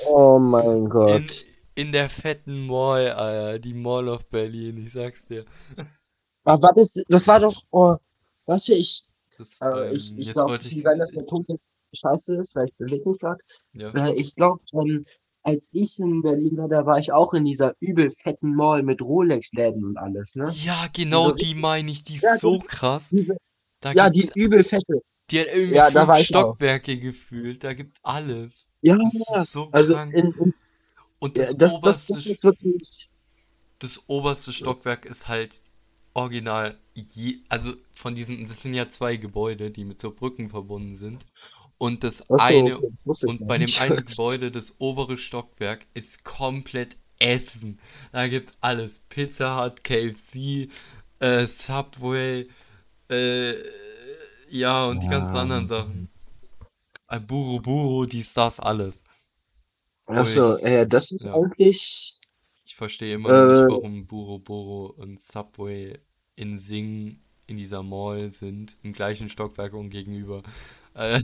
Oh 0.00 0.40
mein 0.40 0.88
In, 1.04 1.28
Gott. 1.28 1.46
in 1.74 1.90
der 1.92 2.08
fetten 2.08 2.66
Mall, 2.66 3.10
Alter, 3.10 3.58
die 3.58 3.74
Mall 3.74 4.08
of 4.08 4.28
Berlin, 4.28 4.76
ich 4.78 4.92
sag's 4.92 5.26
dir. 5.26 5.44
Aber 6.44 6.68
was 6.68 6.76
ist, 6.96 7.04
das 7.08 7.26
war 7.26 7.40
doch, 7.40 7.54
oh, 7.70 7.96
warte, 8.46 8.74
ich, 8.74 9.04
Das, 9.38 9.62
äh, 9.62 9.94
ich, 9.94 10.12
ähm, 10.12 10.16
ich 10.16 10.32
jetzt 10.32 10.32
glaube, 10.32 10.50
wollte 10.50 10.68
es 10.68 10.76
ich, 10.76 10.82
kann 10.82 10.82
sein, 10.82 10.98
dass 10.98 11.12
der 11.12 11.22
ich, 11.22 11.28
Punkt 11.28 11.50
jetzt 11.50 11.64
scheiße 11.94 12.36
ist, 12.36 12.54
weil 12.54 12.66
ich 12.68 12.76
bewege 12.76 13.08
mich 13.10 13.18
gerade. 13.18 13.42
ja, 13.72 13.94
Äh, 13.94 14.14
ich 14.20 14.34
glaube, 14.36 14.60
ähm, 14.74 15.04
als 15.48 15.70
ich 15.72 15.98
in 15.98 16.22
Berlin 16.22 16.56
war, 16.58 16.68
da 16.68 16.86
war 16.86 16.98
ich 16.98 17.12
auch 17.12 17.34
in 17.34 17.44
dieser 17.44 17.74
übel 17.80 18.10
fetten 18.10 18.54
Mall 18.54 18.82
mit 18.82 19.02
Rolex-Läden 19.02 19.84
und 19.84 19.96
alles, 19.96 20.34
ne? 20.36 20.58
ja, 20.64 20.88
Diese 21.06 21.06
genau 21.06 21.32
die 21.32 21.54
meine 21.54 21.90
ich, 21.90 22.04
die 22.04 22.16
ist 22.16 22.22
ja, 22.22 22.38
so 22.38 22.58
die, 22.58 22.66
krass. 22.66 23.10
diese, 23.10 23.36
ja, 23.92 24.10
die 24.10 24.22
gibt's, 24.22 24.32
übel 24.34 24.64
fette. 24.64 25.02
die 25.30 25.40
hat 25.40 25.48
irgendwie 25.48 25.74
Ja, 25.74 25.90
da 25.90 26.06
war 26.08 26.20
ich 26.20 26.36
auch. 26.36 26.58
Stockwerke 26.58 26.98
gefühlt, 26.98 27.64
da 27.64 27.72
gibt's 27.74 27.98
alles. 28.02 28.66
Ja, 28.82 28.96
Das 28.98 29.14
ist 29.30 29.52
so 29.52 29.70
also 29.72 29.94
krank. 29.94 30.14
in, 30.14 30.32
in 30.38 30.54
Und 31.20 31.36
ja, 31.36 31.52
das 31.54 31.56
das, 31.56 31.80
das, 31.82 32.06
das 32.06 32.10
oberste, 32.10 32.14
ist 32.30 32.42
wirklich, 32.44 33.08
das 33.80 34.04
oberste 34.08 34.52
Stockwerk 34.52 35.04
ist 35.04 35.28
halt 35.28 35.60
original 36.14 36.78
je, 36.94 37.38
also 37.48 37.74
von 37.94 38.14
diesen, 38.14 38.44
das 38.46 38.62
sind 38.62 38.74
ja 38.74 38.88
zwei 38.90 39.16
Gebäude, 39.16 39.70
die 39.70 39.84
mit 39.84 40.00
so 40.00 40.12
Brücken 40.12 40.48
verbunden 40.48 40.94
sind. 40.96 41.26
Und 41.78 42.02
das 42.02 42.18
so, 42.18 42.36
eine, 42.36 42.78
okay, 42.78 43.26
und 43.26 43.46
bei 43.46 43.58
dem 43.58 43.70
einen 43.78 44.04
Gebäude, 44.04 44.50
das 44.50 44.76
obere 44.78 45.16
Stockwerk, 45.16 45.86
ist 45.94 46.24
komplett 46.24 46.96
Essen. 47.20 47.78
Da 48.12 48.26
gibt's 48.28 48.58
alles. 48.60 49.00
Pizza 49.08 49.64
Hut, 49.64 49.84
KFC, 49.84 50.68
äh, 51.20 51.46
Subway, 51.46 52.48
äh, 53.10 53.54
ja, 54.50 54.86
und 54.86 55.02
die 55.02 55.08
ganzen 55.08 55.34
Ja, 55.34 55.42
anderen 55.42 55.66
Sachen. 55.66 56.10
Ein 57.06 57.26
Buru 57.26 57.60
Buru, 57.60 58.06
dies, 58.06 58.34
das, 58.34 58.60
alles. 58.60 59.02
Wo 60.06 60.14
ach 60.14 60.26
so, 60.26 60.56
ich, 60.58 60.64
äh, 60.64 60.86
das 60.86 61.12
ist 61.12 61.24
ja. 61.24 61.34
eigentlich, 61.34 62.20
Ich 62.64 62.74
verstehe 62.76 63.14
immer 63.14 63.32
noch 63.32 63.46
nicht, 63.46 63.62
äh, 63.62 63.68
warum 63.68 64.06
Buro 64.06 64.38
Buro 64.38 64.86
und 64.86 65.20
Subway 65.20 65.98
in 66.36 66.58
Sing 66.58 67.20
in 67.46 67.56
dieser 67.56 67.82
Mall 67.82 68.30
sind, 68.30 68.76
im 68.82 68.92
gleichen 68.92 69.28
Stockwerk 69.28 69.72
und 69.72 69.90
gegenüber. 69.90 70.42
Äh, 70.98 71.22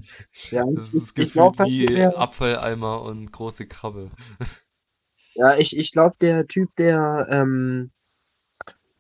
ja, 0.51 0.65
das 0.75 0.95
ist 0.95 1.15
gefühlt 1.15 1.59
weißt 1.59 1.71
wie 1.71 1.87
der, 1.87 2.17
Abfalleimer 2.17 3.03
und 3.03 3.33
große 3.33 3.67
Krabbe. 3.67 4.11
ja, 5.35 5.57
ich, 5.57 5.77
ich 5.77 5.93
glaube, 5.93 6.17
der 6.21 6.47
Typ, 6.47 6.75
der, 6.77 7.27
ähm, 7.31 7.91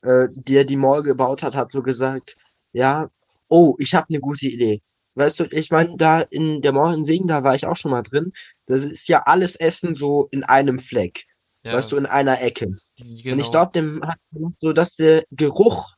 äh, 0.03 0.29
der 0.33 0.64
die 0.64 0.77
Mall 0.77 1.03
gebaut 1.03 1.43
hat, 1.43 1.55
hat 1.55 1.72
so 1.72 1.83
gesagt, 1.83 2.37
ja, 2.72 3.11
oh, 3.49 3.75
ich 3.79 3.95
habe 3.95 4.07
eine 4.11 4.20
gute 4.20 4.47
Idee. 4.47 4.83
Weißt 5.14 5.41
du, 5.41 5.45
ich 5.51 5.70
meine, 5.70 5.97
da 5.97 6.20
in 6.20 6.61
der 6.61 6.72
Mall 6.72 6.95
in 6.95 7.05
Singen, 7.05 7.29
da 7.29 7.45
war 7.45 7.55
ich 7.55 7.66
auch 7.66 7.77
schon 7.77 7.93
mal 7.93 8.03
drin. 8.03 8.33
Das 8.66 8.83
ist 8.85 9.09
ja 9.09 9.22
alles 9.27 9.55
Essen 9.57 9.95
so 9.95 10.29
in 10.33 10.43
einem 10.45 10.79
Fleck. 10.79 11.25
Weißt 11.70 11.93
Ja, 11.93 11.97
du, 11.97 11.97
in 11.97 12.07
einer 12.07 12.41
Ecke. 12.43 12.66
die, 12.99 13.31
Und 13.31 13.39
ich 13.39 13.51
genau. 13.51 13.51
glaube, 13.51 13.72
dem 13.72 14.03
hat 14.05 14.18
so, 14.61 14.72
dass 14.72 14.97
der 14.97 15.25
Geruch 15.31 15.95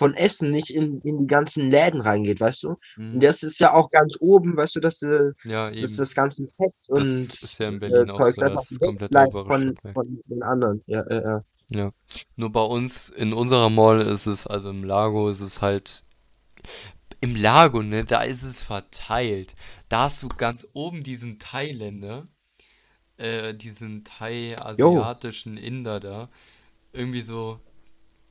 von 0.00 0.14
Essen 0.14 0.50
nicht 0.50 0.70
in, 0.70 1.00
in 1.02 1.18
die 1.20 1.26
ganzen 1.26 1.70
Läden 1.70 2.00
reingeht, 2.00 2.40
weißt 2.40 2.62
du? 2.64 2.68
Und 2.70 2.78
Mhm. 2.96 3.20
das 3.22 3.42
ist 3.42 3.60
ja 3.60 3.74
auch 3.74 3.90
ganz 3.90 4.16
oben, 4.20 4.56
weißt 4.56 4.76
du, 4.76 4.80
dass, 4.80 5.02
äh, 5.02 5.32
Ja, 5.44 5.70
dass 5.70 5.94
das 5.94 6.14
ganze 6.14 6.48
Fett 6.56 6.72
Das 6.94 6.98
und 6.98 7.42
ist 7.42 7.58
ja 7.60 7.68
in 7.68 7.76
äh, 7.76 7.80
Berlin 7.80 8.10
auch 8.10 8.16
Zeugs 8.16 8.36
so, 8.36 8.42
das 8.42 8.70
ist 8.70 8.80
komplett 8.80 9.12
von, 9.46 9.76
von 9.92 10.22
den 10.26 10.42
anderen. 10.42 10.82
Ja, 10.86 11.04
ja, 11.10 11.20
ja. 11.22 11.44
Ja. 11.72 11.92
Nur 12.36 12.50
bei 12.52 12.62
uns, 12.62 13.08
in 13.10 13.32
unserer 13.32 13.70
Mall 13.70 14.00
ist 14.00 14.26
es, 14.26 14.46
also 14.46 14.70
im 14.70 14.84
Lago 14.84 15.28
ist 15.28 15.40
es 15.40 15.62
halt, 15.62 16.04
im 17.20 17.36
Lago, 17.36 17.82
ne, 17.82 18.04
da 18.04 18.22
ist 18.22 18.42
es 18.42 18.62
verteilt. 18.62 19.54
Da 19.88 20.02
hast 20.04 20.22
du 20.22 20.28
ganz 20.28 20.66
oben 20.72 21.02
diesen 21.02 21.38
Thailänder, 21.38 22.28
äh, 23.18 23.54
diesen 23.54 24.04
Thai-asiatischen 24.04 25.56
Inder 25.56 26.00
da, 26.00 26.30
irgendwie 26.92 27.22
so 27.22 27.60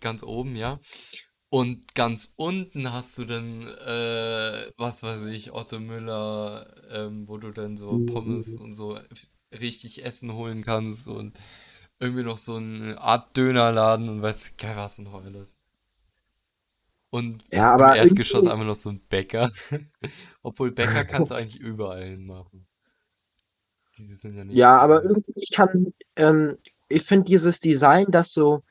ganz 0.01 0.23
oben, 0.23 0.55
ja. 0.55 0.79
Und 1.51 1.93
ganz 1.95 2.33
unten 2.37 2.91
hast 2.93 3.17
du 3.17 3.25
dann, 3.25 3.67
äh, 3.67 4.71
was 4.77 5.03
weiß 5.03 5.25
ich, 5.25 5.51
Otto 5.53 5.79
Müller, 5.79 6.67
ähm, 6.91 7.27
wo 7.27 7.37
du 7.37 7.51
dann 7.51 7.75
so 7.77 7.99
Pommes 8.05 8.55
Mhm. 8.55 8.59
und 8.59 8.75
so 8.75 8.99
richtig 9.59 10.03
Essen 10.05 10.33
holen 10.33 10.63
kannst 10.63 11.07
und 11.07 11.39
irgendwie 11.99 12.23
noch 12.23 12.37
so 12.37 12.55
eine 12.57 12.99
Art 13.01 13.35
Dönerladen 13.37 14.09
und 14.09 14.21
weiß 14.21 14.57
geil 14.57 14.75
was 14.77 14.99
noch 14.99 15.23
alles. 15.23 15.57
Und 17.11 17.43
Ja, 17.51 17.71
im 17.75 17.87
aber 17.87 17.93
Erdgeschoss 17.93 18.45
irgendwie, 18.45 18.47
einfach 18.47 18.65
noch 18.65 18.75
so 18.75 18.89
ein 18.89 18.99
Bäcker. 19.09 19.51
Obwohl 20.43 20.71
Bäcker 20.71 21.05
kannst 21.05 21.31
du 21.31 21.35
eigentlich 21.35 21.59
überall 21.61 22.03
hinmachen. 22.05 22.67
Diese 23.97 24.15
sind 24.15 24.35
ja 24.35 24.43
nicht 24.45 24.65
ja, 24.65 24.77
so 24.79 24.79
aber 24.79 25.03
irgendwie, 25.03 25.33
ich 25.35 25.51
kann, 25.51 25.93
ähm, 26.15 26.57
ich 26.87 27.03
finde 27.03 27.25
dieses 27.25 27.59
Design, 27.59 28.07
dass 28.11 28.31
so 28.31 28.63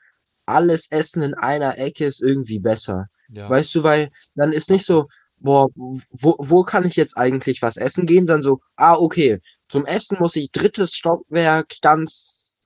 alles 0.49 0.87
Essen 0.91 1.21
in 1.21 1.33
einer 1.35 1.77
Ecke 1.77 2.05
ist 2.05 2.21
irgendwie 2.21 2.59
besser. 2.59 3.07
Ja, 3.29 3.49
Weißt 3.49 3.73
du, 3.75 3.83
weil 3.83 4.09
dann 4.35 4.51
ist 4.53 4.69
nicht 4.69 4.85
so, 4.85 5.05
boah, 5.37 5.67
wo, 5.75 6.35
wo 6.39 6.63
kann 6.63 6.85
ich 6.85 6.95
jetzt 6.95 7.17
eigentlich 7.17 7.61
was 7.61 7.77
essen 7.77 8.05
gehen? 8.05 8.25
Dann 8.27 8.41
so, 8.41 8.61
ah, 8.75 8.95
okay, 8.95 9.39
zum 9.67 9.85
Essen 9.85 10.17
muss 10.19 10.35
ich 10.35 10.51
drittes 10.51 10.93
Stockwerk 10.95 11.75
ganz 11.81 12.63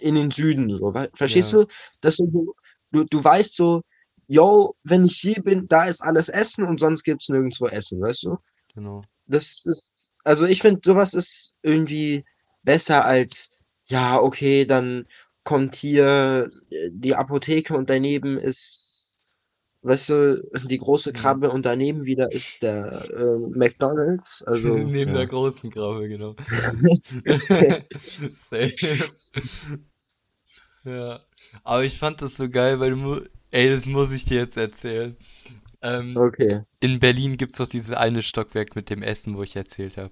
in 0.00 0.14
den 0.16 0.30
Süden, 0.30 0.70
so, 0.76 0.92
verstehst 1.14 1.52
Ja, 1.52 1.52
du? 1.52 1.66
Dass 2.00 2.16
du, 2.16 2.54
du, 2.92 3.04
du 3.04 3.24
weißt 3.24 3.54
so, 3.54 3.82
yo, 4.26 4.74
wenn 4.84 5.04
ich 5.04 5.16
hier 5.18 5.42
bin, 5.42 5.68
da 5.68 5.84
ist 5.84 6.02
alles 6.02 6.28
Essen 6.28 6.64
und 6.64 6.80
sonst 6.80 7.04
gibt's 7.04 7.28
nirgendwo 7.28 7.68
Essen, 7.68 8.00
weißt 8.00 8.24
du? 8.24 8.38
genau. 8.74 9.08
Das 9.26 9.64
ist, 9.66 10.12
also 10.24 10.46
ich 10.46 10.60
finde, 10.60 10.80
sowas 10.84 11.14
ist 11.14 11.56
irgendwie 11.62 12.24
besser 12.62 13.04
als, 13.04 13.50
ja, 13.86 14.20
okay, 14.20 14.66
dann 14.66 15.06
kommt 15.50 15.74
hier 15.74 16.48
äh, 16.70 16.90
die 16.92 17.14
Apotheke 17.16 17.76
und 17.76 17.90
daneben 17.90 18.38
ist, 18.38 19.18
weißt 19.82 20.08
du, 20.10 20.50
die 20.66 20.78
große 20.78 21.12
Mhm. 21.12 21.14
Krabbe 21.14 21.50
und 21.50 21.66
daneben 21.66 22.04
wieder 22.04 22.32
ist 22.32 22.62
der 22.62 23.08
äh, 23.10 23.38
McDonald's. 23.38 24.42
Also, 24.46 24.68
Neben 24.92 25.12
der 25.12 25.26
ja. 25.26 25.26
großen 25.26 25.70
Krabbe, 25.70 26.08
genau. 26.08 26.34
Safe. 28.32 28.72
Ja. 30.84 31.20
Aber 31.64 31.84
ich 31.84 31.98
fand 31.98 32.22
das 32.22 32.36
so 32.36 32.48
geil, 32.48 32.80
weil 32.80 32.90
du, 32.90 32.96
mu- 32.96 33.20
ey, 33.50 33.68
das 33.70 33.86
muss 33.86 34.12
ich 34.12 34.24
dir 34.24 34.38
jetzt 34.38 34.56
erzählen. 34.56 35.16
Ähm, 35.82 36.22
Okay. 36.24 36.60
in 36.80 37.00
Berlin 37.00 37.36
gibt's 37.38 37.58
doch 37.58 37.68
dieses 37.68 37.92
eine 37.92 38.22
Stockwerk 38.22 38.76
mit 38.76 38.90
dem 38.90 39.02
Essen, 39.02 39.36
wo 39.36 39.42
ich 39.44 39.56
erzählt 39.56 39.96
habe. 39.98 40.10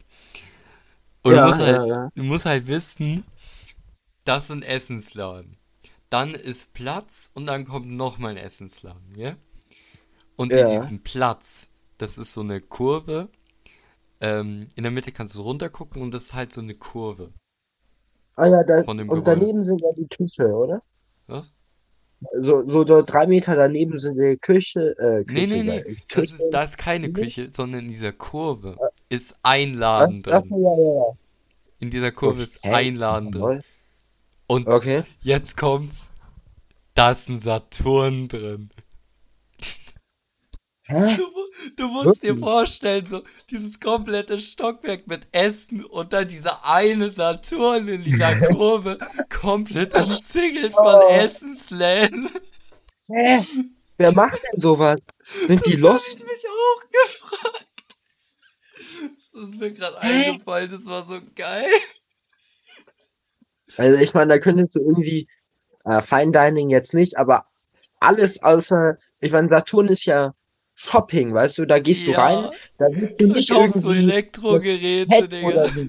Und 1.23 1.35
du 1.35 1.39
Ja, 1.39 1.45
musst 1.45 1.61
halt, 1.61 1.81
ja, 1.81 1.87
ja. 1.87 2.11
du 2.15 2.23
musst 2.25 2.45
halt 2.47 2.67
wissen, 2.67 3.25
das 4.29 4.45
ist 4.47 4.51
ein 4.53 4.63
Essensladen. 4.63 5.57
Dann 6.11 6.35
ist 6.35 6.73
Platz 6.75 7.31
und 7.35 7.47
dann 7.47 7.67
kommt 7.67 7.89
noch 7.89 8.19
mal 8.19 8.31
ein 8.31 8.37
Essensladen, 8.37 9.15
ja? 9.17 9.37
Und 10.37 10.57
in 10.57 10.65
Ja. 10.65 10.67
diesem 10.67 11.03
Platz, 11.03 11.71
das 11.99 12.17
ist 12.19 12.33
so 12.33 12.41
eine 12.41 12.61
Kurve, 12.61 13.29
ähm, 14.21 14.69
in 14.77 14.85
der 14.85 14.93
Mitte 14.93 15.13
kannst 15.13 15.35
du 15.37 15.43
runtergucken 15.43 16.03
und 16.03 16.13
das 16.15 16.25
ist 16.25 16.35
halt 16.35 16.53
so 16.53 16.61
eine 16.63 16.75
Kurve 16.75 17.33
Ah 18.37 18.47
ja, 18.49 18.65
da, 18.65 18.85
und 19.07 19.27
Gebäude. 19.27 19.29
daneben 19.29 19.65
sind 19.65 19.83
ja 19.83 19.91
die 19.95 20.09
Küche, 20.09 20.47
oder? 20.47 20.83
Was? 21.29 21.55
So, 22.41 22.67
so 22.69 22.85
dort 22.85 23.13
drei 23.13 23.27
Meter 23.27 23.55
daneben 23.55 23.99
sind 23.99 24.17
die 24.19 24.39
Küche, 24.39 24.97
äh, 24.99 25.25
Nee, 25.25 25.47
Küche, 25.47 25.47
nee, 25.47 25.63
nee, 25.63 25.85
ich. 25.85 26.07
das 26.09 26.33
ist, 26.33 26.49
da 26.51 26.63
ist 26.63 26.77
keine 26.77 27.11
Küche? 27.13 27.33
Küche, 27.45 27.51
sondern 27.53 27.83
in 27.85 27.89
dieser 27.91 28.13
Kurve 28.13 28.81
ist 29.09 29.39
ein 29.45 29.75
Ach, 29.97 30.09
Laden 30.09 30.23
ach, 30.31 30.43
drin. 30.43 30.49
ja, 30.51 30.75
ja, 30.77 30.95
ja. 30.95 31.19
In 31.81 31.91
dieser 31.91 32.13
Kurve 32.13 32.43
ist 32.43 32.65
ein 32.65 32.95
Laden 32.95 33.33
drin. 33.33 33.61
Und 34.49 34.67
Okay. 34.67 35.05
jetzt 35.21 35.57
kommt's, 35.57 36.11
da 36.95 37.13
ist 37.13 37.29
ein 37.29 37.39
Saturn 37.39 38.29
drin. 38.29 38.71
Hä? 40.87 41.17
Du, 41.17 41.25
du 41.77 41.89
musst 41.89 42.23
dir 42.23 42.29
Wirklich? 42.29 42.41
vorstellen, 42.41 43.05
so 43.05 43.23
dieses 43.51 43.79
komplette 43.79 44.41
Stockwerk 44.41 45.07
mit 45.07 45.29
Essen 45.33 45.85
und 45.85 46.13
dann 46.15 46.27
dieser 46.29 46.65
eine 46.65 47.11
Saturn 47.11 47.89
in 47.89 48.03
dieser 48.03 48.37
Kurve, 48.37 48.99
komplett 49.29 49.95
umzingelt 49.95 50.79
von 50.79 51.03
Oh. 51.03 51.09
Essensläden. 51.09 52.31
Hä? 53.09 53.47
Wer 53.99 54.13
macht 54.13 54.43
denn 54.45 54.59
sowas? 54.61 55.01
Sind 55.47 55.67
die 55.67 55.73
Das 55.73 55.85
habe 55.85 55.93
lost? 55.93 56.09
ich 56.09 56.25
mich 56.25 56.45
auch 56.49 56.83
gefragt. 56.91 57.69
Das 59.33 59.43
ist 59.51 59.57
mir 59.61 59.73
gerade 59.73 59.99
eingefallen, 60.01 60.71
das 60.71 60.87
war 60.87 61.05
so 61.05 61.21
geil. 61.35 61.71
Also 63.77 63.99
ich 64.01 64.15
meine, 64.15 64.35
da 64.35 64.39
könntest 64.39 64.75
du 64.75 64.81
irgendwie, 64.81 65.29
äh, 65.85 66.01
Fine 66.03 66.33
Dining 66.33 66.71
jetzt 66.71 66.95
nicht, 66.95 67.19
aber 67.19 67.47
alles 68.01 68.43
außer, 68.43 68.99
ich 69.21 69.33
meine, 69.33 69.49
Saturn 69.49 69.89
ist 69.89 70.05
ja 70.07 70.35
Shopping, 70.75 71.35
weißt 71.35 71.59
du, 71.59 71.67
da 71.67 71.79
gehst 71.81 72.07
du 72.07 72.13
rein, 72.13 72.39
Ja, 72.45 72.51
da 72.79 72.87
willst 72.91 73.21
du 73.21 73.27
nicht 73.29 73.51
du 73.83 73.91
irgendwie 73.91 73.95
das 75.09 75.25
Elektrogeräte, 75.25 75.29
Digga. 75.29 75.69
so. 75.75 75.89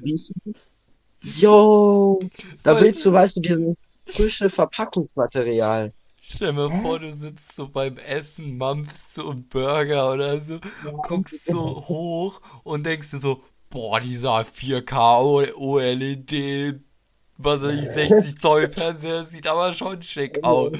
Yo, 1.21 2.19
da 2.63 2.73
Weißt 2.73 2.79
willst 2.79 3.05
du, 3.05 3.13
weißt 3.13 3.37
du, 3.37 3.41
dieses 3.41 3.75
frische 4.05 4.49
Verpackungsmaterial. 4.49 5.93
stell 6.21 6.53
mir 6.53 6.69
Hä? 6.69 6.81
vor, 6.81 6.99
du 6.99 7.11
sitzt 7.15 7.55
so 7.55 7.67
beim 7.69 7.97
Essen, 7.97 8.57
mampfst 8.57 9.15
so 9.15 9.29
einen 9.29 9.47
Burger 9.47 10.13
oder 10.13 10.39
so, 10.41 10.59
Ja, 10.81 10.91
guckst 11.01 11.47
so 11.47 11.87
hoch 11.87 12.41
und 12.63 12.85
denkst 12.85 13.11
dir 13.11 13.19
so, 13.19 13.43
boah, 13.69 13.99
dieser 13.99 14.43
4K 14.45 15.19
OLED, 15.55 16.81
was 17.41 17.63
ich, 17.63 17.89
60 17.89 18.37
Zoll 18.39 18.67
Fernseher 18.67 19.25
sieht 19.25 19.47
aber 19.47 19.71
schon 19.73 20.01
schick 20.01 20.43
aus. 20.43 20.73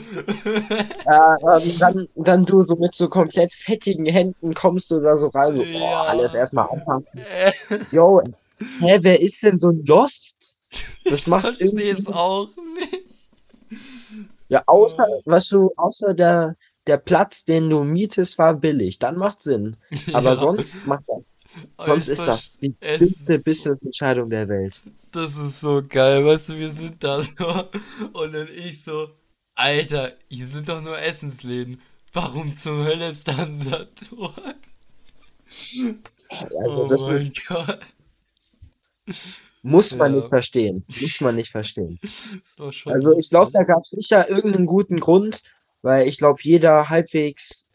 Ja, 1.06 1.38
ähm, 1.58 1.78
dann, 1.80 2.08
dann 2.16 2.46
du 2.46 2.64
so 2.64 2.76
mit 2.76 2.94
so 2.94 3.08
komplett 3.10 3.54
fettigen 3.54 4.06
Händen 4.06 4.54
kommst 4.54 4.92
du 4.92 5.00
da 5.00 5.16
so 5.18 5.28
rein, 5.28 5.56
so, 5.56 5.64
boah, 5.72 6.08
alles 6.10 6.34
erstmal 6.34 6.68
anpacken. 6.70 7.08
Äh, 7.14 7.52
Yo, 7.92 8.22
hä, 8.80 9.00
wer 9.02 9.22
ist 9.22 9.42
denn 9.42 9.60
so 9.60 9.72
Lost? 9.86 10.58
Das 11.08 11.26
Ich 11.28 11.28
macht 11.28 11.44
verstehe 11.44 11.68
irgendwie, 11.68 11.90
es 11.90 12.08
auch 12.08 12.50
nicht. 12.76 13.06
ja, 14.50 14.64
außer, 14.66 15.06
Oh. 15.08 15.22
weißt 15.26 15.52
du, 15.52 15.72
außer 15.78 16.14
der, 16.14 16.56
der 16.88 16.98
Platz, 16.98 17.44
den 17.46 17.70
du 17.70 17.84
mietest, 17.84 18.38
war 18.38 18.54
billig. 18.56 19.00
Dann 19.00 19.18
macht 19.18 19.40
Sinn. 19.40 19.78
Aber 20.14 20.36
Ja, 20.36 20.36
sonst 20.36 20.86
macht 20.86 21.04
das, 21.08 21.24
sonst 21.80 22.08
ist 22.08 22.28
das 22.28 22.58
die 22.60 22.76
dümmste 23.00 23.40
so, 23.40 23.40
Business-Entscheidung 23.40 24.30
der 24.30 24.48
Welt. 24.50 24.84
das 25.12 25.36
ist 25.38 25.60
so 25.62 25.82
geil, 25.88 26.26
weißt 26.26 26.50
du, 26.50 26.58
wir 26.58 26.72
sind 26.72 27.04
da 27.04 27.20
so 27.22 27.46
und 28.14 28.34
dann 28.34 28.48
ich 28.56 28.84
so, 28.84 29.10
Alter, 29.56 30.14
hier 30.30 30.48
sind 30.48 30.70
doch 30.70 30.82
nur 30.82 30.98
Essensläden. 31.00 31.82
Warum 32.14 32.56
zum 32.58 32.84
Hölle 32.84 33.10
ist 33.10 33.28
da 33.28 33.38
ein 33.38 33.56
Saturn? 33.56 34.56
Also 36.56 36.84
Oh 36.84 36.88
das 36.88 37.08
mein 37.08 37.08
ist, 37.08 37.46
Gott. 37.48 37.80
muss 39.62 39.96
man 39.96 40.14
nicht 40.14 40.28
Ja, 40.28 40.30
verstehen. 40.30 40.86
Muss 41.00 41.22
man 41.22 41.36
nicht 41.36 41.52
verstehen. 41.52 42.00
Also 42.86 43.18
ich 43.18 43.30
glaube, 43.30 43.52
da 43.54 43.64
gab 43.64 43.84
es 43.84 43.90
sicher 43.92 44.30
irgendeinen 44.30 44.66
guten 44.66 45.00
Grund, 45.00 45.42
weil 45.82 46.08
ich 46.08 46.18
glaube, 46.18 46.40
jeder 46.44 46.90
halbwegs 46.90 47.68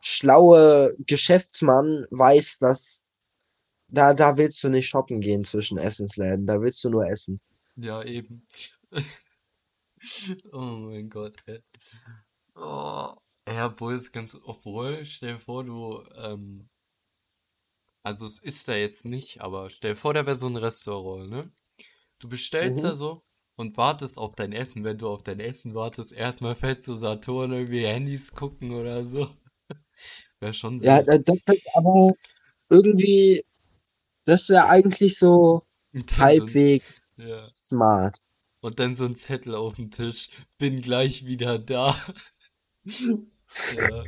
schlaue 0.00 0.94
Geschäftsmann 1.06 2.06
weiß, 2.10 2.58
dass 2.60 3.01
da, 3.92 4.14
da 4.14 4.36
willst 4.36 4.62
du 4.64 4.68
nicht 4.68 4.88
shoppen 4.88 5.20
gehen 5.20 5.42
zwischen 5.42 5.78
Essensläden, 5.78 6.46
da 6.46 6.60
willst 6.60 6.82
du 6.84 6.90
nur 6.90 7.06
essen. 7.08 7.40
Ja, 7.76 8.02
eben. 8.02 8.46
Oh 10.52 10.76
mein 10.88 11.08
Gott, 11.10 11.36
ey. 11.46 11.60
Oh. 12.56 13.14
Ja, 13.48 13.66
obwohl 13.66 13.94
es 13.94 14.12
ganz, 14.12 14.36
obwohl, 14.44 15.04
stell 15.06 15.34
dir 15.34 15.40
vor, 15.40 15.64
du, 15.64 16.02
ähm, 16.16 16.68
also 18.04 18.26
es 18.26 18.38
ist 18.38 18.68
da 18.68 18.74
jetzt 18.76 19.04
nicht, 19.06 19.40
aber 19.40 19.68
stell 19.70 19.92
dir 19.92 19.96
vor, 19.96 20.14
da 20.14 20.24
wäre 20.26 20.36
so 20.36 20.46
ein 20.46 20.56
Restaurant, 20.56 21.28
ne? 21.30 21.50
Du 22.20 22.28
bestellst 22.28 22.84
da 22.84 22.94
Mhm. 22.94 22.96
so 22.96 23.24
und 23.56 23.76
wartest 23.78 24.18
auf 24.18 24.36
dein 24.36 24.52
Essen. 24.52 24.84
Wenn 24.84 24.98
du 24.98 25.08
auf 25.10 25.22
dein 25.24 25.40
Essen 25.40 25.74
wartest, 25.74 26.12
erstmal 26.12 26.54
fällt 26.56 26.82
so 26.84 26.96
Saturn 26.96 27.52
irgendwie 27.52 27.86
Handys 27.86 28.34
gucken 28.34 28.72
oder 28.72 29.04
so. 29.06 29.30
Wäre 30.40 30.54
schon 30.54 30.80
Ja, 30.80 30.98
äh, 30.98 31.22
das 31.22 31.38
ist 31.46 31.68
aber 31.74 32.12
irgendwie, 32.70 33.44
das 34.24 34.48
wäre 34.48 34.68
eigentlich 34.68 35.18
so 35.18 35.62
dann 35.92 36.06
so 36.08 36.14
ein, 36.14 36.20
halbwegs 36.20 37.00
ja. 37.16 37.48
smart. 37.54 38.18
Und 38.60 38.78
dann 38.78 38.94
so 38.94 39.04
ein 39.04 39.16
Zettel 39.16 39.54
auf 39.54 39.76
dem 39.76 39.90
Tisch. 39.90 40.30
Bin 40.58 40.80
gleich 40.80 41.26
wieder 41.26 41.58
da. 41.58 41.94
Ja. 43.76 44.04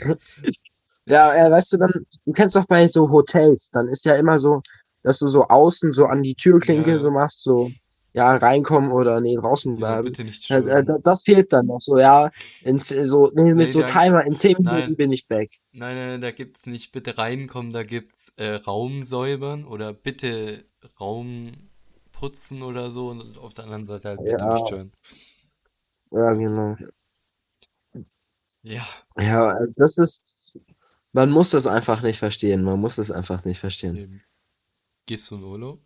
Ja, 1.06 1.34
äh, 1.34 1.50
weißt 1.50 1.72
du, 1.72 1.76
dann, 1.76 2.06
du 2.24 2.32
kennst 2.32 2.56
doch 2.56 2.66
bei 2.66 2.88
so 2.88 3.10
Hotels, 3.10 3.68
dann 3.70 3.88
ist 3.88 4.06
ja 4.06 4.14
immer 4.16 4.38
so, 4.38 4.62
dass 5.02 5.18
du 5.18 5.26
so 5.26 5.44
außen 5.48 5.92
so 5.92 6.06
an 6.06 6.22
die 6.22 6.34
Ja, 6.72 6.94
Türklinke 6.94 6.98
so 6.98 7.08
ja. 7.08 7.12
machst, 7.12 7.42
so, 7.42 7.70
ja, 8.14 8.36
reinkommen 8.36 8.92
oder 8.92 9.20
nee, 9.20 9.36
draußen 9.36 9.76
Ja, 9.76 9.96
bleiben. 9.96 10.02
bitte 10.02 10.24
nicht 10.24 10.44
Äh, 10.48 10.58
äh, 10.58 10.84
stören. 10.84 10.84
da- 10.84 10.98
das 11.02 11.22
fehlt 11.24 11.52
dann 11.52 11.66
noch 11.66 11.80
so, 11.80 11.98
ja, 11.98 12.30
in, 12.62 12.80
so, 12.80 13.30
nee, 13.34 13.54
mit 13.54 13.70
Nee, 13.70 13.72
so 13.72 13.82
Timer, 13.82 14.24
in 14.24 14.36
10 14.38 14.56
Minuten 14.58 14.96
nein, 14.96 14.96
bin 14.96 15.12
ich 15.12 15.26
back. 15.28 15.50
nein, 15.72 15.96
nein, 15.96 16.20
da 16.20 16.30
gibt's 16.32 16.66
nicht 16.66 16.92
bitte 16.92 17.18
reinkommen, 17.18 17.72
da 17.72 17.82
gibt's 17.84 18.30
äh, 18.36 18.54
Raum 18.54 19.04
säubern 19.04 19.64
oder 19.66 19.92
bitte 19.92 20.64
Raum 21.00 21.52
putzen 22.12 22.62
oder 22.62 22.90
so 22.90 23.10
und 23.10 23.38
auf 23.38 23.54
der 23.54 23.64
anderen 23.64 23.86
Seite 23.86 24.08
halt 24.10 24.24
bitte 24.26 24.46
Ja, 24.46 24.48
nicht 24.48 24.66
stören. 24.66 24.92
ja, 26.10 26.32
genau. 26.34 26.76
Ja, 28.62 28.84
Ja, 29.18 29.58
äh, 29.58 29.66
das 29.76 29.98
ist, 29.98 30.56
man 31.12 31.30
muss 31.30 31.50
das 31.50 31.66
einfach 31.66 32.02
nicht 32.02 32.18
verstehen, 32.18 32.62
man 32.64 32.80
muss 32.80 32.98
es 32.98 33.10
einfach 33.10 33.44
nicht 33.44 33.58
verstehen. 33.60 34.22
Gehst 35.06 35.30
du 35.30 35.36
in 35.36 35.44
Urlaub? 35.44 35.80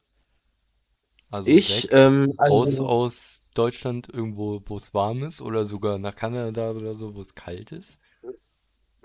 Also 1.31 1.51
Ich, 1.51 1.89
ähm, 1.93 2.33
aus, 2.39 2.69
also, 2.71 2.87
aus 2.87 3.45
Deutschland 3.55 4.09
irgendwo, 4.13 4.63
wo 4.65 4.77
es 4.77 4.95
warm 4.95 5.23
ist 5.25 5.43
oder 5.43 5.67
sogar 5.67 5.99
nach 5.99 6.15
Kanada 6.15 6.71
oder 6.71 6.95
so, 6.95 7.15
wo 7.15 7.21
es 7.21 7.35
kalt 7.35 7.73
ist? 7.73 8.01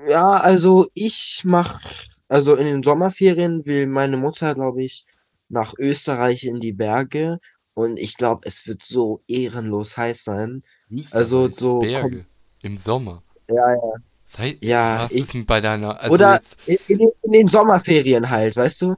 Ja, 0.07 0.39
also 0.39 0.87
ich 0.93 1.41
mach, 1.45 1.79
also 2.27 2.55
in 2.55 2.65
den 2.65 2.83
Sommerferien 2.83 3.65
will 3.65 3.87
meine 3.87 4.17
Mutter, 4.17 4.53
glaube 4.55 4.83
ich, 4.83 5.05
nach 5.49 5.73
Österreich 5.77 6.45
in 6.45 6.59
die 6.59 6.73
Berge 6.73 7.39
und 7.73 7.97
ich 7.99 8.17
glaube, 8.17 8.41
es 8.45 8.65
wird 8.67 8.83
so 8.83 9.23
ehrenlos 9.27 9.95
heiß 9.97 10.23
sein. 10.23 10.63
Also 11.11 11.47
Österreich, 11.47 11.59
so, 11.59 11.79
kom 11.79 11.87
Berge, 11.87 12.25
im 12.61 12.77
Sommer. 12.77 13.23
ja, 13.47 13.73
ja, 13.73 13.93
Sei, 14.25 14.57
ja, 14.61 15.03
was 15.03 15.11
ich, 15.11 15.21
ist 15.21 15.33
denn 15.33 15.45
bei 15.45 15.59
deiner, 15.61 15.99
also 15.99 16.15
oder 16.15 16.33
jetzt, 16.33 16.69
in, 16.87 17.11
in 17.21 17.31
den 17.31 17.47
Sommerferien 17.47 18.29
halt, 18.29 18.55
weißt 18.55 18.81
du? 18.83 18.95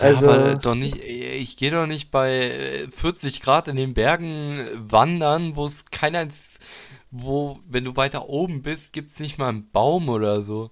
Ja, 0.00 0.16
aber 0.16 0.38
Also, 0.38 0.56
doch 0.56 0.74
nicht, 0.74 0.96
ich 0.98 1.56
gehe 1.56 1.70
doch 1.70 1.86
nicht 1.86 2.10
bei 2.10 2.30
äh, 2.84 2.90
40 2.90 3.40
Grad 3.42 3.68
in 3.68 3.76
den 3.76 3.94
Bergen 3.94 4.58
wandern, 4.90 5.56
wo 5.56 5.64
es 5.66 5.86
keiner, 5.86 6.26
wo, 7.10 7.58
wenn 7.68 7.84
du 7.84 7.96
weiter 7.96 8.28
oben 8.28 8.62
bist, 8.62 8.92
gibt's 8.92 9.20
nicht 9.20 9.38
mal 9.38 9.48
einen 9.50 9.70
Baum 9.70 10.08
oder 10.08 10.42
so. 10.42 10.70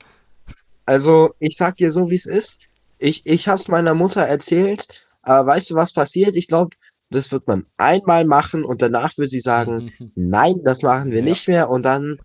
also 0.86 1.34
ich 1.38 1.56
sag 1.56 1.76
dir 1.76 1.90
so, 1.90 2.10
wie 2.10 2.14
es 2.14 2.26
ist. 2.26 2.60
Ich, 2.98 3.22
ich 3.26 3.48
hab's 3.48 3.68
meiner 3.68 3.94
Mutter 3.94 4.22
erzählt, 4.22 5.06
aber 5.22 5.46
weißt 5.52 5.70
du, 5.70 5.74
was 5.74 5.92
passiert? 5.92 6.36
Ich 6.36 6.48
glaube, 6.48 6.76
das 7.10 7.32
wird 7.32 7.46
man 7.46 7.66
einmal 7.76 8.24
machen 8.24 8.64
und 8.64 8.82
danach 8.82 9.16
wird 9.18 9.30
sie 9.30 9.40
sagen, 9.40 9.82
nein, 10.14 10.60
das 10.64 10.82
machen 10.82 11.10
wir 11.10 11.22
Ja, 11.22 11.22
nicht 11.22 11.48
mehr 11.48 11.70
und 11.70 11.82
dann 11.84 12.18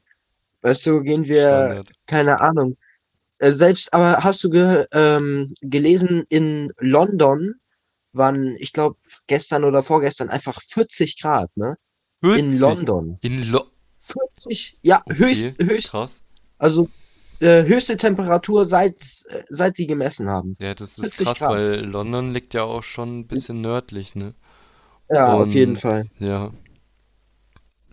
Weißt 0.63 0.85
du, 0.87 1.01
gehen 1.03 1.25
wir, 1.27 1.69
nett. 1.69 1.91
keine 2.07 2.41
Ahnung. 2.41 2.77
Äh, 3.39 3.51
selbst, 3.51 3.93
aber 3.93 4.23
hast 4.23 4.43
du 4.43 4.49
ge 4.49 4.85
ähm, 4.93 5.53
gelesen, 5.61 6.25
in 6.29 6.71
London 6.79 7.55
waren, 8.13 8.55
ich 8.59 8.73
glaube, 8.73 8.97
gestern 9.27 9.63
oder 9.63 9.83
vorgestern 9.83 10.29
einfach 10.29 10.61
40 10.69 11.21
Grad, 11.21 11.55
ne? 11.57 11.77
In 12.31 12.57
40 12.57 12.59
London. 12.59 13.19
in 13.21 13.43
Lo 13.51 13.71
40, 13.97 14.77
ja, 14.83 15.03
höchst, 15.09 15.51
Okay, 15.51 15.55
höchst, 15.61 15.91
krass. 15.91 16.23
also 16.59 16.89
äh, 17.39 17.63
höchste 17.65 17.97
Temperatur 17.97 18.65
seit, 18.65 18.95
seit 19.49 19.77
die 19.77 19.87
gemessen 19.87 20.29
haben. 20.29 20.57
Ja, 20.59 20.75
das 20.75 20.99
ist 20.99 21.15
40 21.15 21.17
krass, 21.17 21.39
Grad. 21.39 21.49
weil 21.49 21.85
London 21.85 22.29
liegt 22.31 22.53
ja 22.53 22.61
auch 22.63 22.83
schon 22.83 23.19
ein 23.19 23.27
bisschen 23.27 23.61
nördlich, 23.61 24.13
ne? 24.15 24.35
Ja, 25.09 25.33
auf 25.35 25.53
jeden 25.53 25.75
Und 25.75 25.77
Fall. 25.77 26.05
ja, 26.19 26.51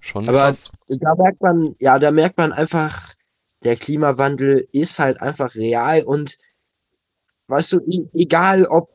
schon 0.01 0.24
Aber 0.26 0.32
krass. 0.32 0.72
da 0.88 1.14
merkt 1.16 1.40
man, 1.40 1.74
ja, 1.78 1.99
da 1.99 2.11
merkt 2.11 2.36
man 2.38 2.53
einfach, 2.53 3.12
der 3.67 3.77
Klimawandel 3.77 4.69
ist 4.73 5.01
halt 5.01 5.21
einfach 5.23 5.55
real 5.57 6.05
und 6.05 6.39
weißt 7.49 7.73
du, 7.73 7.81
e 7.89 8.09
egal 8.14 8.67
ob 8.67 8.91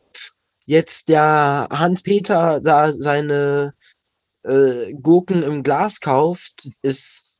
jetzt 0.65 1.09
der 1.09 1.67
Hans-Peter 1.71 2.59
da 2.61 2.91
seine 2.91 3.73
äh, 4.43 4.93
Gurken 4.93 5.43
im 5.43 5.63
Glas 5.63 5.99
kauft, 6.01 6.69
es, 6.81 7.39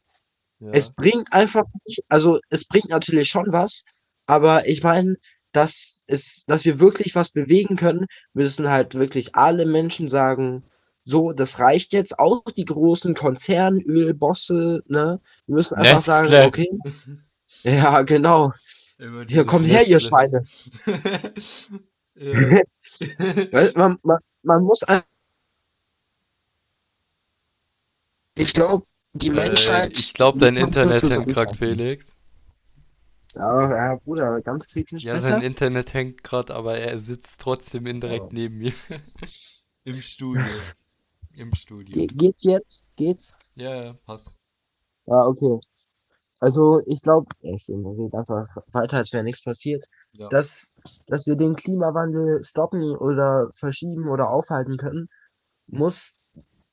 es 0.71 0.87
Ja. 0.87 0.93
bringt 0.97 1.33
einfach 1.33 1.63
nicht, 1.85 2.03
also 2.09 2.39
es 2.49 2.65
bringt 2.65 2.89
natürlich 2.89 3.29
schon 3.29 3.47
was, 3.49 3.83
aber 4.27 4.67
ich 4.67 4.83
meine, 4.83 5.17
dass 5.53 6.03
es, 6.07 6.43
dass 6.47 6.65
wir 6.65 6.79
wirklich 6.79 7.15
was 7.15 7.29
bewegen 7.29 7.77
können, 7.77 8.07
müssen 8.33 8.69
halt 8.69 8.95
wirklich 8.95 9.35
alle 9.35 9.65
Menschen 9.65 10.09
sagen, 10.09 10.63
so, 11.03 11.31
das 11.33 11.59
reicht 11.59 11.93
jetzt, 11.93 12.19
auch 12.19 12.43
die 12.55 12.65
großen 12.65 13.13
Konzernölbosse, 13.15 14.83
ne? 14.87 15.19
Wir 15.47 15.55
müssen 15.55 15.75
einfach 15.75 15.99
sagen, 15.99 16.29
Nestle. 16.29 16.45
okay, 16.45 16.67
ja, 17.63 18.03
genau, 18.03 18.53
hier 19.27 19.45
kommt 19.45 19.67
her, 19.67 19.87
ihr. 19.87 19.99
Schweine. 19.99 20.43
Man, 23.75 23.97
man, 24.03 24.19
man 24.43 24.63
muss 24.63 24.83
ein, 24.83 25.03
ich 28.35 28.53
glaube, 28.53 28.85
die 29.13 29.29
Äh, 29.29 29.31
Menschheit, 29.31 29.93
ich 29.93 30.13
glaube, 30.13 30.39
dein 30.39 30.57
Internet 30.57 31.09
hängt 31.09 31.29
grad, 31.29 31.55
Zurückhaltung. 31.55 31.55
Felix. 31.55 32.17
Ja, 33.35 33.69
ja, 33.69 33.95
Bruder, 33.95 34.41
ganz 34.41 34.65
kritisch 34.67 35.03
Ja, 35.03 35.19
sein. 35.19 35.41
Internet 35.41 35.93
hängt 35.93 36.23
grad, 36.23 36.51
aber 36.51 36.77
er 36.77 36.99
sitzt 36.99 37.41
trotzdem 37.41 37.85
indirekt 37.87 38.33
neben 38.33 38.57
mir. 38.59 38.73
Im 39.83 40.01
Studio. 40.01 40.63
Im 41.35 41.53
Studio. 41.53 41.95
Ge 41.95 42.07
geht's 42.07 42.43
jetzt? 42.43 42.83
Geht's? 42.95 43.33
Ja, 43.55 43.83
ja, 43.83 43.93
passt. 44.05 44.37
Ja, 45.05 45.25
okay. 45.25 45.59
Also 46.39 46.81
ich 46.87 47.01
glaube, 47.01 47.27
ich 47.41 47.67
rede 47.69 48.17
einfach 48.17 48.47
weiter, 48.71 48.97
als 48.97 49.13
wäre 49.13 49.23
nichts 49.23 49.43
passiert, 49.43 49.85
Ja. 50.13 50.27
dass, 50.29 50.73
dass 51.05 51.27
wir 51.27 51.35
den 51.35 51.55
Klimawandel 51.55 52.43
stoppen 52.43 52.95
oder 52.95 53.49
verschieben 53.53 54.07
oder 54.09 54.29
aufhalten 54.29 54.77
können, 54.77 55.07
muss, 55.67 56.15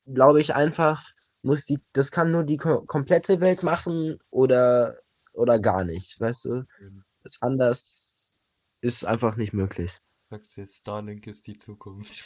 glaube 0.05 0.41
ich, 0.41 0.55
einfach, 0.55 1.03
muss 1.43 1.65
die, 1.65 1.79
das 1.93 2.11
kann 2.11 2.31
nur 2.31 2.43
die 2.43 2.57
ko 2.57 2.81
komplette 2.81 3.41
Welt 3.41 3.61
machen 3.63 4.17
oder, 4.31 4.97
oder 5.33 5.59
gar 5.59 5.83
nicht, 5.83 6.19
weißt 6.19 6.45
du? 6.45 6.63
Ähm, 6.81 7.03
Das 7.23 7.41
anders 7.41 8.37
ist 8.81 9.05
einfach 9.05 9.35
nicht 9.35 9.53
möglich. 9.53 9.99
Sagst 10.29 10.57
dir, 10.57 10.65
Starlink 10.65 11.27
ist 11.27 11.45
die 11.47 11.59
Zukunft. 11.59 12.23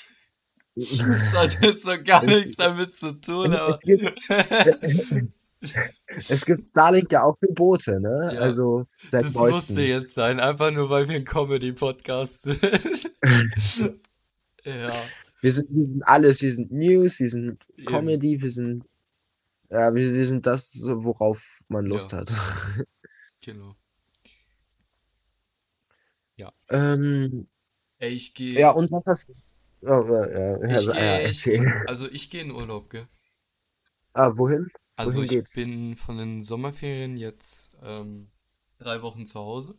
Das 0.75 1.01
hat 1.33 1.57
jetzt 1.61 1.83
so 1.83 1.91
gar 2.03 2.23
nichts 2.23 2.55
damit 2.55 2.95
zu 2.95 3.13
tun, 3.19 3.53
es, 3.53 3.79
gibt, 3.81 4.19
es 6.17 6.45
gibt 6.45 6.69
Starlink 6.71 7.11
ja 7.11 7.23
auch 7.23 7.37
für 7.39 7.53
Boote, 7.53 7.99
ne? 7.99 8.31
Ja, 8.33 8.41
Also 8.41 8.87
seit 9.05 9.23
das 9.25 9.33
musste 9.35 9.73
neuestem. 9.73 9.77
jetzt 9.77 10.13
sein, 10.15 10.39
einfach 10.39 10.71
nur 10.71 10.89
weil 10.89 11.07
wir 11.07 11.15
ein 11.15 11.25
Comedy-Podcast 11.25 12.41
sind. 12.43 13.11
Ja, 14.65 14.93
Wir 15.41 15.51
sind, 15.51 15.67
wir 15.71 15.85
sind 15.85 16.03
alles, 16.07 16.41
wir 16.41 16.51
sind 16.53 16.71
News, 16.71 17.19
wir 17.19 17.27
sind. 17.27 17.59
Comedy, 17.85 18.41
wir 18.41 18.49
sind, 18.49 18.85
ja, 19.69 19.93
wir, 19.93 20.13
wir 20.13 20.25
sind 20.25 20.45
das, 20.45 20.81
worauf 20.87 21.59
man 21.67 21.85
Lust 21.85 22.13
Ja, 22.13 22.19
hat. 22.19 22.31
genau. 23.41 23.75
Ja. 26.37 26.51
Ähm, 26.69 27.47
Ey, 27.99 28.13
ich 28.13 28.29
ja, 28.39 28.71
gehe. 28.71 28.73
und 28.73 28.89
was 28.91 29.05
hast 29.05 29.27
du? 29.29 29.33
Äh, 29.85 30.69
ja, 30.71 30.79
Ich 30.79 30.89
ja, 30.93 30.93
ja, 31.03 31.19
gehe, 31.19 31.29
ich 31.29 31.47
erzähl. 31.47 31.63
also 31.85 32.09
ich 32.09 32.29
gehe 32.29 32.41
in 32.41 32.51
Urlaub, 32.51 32.89
gell? 32.89 33.07
Ah, 34.15 34.29
wohin? 34.35 34.71
Also 34.95 35.21
Wohin 35.21 35.21
ich 35.21 35.43
geht's? 35.43 35.53
bin 35.53 35.95
von 35.95 36.17
den 36.17 36.43
Sommerferien 36.43 37.15
jetzt 37.15 37.77
ähm, 37.83 38.31
drei 38.79 39.03
Wochen 39.03 39.27
zu 39.27 39.39
Hause. 39.39 39.77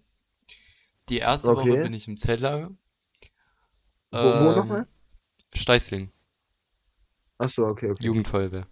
Die 1.09 1.17
erste 1.17 1.55
Woche 1.55 1.79
Okay. 1.79 1.79
bin 1.79 1.95
ich 1.95 2.09
im 2.09 2.19
Zeltlager. 2.19 2.71
Wo, 4.21 4.37
wo 4.37 4.53
Ähm, 4.53 4.53
nochmal? 4.53 4.87
Steißling, 5.55 6.11
Ach 7.39 7.49
so, 7.49 7.67
okay, 7.67 7.91
okay. 7.91 8.11
Jugendfeuerwehr. 8.11 8.67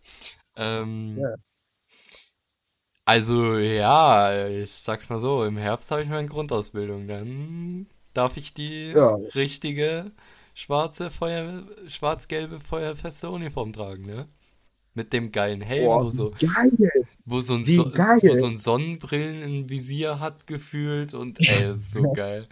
Ähm, 0.57 1.25
Ja. 1.25 1.37
also 3.05 3.59
ja, 3.59 4.49
ich 4.49 4.71
sag's 4.71 5.09
mal 5.09 5.19
so, 5.19 5.45
im 5.45 5.57
Herbst 5.57 5.91
habe 5.91 6.03
ich 6.03 6.09
meine 6.09 6.29
Grundausbildung. 6.29 7.09
Dann 7.09 7.87
darf 8.15 8.37
ich 8.37 8.55
die 8.55 8.95
Ja, 8.95 9.19
richtige 9.35 10.13
schwarze 10.55 11.11
Feuer, 11.11 11.65
schwarz-gelbe 11.89 12.61
feuerfeste 12.61 13.31
Uniform 13.31 13.73
tragen, 13.73 14.07
ne? 14.07 14.27
Mit 14.95 15.13
dem 15.15 15.33
geilen 15.33 15.63
Helm, 15.63 15.87
boah, 15.87 16.05
wo 16.05 16.11
so, 16.11 16.31
geil, 16.33 17.07
wo 17.25 17.41
so 17.41 17.55
ein, 17.55 17.65
so, 17.65 17.87
wo 17.87 18.35
so 18.35 18.47
ein 18.47 18.59
Sonnenbrillenvisier 18.59 20.21
hat 20.21 20.47
gefühlt 20.47 21.15
und 21.15 21.41
ey, 21.41 21.71
ist 21.71 21.93
so 21.93 22.13
geil. 22.13 22.47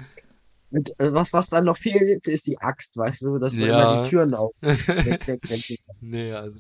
Und, 0.71 0.91
äh, 1.01 1.13
was, 1.13 1.33
was 1.33 1.49
dann 1.49 1.65
noch 1.65 1.77
fehlt, 1.77 2.27
ist 2.29 2.47
die 2.47 2.59
Axt, 2.59 2.97
weißt 2.97 3.23
du, 3.23 3.39
dass 3.39 3.57
du 3.57 3.67
immer 3.67 4.05
die. 4.05 4.09
Türen 4.11 4.35
auf. 4.35 4.53
Nee, 6.01 6.33
also. 6.33 6.59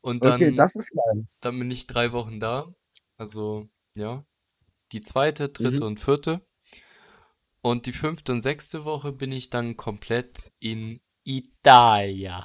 Und 0.00 0.24
Okay, 0.26 0.46
dann, 0.46 0.56
das 0.56 0.74
ist 0.74 0.90
geil. 0.90 1.26
dann 1.40 1.58
bin 1.58 1.70
ich 1.70 1.86
drei 1.86 2.12
Wochen 2.12 2.40
da. 2.40 2.66
Also, 3.16 3.68
ja, 3.96 4.24
die 4.92 5.00
zweite, 5.00 5.48
dritte 5.48 5.82
Mhm. 5.82 5.86
und 5.88 6.00
vierte. 6.00 6.40
Und 7.64 7.86
die 7.86 7.92
fünfte 7.92 8.30
und 8.30 8.42
sechste 8.42 8.84
Woche 8.84 9.10
bin 9.10 9.32
ich 9.32 9.50
dann 9.50 9.76
komplett 9.76 10.52
in 10.60 11.00
Italien. 11.24 12.44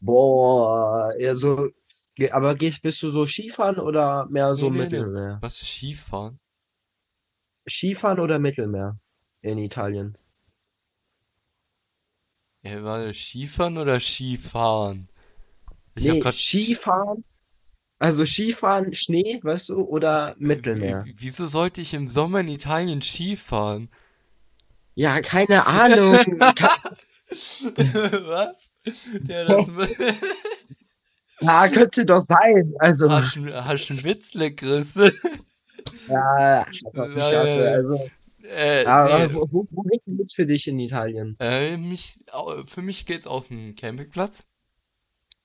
Boah, 0.00 1.12
eher 1.18 1.34
so, 1.34 1.70
ge- 2.14 2.30
aber 2.30 2.54
gehst, 2.56 2.82
bist 2.82 3.02
du 3.02 3.10
so 3.10 3.26
Skifahren 3.26 3.78
oder 3.78 4.26
mehr 4.26 4.54
Nee, 4.56 4.56
so 4.56 4.70
nee, 4.70 4.88
nee. 4.88 5.04
Mittelmeer? 5.04 5.40
Was, 5.40 5.60
Skifahren? 5.64 6.40
Skifahren 7.68 8.18
oder 8.18 8.40
Mittelmeer 8.40 8.98
in 9.40 9.58
Italien? 9.58 10.18
Ja, 12.62 12.82
war 12.84 13.06
das 13.06 13.16
Skifahren 13.16 13.78
oder 13.78 13.98
Skifahren? 13.98 15.08
Ich 15.96 16.08
hab 16.08 16.18
Nee, 16.18 16.30
Sch 16.32 16.32
Skifahren, 16.32 17.24
also 17.98 18.24
Skifahren, 18.24 18.94
Schnee, 18.94 19.38
weißt 19.42 19.70
du, 19.70 19.80
oder 19.82 20.34
Mittelmeer? 20.38 21.04
w- 21.04 21.14
wieso 21.18 21.46
sollte 21.46 21.80
ich 21.80 21.94
im 21.94 22.08
Sommer 22.08 22.40
in 22.40 22.48
Italien 22.48 23.02
Skifahren? 23.02 23.88
Ja, 24.94 25.20
keine 25.20 25.66
Ahnung. 25.66 26.18
Was? 27.76 28.72
Ja, 29.28 29.44
das 29.44 29.66
Ja, 31.40 31.68
könnte 31.68 32.04
doch 32.06 32.20
sein. 32.20 32.74
Also, 32.78 33.08
hast 33.08 33.36
du 33.36 33.42
einen 33.94 34.04
Witzle, 34.04 34.54
Chris? 34.54 34.94
ja, 36.06 36.64
Ja, 36.92 37.06
ja, 37.06 37.46
ja. 37.46 37.72
Also, 37.72 37.98
Äh, 38.42 38.84
aber 38.84 39.28
nee. 39.28 39.34
wo, 39.34 39.46
wo, 39.50 39.66
wohin 39.70 40.00
geht's 40.18 40.34
für 40.34 40.46
dich 40.46 40.68
in 40.68 40.78
Italien? 40.78 41.38
Äh, 41.38 41.76
mich, 41.78 42.20
für 42.66 42.82
mich 42.82 43.06
geht's 43.06 43.26
auf 43.26 43.48
den 43.48 43.74
Campingplatz. 43.74 44.44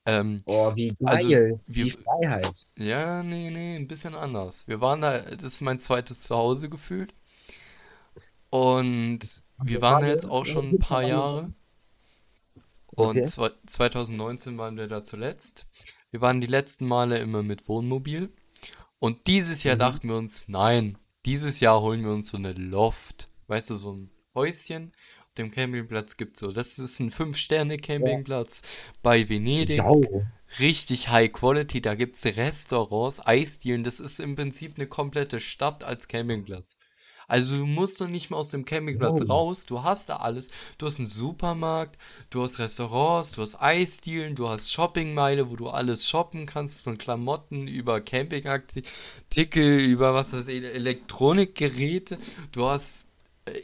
Ähm, 0.06 0.42
Oh, 0.46 0.76
wie 0.76 0.96
also 1.04 1.30
geil. 1.30 1.60
wir, 1.68 1.86
Die 1.86 1.92
Freiheit. 1.92 2.66
ja, 2.78 3.22
nee, 3.24 3.52
nee, 3.52 3.76
ein 3.76 3.88
bisschen 3.88 4.16
anders. 4.16 4.68
Wir 4.68 4.82
waren 4.82 5.02
da, 5.02 5.20
das 5.20 5.44
ist 5.44 5.62
mein 5.62 5.80
zweites 5.80 6.24
Zuhause 6.24 6.70
gefühlt. 6.70 7.14
Und 8.50 9.20
wir 9.64 9.82
waren 9.82 10.02
da 10.02 10.08
jetzt 10.08 10.30
auch 10.30 10.46
schon 10.46 10.70
ein 10.72 10.80
paar 10.80 11.04
Jahre. 11.04 11.54
Und 12.94 13.18
Okay. 13.18 13.26
zwei- 13.26 13.52
2019 13.68 14.58
waren 14.58 14.76
wir 14.78 14.88
da 14.88 15.04
zuletzt. 15.04 15.68
Wir 16.10 16.20
waren 16.20 16.42
die 16.42 16.48
letzten 16.48 16.88
Male 16.88 17.20
immer 17.20 17.44
mit 17.44 17.68
Wohnmobil. 17.70 18.30
Und 19.00 19.28
dieses 19.28 19.64
Jahr 19.64 19.76
Mhm. 19.76 19.80
dachten 19.80 20.08
wir 20.10 20.16
uns, 20.18 20.48
nein, 20.48 20.98
dieses 21.26 21.60
Jahr 21.62 21.82
holen 21.82 22.04
wir 22.04 22.12
uns 22.12 22.30
so 22.30 22.38
eine 22.38 22.52
Loft. 22.54 23.30
Weißt 23.48 23.70
du, 23.70 23.76
so 23.76 23.94
ein 23.94 24.10
Häuschen. 24.36 24.92
Dem 25.38 25.50
Campingplatz 25.52 26.18
gibt's 26.18 26.40
so. 26.42 26.52
Das 26.52 26.78
ist 26.78 27.00
ein 27.00 27.10
Ja. 27.10 27.16
Fünf-Sterne-Campingplatz 27.16 28.62
bei 29.02 29.30
Venedig. 29.30 29.78
Jau. 29.78 30.26
Richtig 30.60 31.08
High 31.10 31.32
Quality. 31.32 31.82
Da 31.82 31.96
gibt's 31.96 32.26
Restaurants, 32.26 33.26
Eisdielen. 33.26 33.84
Das 33.84 34.00
ist 34.02 34.20
im 34.20 34.36
Prinzip 34.36 34.74
eine 34.76 34.88
komplette 34.88 35.40
Stadt 35.40 35.84
als 35.86 36.08
Campingplatz. 36.10 36.78
Also 37.30 37.56
du 37.60 37.66
musst 37.66 38.02
noch 38.02 38.10
nicht 38.10 38.30
mal 38.30 38.36
aus 38.38 38.50
dem 38.50 38.66
Campingplatz 38.66 39.22
Jau. 39.22 39.28
raus, 39.28 39.66
du 39.66 39.84
hast 39.84 40.10
da 40.10 40.18
alles. 40.18 40.50
Du 40.78 40.86
hast 40.86 41.00
einen 41.00 41.08
Supermarkt, 41.08 41.98
du 42.30 42.44
hast 42.44 42.60
Restaurants, 42.60 43.32
du 43.32 43.42
hast 43.42 43.56
Eisdielen, 43.62 44.36
du 44.36 44.50
hast 44.50 44.70
Shoppingmeile, 44.74 45.50
wo 45.50 45.56
du 45.56 45.70
alles 45.70 46.10
shoppen 46.10 46.46
kannst, 46.46 46.84
von 46.84 46.98
Klamotten 46.98 47.70
über 47.70 48.02
Campingartikel, 48.02 49.80
über 49.80 50.14
was 50.14 50.34
ich, 50.34 50.62
Elektronikgeräte. 50.62 52.20
Du 52.52 52.66
hast 52.66 53.08
äh, 53.46 53.62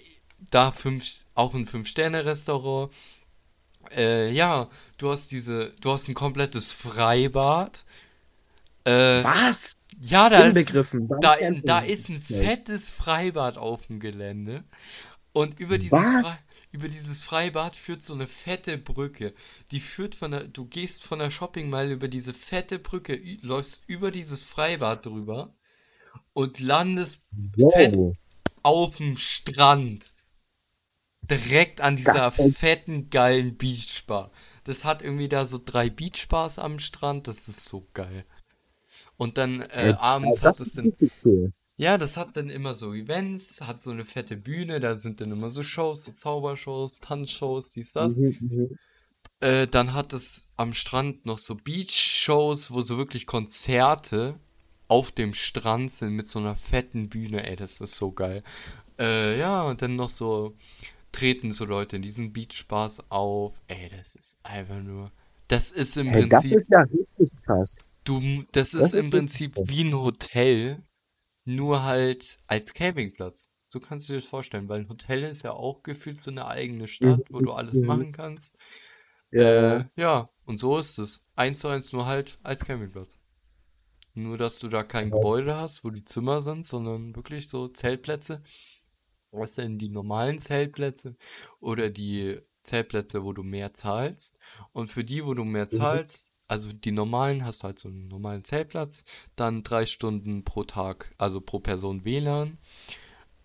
da 0.49 0.71
fünf, 0.71 1.25
auch 1.33 1.53
ein 1.53 1.67
Fünf-Sterne-Restaurant. 1.67 2.91
Äh, 3.95 4.31
ja, 4.31 4.69
du 4.97 5.09
hast 5.11 5.31
diese, 5.31 5.73
du 5.79 5.91
hast 5.91 6.07
ein 6.07 6.13
komplettes 6.13 6.71
Freibad. 6.71 7.85
Äh, 8.83 9.23
Was? 9.23 9.73
ja, 10.01 10.29
da 10.29 10.43
ist 10.43 10.73
da, 11.19 11.35
da 11.63 11.79
ist 11.79 12.09
ein 12.09 12.21
fettes 12.21 12.91
Freibad 12.91 13.57
auf 13.57 13.87
dem 13.87 13.99
Gelände. 13.99 14.63
Und 15.33 15.59
über 15.59 15.77
dieses? 15.77 15.99
Fre 15.99 16.37
über 16.71 16.89
dieses 16.89 17.21
Freibad 17.23 17.75
führt 17.75 18.03
so 18.03 18.13
eine 18.13 18.27
fette 18.27 18.77
Brücke. 18.77 19.33
Die 19.71 19.79
führt 19.79 20.15
von 20.15 20.31
der, 20.31 20.43
du 20.43 20.65
gehst 20.65 21.01
von 21.01 21.19
der 21.19 21.31
Shoppingmeile 21.31 21.93
über 21.93 22.07
diese 22.07 22.33
fette 22.33 22.77
Brücke, 22.77 23.19
läufst 23.41 23.87
über 23.87 24.11
dieses 24.11 24.43
Freibad 24.43 25.05
drüber 25.05 25.55
und 26.33 26.59
landest 26.59 27.25
auf 28.63 28.97
dem 28.97 29.17
Strand. 29.17 30.13
Direkt 31.29 31.81
an 31.81 31.95
dieser 31.95 32.31
fetten, 32.31 33.09
geilen 33.09 33.57
Beachbar. 33.57 34.31
Das 34.65 34.83
hat 34.85 35.01
irgendwie 35.01 35.29
da 35.29 35.45
so 35.45 35.59
drei 35.63 35.89
Beachbars 35.89 36.59
am 36.59 36.79
Strand. 36.79 37.27
Das 37.27 37.47
ist 37.47 37.65
so 37.65 37.87
geil. 37.93 38.25
Und 39.17 39.37
dann 39.37 39.61
äh, 39.61 39.89
Äh, 39.89 39.93
abends 39.97 40.43
hat 40.43 40.59
es 40.59 40.73
dann, 40.73 40.93
cool. 41.25 41.51
ja, 41.77 41.97
das 41.97 42.17
hat 42.17 42.37
dann 42.37 42.49
immer 42.49 42.73
so 42.75 42.93
Events, 42.93 43.61
hat 43.61 43.81
so 43.83 43.91
eine 43.91 44.05
fette 44.05 44.37
Bühne, 44.37 44.79
da 44.79 44.95
sind 44.95 45.21
dann 45.21 45.31
immer 45.31 45.49
so 45.49 45.63
Shows, 45.63 46.03
so 46.05 46.11
Zaubershows, 46.13 46.99
Tanzshows, 46.99 47.71
dies, 47.71 47.91
das. 47.93 48.23
Mhm, 48.23 48.37
mhm. 48.39 48.79
Äh, 49.39 49.67
dann 49.67 49.93
hat 49.93 50.13
es 50.13 50.47
am 50.57 50.73
Strand 50.73 51.25
noch 51.25 51.37
so 51.39 51.55
Beach-Shows, 51.55 52.71
wo 52.71 52.81
so 52.81 52.97
wirklich 52.97 53.25
Konzerte 53.27 54.39
auf 54.87 55.11
dem 55.11 55.33
Strand 55.33 55.91
sind 55.91 56.13
mit 56.13 56.29
so 56.29 56.39
einer 56.39 56.55
fetten 56.55 57.09
Bühne. 57.09 57.45
Ey, 57.47 57.55
das 57.55 57.81
ist 57.81 57.95
so 57.97 58.11
geil. 58.11 58.43
Äh, 58.99 59.37
ja, 59.39 59.63
und 59.63 59.81
dann 59.81 59.95
noch 59.95 60.09
so 60.09 60.55
treten 61.17 61.51
so 61.51 61.65
Leute 61.65 61.95
in 61.97 62.01
diesen 62.01 62.33
Beachbars 62.33 63.09
auf. 63.11 63.61
Ey, 63.67 63.89
das 63.89 64.15
ist 64.15 64.37
einfach 64.43 64.79
nur. 64.81 65.11
Das 65.47 65.71
ist 65.71 65.97
im 65.97 66.11
Ey, 66.11 66.27
das 66.27 66.49
Prinzip, 66.49 66.51
ist 66.51 66.69
ja 66.71 66.81
richtig 66.81 67.31
krass. 67.45 67.77
du, 68.05 68.21
das 68.51 68.71
Das 68.71 68.91
ist 68.91 68.93
im 68.93 69.09
ist 69.09 69.11
richtig 69.11 69.11
Prinzip 69.11 69.53
krass. 69.53 69.67
wie 69.67 69.83
ein 69.83 69.93
Hotel, 69.95 70.83
nur 71.45 71.83
halt 71.83 72.39
als 72.47 72.73
Campingplatz. 72.73 73.51
So 73.69 73.79
kannst 73.79 74.09
du 74.09 74.13
dir 74.13 74.19
das 74.19 74.29
vorstellen, 74.29 74.69
weil 74.69 74.81
ein 74.81 74.89
Hotel 74.89 75.23
ist 75.23 75.43
ja 75.43 75.51
auch 75.53 75.83
gefühlt 75.83 76.21
so 76.21 76.31
eine 76.31 76.47
eigene 76.47 76.87
Stadt, 76.87 77.25
wo 77.31 77.41
du 77.41 77.53
alles 77.53 77.81
mhm. 77.81 77.85
machen 77.85 78.11
kannst. 78.13 78.57
Ja. 79.31 79.79
Äh, 79.79 79.85
ja, 79.95 80.29
und 80.45 80.57
so 80.57 80.77
ist 80.79 80.97
es. 80.99 81.27
Eins 81.35 81.59
zu 81.59 81.69
eins 81.69 81.93
nur 81.93 82.05
halt 82.07 82.39
als 82.43 82.65
Campingplatz. 82.65 83.17
Nur, 84.15 84.37
dass 84.37 84.59
du 84.59 84.67
da 84.67 84.83
kein 84.83 85.11
Ja. 85.11 85.11
Gebäude 85.11 85.55
hast, 85.57 85.83
wo 85.85 85.91
die 85.91 86.03
Zimmer 86.03 86.41
sind, 86.41 86.65
sondern 86.67 87.15
wirklich 87.15 87.47
so 87.49 87.69
Zeltplätze. 87.69 88.43
Was 89.31 89.55
denn 89.55 89.77
die 89.79 89.87
normalen 89.89 90.37
Zeltplätze 90.37 91.15
oder 91.61 91.89
die 91.89 92.39
Zeltplätze, 92.63 93.23
wo 93.23 93.31
du 93.33 93.41
mehr 93.43 93.73
zahlst? 93.73 94.37
Und 94.73 94.91
für 94.91 95.03
die, 95.05 95.25
wo 95.25 95.33
du 95.33 95.43
mehr 95.45 95.69
Mhm. 95.71 95.99
zahlst, 96.01 96.33
also 96.47 96.71
die 96.73 96.91
normalen, 96.91 97.45
hast 97.45 97.63
du 97.63 97.67
halt 97.67 97.79
so 97.79 97.87
einen 97.89 98.07
normalen 98.09 98.43
Zeltplatz, 98.43 99.03
dann 99.37 99.63
drei 99.63 99.85
Stunden 99.85 100.43
pro 100.43 100.63
Tag, 100.65 101.13
also 101.17 101.39
pro 101.41 101.59
Person 101.59 102.03
WLAN. 102.05 102.57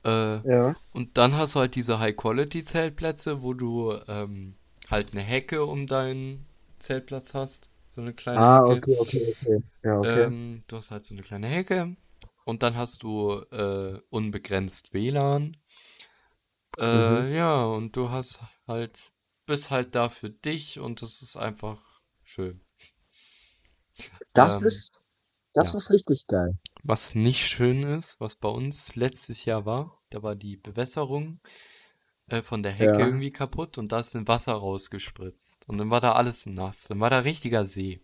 Äh, 0.04 0.40
Ja. 0.42 0.74
und 0.92 1.18
dann 1.18 1.36
hast 1.36 1.54
du 1.56 1.60
halt 1.60 1.74
diese 1.76 1.98
High-Quality-Zeltplätze, 2.00 3.42
wo 3.42 3.54
du 3.54 3.94
ähm, 4.08 4.56
halt 4.90 5.12
eine 5.12 5.22
Hecke 5.22 5.64
um 5.66 5.86
deinen 5.86 6.46
Zeltplatz 6.78 7.34
hast. 7.34 7.70
So 7.90 8.00
eine 8.02 8.12
kleine 8.14 8.46
Ah, 8.46 8.62
Hecke. 8.66 8.72
okay, 8.72 8.94
okay, 8.98 9.20
okay. 9.30 9.62
Ja, 9.82 10.00
okay. 10.00 10.26
Ähm, 10.26 10.64
du 10.68 10.76
hast 10.76 10.90
halt 10.90 11.04
so 11.04 11.14
eine 11.14 11.22
kleine 11.22 11.46
Hecke. 11.48 11.96
Und 12.44 12.62
dann 12.62 12.76
hast 12.76 13.02
du 13.02 13.40
äh, 13.50 14.00
unbegrenzt 14.10 14.92
WLAN. 14.94 15.56
Mhm. 16.92 17.26
Äh, 17.26 17.34
ja, 17.34 17.64
und 17.64 17.96
du 17.96 18.10
hast 18.10 18.42
halt, 18.66 18.92
bist 19.46 19.70
halt 19.70 19.94
da 19.94 20.10
für 20.10 20.28
dich 20.28 20.78
und 20.80 21.00
das 21.00 21.22
ist 21.22 21.36
einfach 21.38 22.02
schön. 22.24 22.60
Das 24.34 24.60
Ähm, 24.60 24.60
ist, 24.60 25.00
das 25.54 25.74
ja. 25.74 25.74
ist 25.74 25.90
richtig 25.90 26.26
geil. 26.26 26.54
Was 26.84 27.16
nicht 27.16 27.44
schön 27.48 27.82
ist, 27.82 28.20
was 28.20 28.36
bei 28.36 28.48
uns 28.48 28.94
letztes 28.94 29.44
Jahr 29.46 29.66
war, 29.66 30.00
da 30.10 30.22
war 30.22 30.36
die 30.36 30.56
Bewässerung 30.56 31.40
äh, 32.28 32.42
von 32.42 32.62
der 32.62 32.72
Hecke 32.72 33.02
Ja. 33.02 33.06
irgendwie 33.06 33.32
kaputt 33.32 33.78
und 33.78 33.92
da 33.92 34.00
ist 34.00 34.16
ein 34.16 34.28
Wasser 34.28 34.54
rausgespritzt. 34.54 35.68
Und 35.68 35.78
dann 35.78 35.90
war 35.90 36.00
da 36.00 36.12
alles 36.14 36.46
nass. 36.46 36.88
Dann 36.88 37.00
war 37.00 37.10
da 37.10 37.20
richtiger 37.20 37.64
See. 37.66 38.02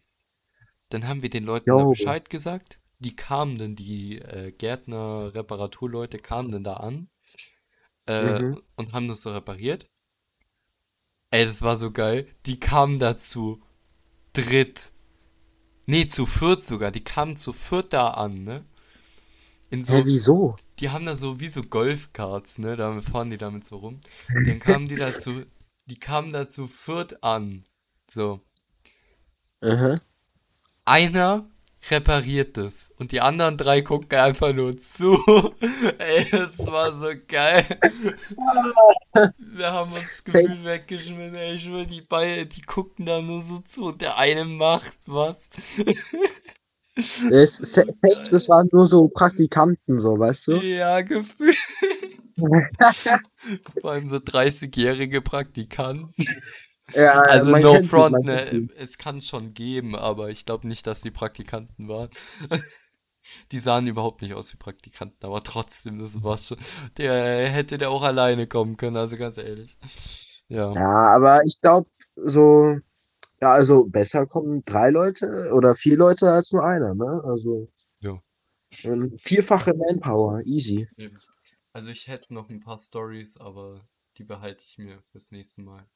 Dann 0.91 1.09
haben 1.09 1.23
wir 1.23 1.31
den 1.31 1.45
Leuten. 1.45 1.89
Bescheid 1.89 2.31
gesagt. 2.31 2.78
Die 3.01 3.17
kamen 3.17 3.59
dann, 3.59 3.75
die 3.77 4.19
äh, 4.21 4.53
Gärtner, 4.53 5.35
Reparaturleute 5.35 6.19
kamen 6.19 6.53
dann 6.53 6.65
da 6.65 6.75
an 6.75 7.09
äh, 8.07 8.41
Mhm. 8.41 8.59
und 8.77 8.93
haben 8.93 9.09
das 9.09 9.23
so 9.23 9.33
repariert. 9.33 9.89
Ey, 11.31 11.47
das 11.47 11.63
war 11.63 11.77
so 11.77 11.91
geil. 11.91 12.27
Die 12.45 12.61
kamen 12.61 12.99
dazu 12.99 13.63
dritt. 14.35 14.93
Nee, 15.87 16.07
zu 16.07 16.27
viert 16.27 16.65
sogar. 16.65 16.91
Die 16.93 17.05
kamen 17.05 17.37
zu 17.37 17.53
viert 17.53 17.93
da 17.93 18.11
an, 18.11 18.45
ne? 18.45 18.65
In 19.71 19.83
Hä, 19.89 20.03
so, 20.03 20.07
wieso? 20.07 20.57
die 20.81 20.91
haben 20.91 21.07
da 21.07 21.17
so 21.17 21.41
wie 21.41 21.49
so 21.49 21.63
Golfkarts, 21.63 22.59
ne? 22.59 22.77
Da 22.77 23.01
fahren 23.01 23.31
die 23.31 23.39
damit 23.39 23.65
so 23.65 23.79
rum. 23.79 24.01
Dann 24.45 24.59
kamen 24.61 24.89
die 24.89 24.97
dazu, 24.99 25.45
die 25.87 25.99
kamen 26.01 26.33
da 26.33 26.49
zu 26.49 26.67
viert 26.67 27.23
an. 27.25 27.65
So. 28.11 28.41
Mhm. 29.63 29.99
Einer 30.87 31.47
repariert 31.91 32.59
es 32.59 32.93
und 32.99 33.13
die 33.13 33.21
anderen 33.21 33.57
drei 33.57 33.83
gucken 33.83 34.19
einfach 34.19 34.53
nur 34.53 34.77
zu. 34.77 35.13
Ey, 35.99 36.27
das 36.31 36.59
war 36.67 36.93
so 36.93 37.13
geil. 37.27 37.65
Wir 39.39 39.73
haben 39.73 39.93
uns 39.93 40.23
Safe. 40.25 40.43
Gefühl 40.45 40.65
weggeschmissen, 40.65 41.35
ey, 41.35 41.55
ich 41.55 41.63
schwör, 41.63 41.85
die 41.85 42.03
beiden, 42.03 42.49
die 42.49 42.61
gucken 42.63 43.07
da 43.07 43.23
nur 43.23 43.43
so 43.43 43.61
zu 43.61 43.87
und 43.87 44.01
der 44.01 44.19
eine 44.19 44.45
macht 44.45 44.99
was. 45.07 45.49
Das, 47.31 47.59
das 47.61 48.49
waren 48.49 48.69
nur 48.73 48.85
so 48.89 49.07
Praktikanten, 49.07 50.01
so, 50.01 50.19
weißt 50.19 50.49
du? 50.49 50.57
Ja, 50.57 51.01
gefühlt. 51.01 51.57
Vor 53.81 53.93
allem 53.93 54.09
so 54.09 54.17
30-jährige 54.17 55.21
Praktikanten. 55.21 56.13
Ja, 56.95 57.21
Also 57.21 57.55
no 57.55 57.83
front, 57.83 58.25
ne? 58.25 58.69
Es 58.77 58.99
kann 58.99 59.21
schon 59.21 59.55
geben, 59.55 59.95
aber 59.95 60.31
ich 60.31 60.47
glaube 60.47 60.67
nicht, 60.69 60.87
dass 60.87 61.01
die 61.01 61.11
Praktikanten 61.11 61.89
waren. 61.89 62.11
Die 63.53 63.59
sahen 63.59 63.87
überhaupt 63.87 64.23
nicht 64.23 64.35
aus 64.35 64.53
wie 64.53 64.57
Praktikanten, 64.57 65.27
aber 65.27 65.43
trotzdem, 65.43 65.99
das 65.99 66.23
war 66.23 66.39
schon. 66.39 66.57
Der 66.97 67.49
hätte 67.49 67.77
der 67.77 67.91
auch 67.91 68.03
alleine 68.03 68.47
kommen 68.47 68.77
können, 68.77 68.97
also 68.97 69.17
ganz 69.17 69.37
ehrlich. 69.39 69.77
Ja. 70.49 70.73
Ja, 70.73 71.15
aber 71.15 71.45
ich 71.45 71.61
glaube, 71.61 71.91
so, 72.17 72.79
ja, 73.41 73.53
also 73.53 73.85
besser 73.85 74.27
kommen 74.27 74.65
drei 74.65 74.91
Leute 74.91 75.51
oder 75.53 75.75
vier 75.75 75.97
Leute 75.97 76.31
als 76.31 76.53
nur 76.53 76.65
einer, 76.65 76.95
ne? 76.95 77.23
Also 77.25 77.69
Ja. 78.01 78.21
ähm, 78.85 79.17
vierfache 79.21 79.75
Manpower, 79.75 80.43
easy. 80.45 80.89
Also 81.73 81.91
ich 81.91 82.09
hätte 82.09 82.35
noch 82.35 82.49
ein 82.49 82.61
paar 82.61 82.79
Stories, 82.79 83.37
aber 83.39 83.81
die 84.17 84.25
behalte 84.25 84.65
ich 84.65 84.79
mir 84.79 85.03
fürs 85.11 85.31
nächste 85.33 85.63
Mal. 85.63 85.87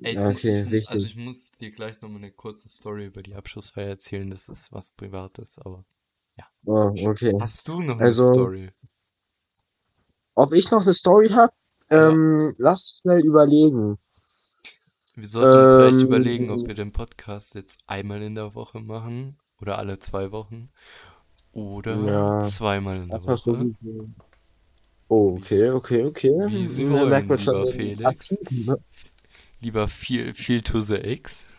Ey, 0.00 0.14
ich, 0.14 0.24
Okay, 0.24 0.62
ich, 0.62 0.64
mu- 0.64 0.80
also 0.86 1.06
ich 1.06 1.16
muss 1.16 1.52
dir 1.52 1.70
gleich 1.70 2.00
nochmal 2.00 2.22
eine 2.22 2.32
kurze 2.32 2.70
Story 2.70 3.04
über 3.06 3.22
die 3.22 3.34
Abschlussfeier 3.34 3.88
erzählen, 3.88 4.30
das 4.30 4.48
ist 4.48 4.72
was 4.72 4.92
Privates, 4.92 5.58
aber 5.58 5.84
ja. 6.38 6.46
Oh, 6.66 6.92
okay. 7.08 7.32
Hast 7.38 7.68
du 7.68 7.80
noch 7.82 7.98
eine 7.98 8.04
Also, 8.04 8.14
Story? 8.14 8.72
ob 10.36 10.52
ich 10.52 10.70
noch 10.70 10.82
eine 10.82 10.94
Story 10.94 11.30
habe? 11.30 11.52
Ja. 11.90 12.08
Ähm, 12.10 12.54
lass 12.58 13.00
schnell 13.02 13.24
überlegen. 13.26 13.98
Wir 15.16 15.26
sollten 15.26 15.58
uns 15.58 15.74
vielleicht 15.74 16.02
Ähm, 16.02 16.04
überlegen, 16.04 16.48
ob 16.48 16.68
wir 16.68 16.74
den 16.74 16.92
Podcast 16.92 17.56
jetzt 17.56 17.80
einmal 17.88 18.22
in 18.22 18.36
der 18.36 18.54
Woche 18.54 18.78
machen 18.80 19.36
oder 19.60 19.78
alle 19.78 19.98
zwei 19.98 20.30
Wochen 20.30 20.70
oder 21.52 22.24
ja, 22.24 22.40
zweimal 22.40 22.98
in 22.98 23.10
der 23.10 23.24
Woche. 23.24 23.70
Oh, 25.10 25.34
okay, 25.38 25.70
okay, 25.70 26.02
okay. 26.04 26.30
Wie 26.44 26.66
Sie 26.66 26.88
wollen, 26.88 27.08
merkt 27.10 27.28
man 27.28 27.38
schon 27.38 27.66
Felix. 27.66 28.40
Aktiven, 28.40 28.64
ne? 28.64 28.76
Lieber 29.66 29.88
viel, 29.88 30.32
viel 30.32 30.62
to 30.62 30.80
the 30.80 30.94
X. 30.94 31.56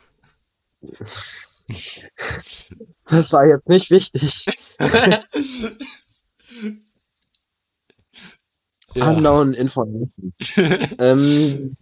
Das 3.10 3.34
war 3.34 3.46
jetzt 3.46 3.68
nicht 3.68 3.92
wichtig. 3.92 4.46
Ja. 8.96 9.12
Unknown 9.12 9.54
Information. 9.54 10.34
Ähm, 11.00 11.76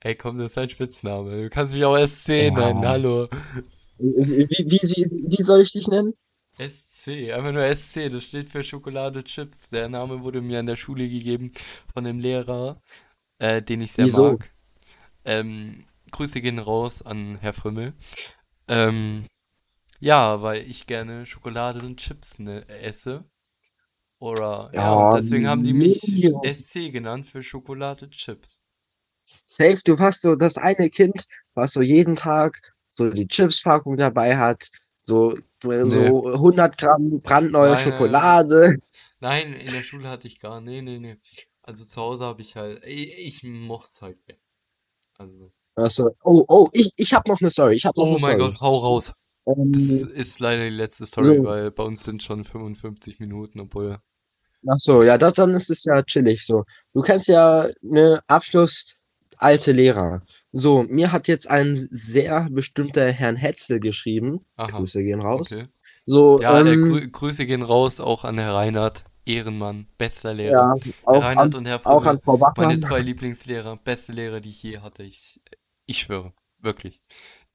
Ey, 0.00 0.16
komm, 0.16 0.38
das 0.38 0.50
ist 0.50 0.58
ein 0.58 0.68
Spitzname. 0.68 1.42
Du 1.42 1.48
kannst 1.50 1.72
mich 1.72 1.84
auch 1.84 1.96
SC 1.96 2.28
Ja. 2.30 2.50
nennen, 2.50 2.84
hallo. 2.84 3.28
wie, 3.98 4.48
wie, 4.48 4.82
wie, 4.82 5.38
wie 5.38 5.42
soll 5.44 5.60
ich 5.60 5.70
dich 5.70 5.86
nennen? 5.86 6.14
SC, 6.58 7.32
einfach 7.32 7.52
nur 7.52 7.62
SC, 7.74 8.10
das 8.10 8.24
steht 8.24 8.48
für 8.48 8.64
Schokolade 8.64 9.22
Chips. 9.22 9.70
Der 9.70 9.88
Name 9.88 10.20
wurde 10.24 10.40
mir 10.40 10.58
an 10.58 10.66
der 10.66 10.76
Schule 10.76 11.08
gegeben 11.08 11.52
von 11.94 12.04
einem 12.04 12.18
Lehrer, 12.18 12.82
äh, 13.38 13.62
den 13.62 13.80
ich 13.80 13.92
sehr 13.92 14.06
Wieso? 14.06 14.32
mag. 14.32 14.50
Ähm, 15.28 15.84
Grüße 16.10 16.40
gehen 16.40 16.58
raus 16.58 17.02
an 17.02 17.36
Herr 17.40 17.52
Frömmel. 17.52 17.92
Ähm, 18.66 19.26
ja, 20.00 20.40
weil 20.40 20.68
ich 20.68 20.86
gerne 20.86 21.26
Schokolade 21.26 21.80
und 21.80 21.98
Chips 21.98 22.38
ne, 22.38 22.66
esse. 22.68 23.24
Oder, 24.20 24.70
ja, 24.72 24.82
Ja, 24.82 25.16
deswegen 25.16 25.46
haben 25.46 25.62
die 25.62 25.74
mich 25.74 26.02
nee. 26.08 26.52
SC 26.52 26.90
genannt 26.90 27.26
für 27.26 27.42
Schokolade 27.42 28.08
Chips. 28.08 28.62
Safe, 29.46 29.78
du 29.84 29.98
warst 29.98 30.22
so 30.22 30.34
das 30.34 30.56
eine 30.56 30.88
Kind, 30.88 31.26
was 31.54 31.72
so 31.72 31.82
jeden 31.82 32.14
Tag 32.14 32.58
so 32.88 33.10
die 33.10 33.28
Chips-Packung 33.28 33.98
dabei 33.98 34.36
hat, 34.36 34.70
so, 35.00 35.36
so 35.62 36.32
100 36.32 36.78
Gramm 36.78 37.20
brandneue 37.20 37.72
Nein. 37.72 37.84
Schokolade. 37.84 38.78
Nein, 39.20 39.52
in 39.52 39.72
der 39.72 39.82
Schule 39.82 40.08
hatte 40.08 40.26
ich 40.26 40.40
gar, 40.40 40.62
nee, 40.62 40.80
nee, 40.80 40.98
nee. 40.98 41.18
Also 41.62 41.84
zu 41.84 42.00
Hause 42.00 42.24
habe 42.24 42.40
ich 42.40 42.56
halt, 42.56 42.82
ich, 42.84 43.12
ich 43.18 43.42
mochte 43.44 44.00
halt 44.06 44.18
weg. 44.26 44.40
Also, 45.18 45.50
Also, 45.74 46.10
oh, 46.22 46.44
oh, 46.48 46.68
ich, 46.72 46.92
ich 46.96 47.12
habe 47.12 47.28
noch 47.30 47.40
eine 47.40 47.50
Story. 47.50 47.74
Ich 47.76 47.84
habe 47.84 47.98
noch 48.00 48.06
oh 48.06 48.10
eine 48.12 48.20
mein 48.20 48.38
Story. 48.38 48.50
Gott, 48.52 48.60
hau 48.60 48.78
raus. 48.78 49.12
Ähm, 49.46 49.72
Das 49.72 49.82
ist 49.82 50.40
leider 50.40 50.62
die 50.62 50.70
letzte 50.76 51.06
Story, 51.06 51.36
so. 51.38 51.44
weil 51.44 51.70
bei 51.70 51.82
uns 51.82 52.04
sind 52.04 52.22
schon 52.22 52.44
55 52.44 53.20
Minuten, 53.20 53.60
obwohl, 53.60 53.98
ach 54.68 54.78
so, 54.78 55.02
ja, 55.02 55.18
das, 55.18 55.34
dann 55.34 55.54
ist 55.54 55.70
es 55.70 55.84
ja 55.84 56.02
chillig 56.02 56.44
so. 56.44 56.64
Du 56.94 57.02
kennst 57.02 57.28
ja 57.28 57.66
ne 57.82 58.20
Abschluss 58.26 58.84
alte 59.38 59.72
Lehrer. 59.72 60.22
So, 60.52 60.84
mir 60.84 61.12
hat 61.12 61.28
jetzt 61.28 61.48
ein 61.48 61.74
sehr 61.90 62.48
bestimmter 62.50 63.10
Herrn 63.12 63.36
Hetzel 63.36 63.80
geschrieben. 63.80 64.44
aha, 64.56 64.78
Grüße 64.78 65.02
gehen 65.02 65.20
raus. 65.22 65.52
okay. 65.52 65.66
So, 66.06 66.40
Ja, 66.40 66.60
äh, 66.60 66.72
ähm, 66.72 66.82
Grü 66.82 67.08
Grüße 67.10 67.46
gehen 67.46 67.62
raus 67.62 68.00
auch 68.00 68.24
an 68.24 68.38
Herr 68.38 68.54
Reinhardt, 68.54 69.04
Ehrenmann, 69.28 69.86
bester 69.98 70.34
Lehrer. 70.34 70.52
ja, 70.52 70.74
auch 71.04 71.22
Reinhardt 71.22 71.54
an, 71.54 71.54
und 71.54 71.66
Herr 71.66 71.78
auch 71.84 72.04
Frömmel, 72.04 72.06
an 72.06 72.18
Frau 72.18 72.36
meine 72.56 72.80
zwei 72.80 73.00
Lieblingslehrer, 73.00 73.76
beste 73.76 74.12
Lehrer, 74.12 74.40
die 74.40 74.50
ich 74.50 74.62
je 74.62 74.78
hatte. 74.78 75.02
Ich, 75.04 75.40
ich 75.86 75.98
schwöre, 76.00 76.32
wirklich. 76.58 77.02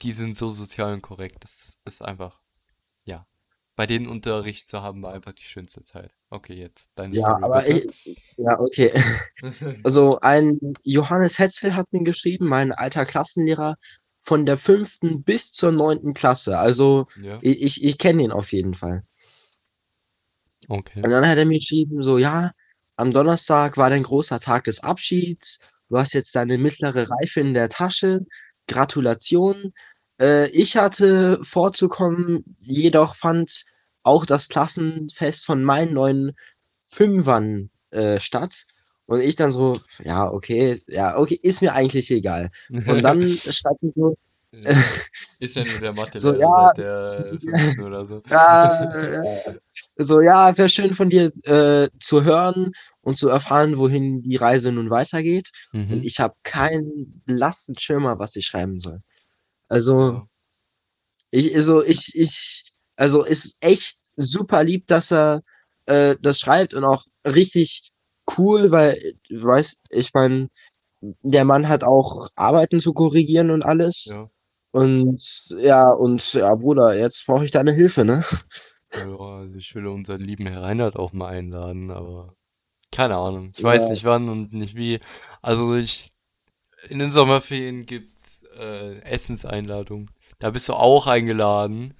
Die 0.02 0.12
sind 0.12 0.38
so 0.38 0.50
sozial 0.50 0.94
und 0.94 1.02
korrekt. 1.02 1.44
Das 1.44 1.80
ist 1.86 2.04
einfach, 2.06 2.42
ja. 3.06 3.28
Bei 3.76 3.88
denen 3.88 4.08
Unterricht 4.08 4.70
zu 4.70 4.82
haben, 4.82 5.04
war 5.04 5.14
einfach 5.14 5.34
die 5.34 5.44
schönste 5.44 5.84
Zeit. 5.84 6.14
Okay, 6.30 6.54
jetzt 6.56 6.92
deine 6.96 7.16
Ja, 7.16 7.26
Story 7.34 7.44
aber 7.44 7.68
ich, 7.70 8.36
ja, 8.38 8.60
okay. 8.60 8.94
Also 9.84 10.20
ein 10.22 10.60
Johannes 10.84 11.40
Hetzel 11.40 11.76
hat 11.76 11.92
mir 11.92 12.04
geschrieben, 12.04 12.48
mein 12.48 12.72
alter 12.72 13.06
Klassenlehrer 13.06 13.78
von 14.22 14.46
der 14.46 14.58
fünften 14.58 15.24
bis 15.24 15.52
zur 15.52 15.72
neunten 15.72 16.14
Klasse. 16.14 16.58
Also 16.58 17.08
Ja, 17.16 17.38
ich, 17.42 17.62
ich, 17.62 17.84
ich 17.84 17.98
kenne 17.98 18.24
ihn 18.24 18.32
auf 18.32 18.52
jeden 18.54 18.74
Fall. 18.76 19.04
Okay. 20.70 21.02
Und 21.04 21.10
dann 21.10 21.28
hat 21.28 21.38
er 21.38 21.46
mir 21.46 21.60
geschrieben, 21.60 22.02
so, 22.02 22.18
ja, 22.18 22.52
am 22.96 23.12
Donnerstag 23.12 23.78
war 23.78 23.90
dein 23.90 24.04
großer 24.04 24.40
Tag 24.40 24.66
des 24.66 24.82
Abschieds. 24.84 25.60
Du 25.90 25.98
hast 25.98 26.14
jetzt 26.14 26.36
deine 26.36 26.58
mittlere 26.58 27.10
Reife 27.10 27.40
in 27.40 27.54
der 27.54 27.70
Tasche. 27.70 28.26
Gratulation. 28.68 29.74
Äh, 30.20 30.48
ich 30.50 30.78
hatte 30.78 31.40
vorzukommen, 31.44 32.44
jedoch 32.60 33.16
fand 33.16 33.66
auch 34.04 34.26
das 34.26 34.50
Klassenfest 34.50 35.46
von 35.46 35.64
meinen 35.64 35.94
neuen 35.94 36.36
Fünfern 36.82 37.70
äh, 37.92 38.20
statt. 38.20 38.66
Und 39.06 39.22
ich 39.22 39.36
dann 39.36 39.52
so, 39.52 39.80
ja, 40.04 40.32
okay, 40.32 40.82
ja, 40.88 41.18
okay, 41.18 41.40
ist 41.42 41.62
mir 41.62 41.74
eigentlich 41.74 42.10
egal. 42.12 42.52
Und 42.70 43.04
dann 43.04 43.28
schreibt 43.28 43.84
er 43.84 43.92
so, 43.96 44.18
Ja. 44.54 44.72
Ist 45.40 45.56
ja 45.56 45.66
nur 45.66 45.80
der 45.80 45.94
so, 46.16 46.32
Mathelehrer 46.32 46.40
ja, 46.40 46.72
seit 46.76 46.78
der 46.78 47.40
fünften 47.40 47.82
oder 47.82 48.06
so. 48.06 48.22
ja, 48.30 48.84
äh, 48.94 49.60
so, 49.98 50.22
ja, 50.22 50.58
wäre 50.58 50.70
schön 50.70 50.94
von 50.94 51.10
dir 51.10 51.32
äh, 51.44 51.90
zu 52.00 52.24
hören 52.24 52.72
und 53.02 53.18
zu 53.18 53.30
erfahren, 53.30 53.78
wohin 53.78 54.22
die 54.24 54.36
Reise 54.38 54.72
nun 54.72 54.90
weitergeht. 54.90 55.52
Und 55.90 56.00
Mhm. 56.00 56.04
ich 56.04 56.20
habe 56.20 56.36
keinen 56.44 57.22
blassen 57.26 57.78
Schimmer, 57.78 58.20
was 58.20 58.36
ich 58.36 58.46
schreiben 58.46 58.80
soll. 58.80 59.02
Also, 59.70 60.24
ich, 61.32 61.56
also, 61.56 61.84
ich, 61.84 62.12
ich, 62.16 62.64
also, 62.96 63.24
ist 63.24 63.58
echt 63.62 63.98
super 64.16 64.64
lieb, 64.64 64.88
dass 64.88 65.12
er 65.12 65.42
äh, 65.88 66.16
das 66.22 66.40
schreibt 66.40 66.74
und 66.74 66.84
auch 66.84 67.06
richtig 67.26 67.92
cool, 68.38 68.72
weil, 68.72 69.16
du 69.30 69.44
weißt, 69.44 69.78
ich 69.92 70.14
meine, 70.14 70.50
der 71.24 71.46
Mann 71.46 71.68
hat 71.70 71.84
auch 71.84 72.30
Arbeiten 72.36 72.80
zu 72.82 72.94
korrigieren 72.94 73.52
und 73.52 73.64
alles. 73.66 74.06
Ja. 74.06 74.30
Und 74.72 75.22
ja, 75.58 75.90
und 75.92 76.34
ja, 76.34 76.56
Bruder, 76.56 76.98
jetzt 76.98 77.26
brauche 77.28 77.46
ich 77.46 77.52
deine 77.52 77.74
Hilfe, 77.74 78.06
ne? 78.06 78.24
Ja, 78.96 79.06
also 79.18 79.56
ich 79.56 79.74
will 79.76 79.88
unseren 79.88 80.22
lieben 80.22 80.46
Herr 80.48 80.62
Reinhardt 80.64 80.96
auch 80.98 81.14
mal 81.14 81.30
einladen, 81.30 81.90
aber 81.92 82.36
keine 82.92 83.18
Ahnung. 83.18 83.52
Ich 83.56 83.64
weiß 83.64 83.88
Ja, 83.88 83.90
nicht 83.90 84.06
wann 84.06 84.30
und 84.30 84.54
nicht 84.54 84.76
wie. 84.76 85.00
Also 85.42 85.76
ich, 85.76 86.14
in 86.90 87.00
den 87.00 87.12
Sommerferien 87.12 87.86
gibt's 87.88 88.42
äh, 88.60 89.00
Essenseinladungen. 89.04 90.12
Da 90.40 90.52
bist 90.52 90.70
du 90.70 90.74
auch 90.76 91.08
eingeladen. 91.08 91.94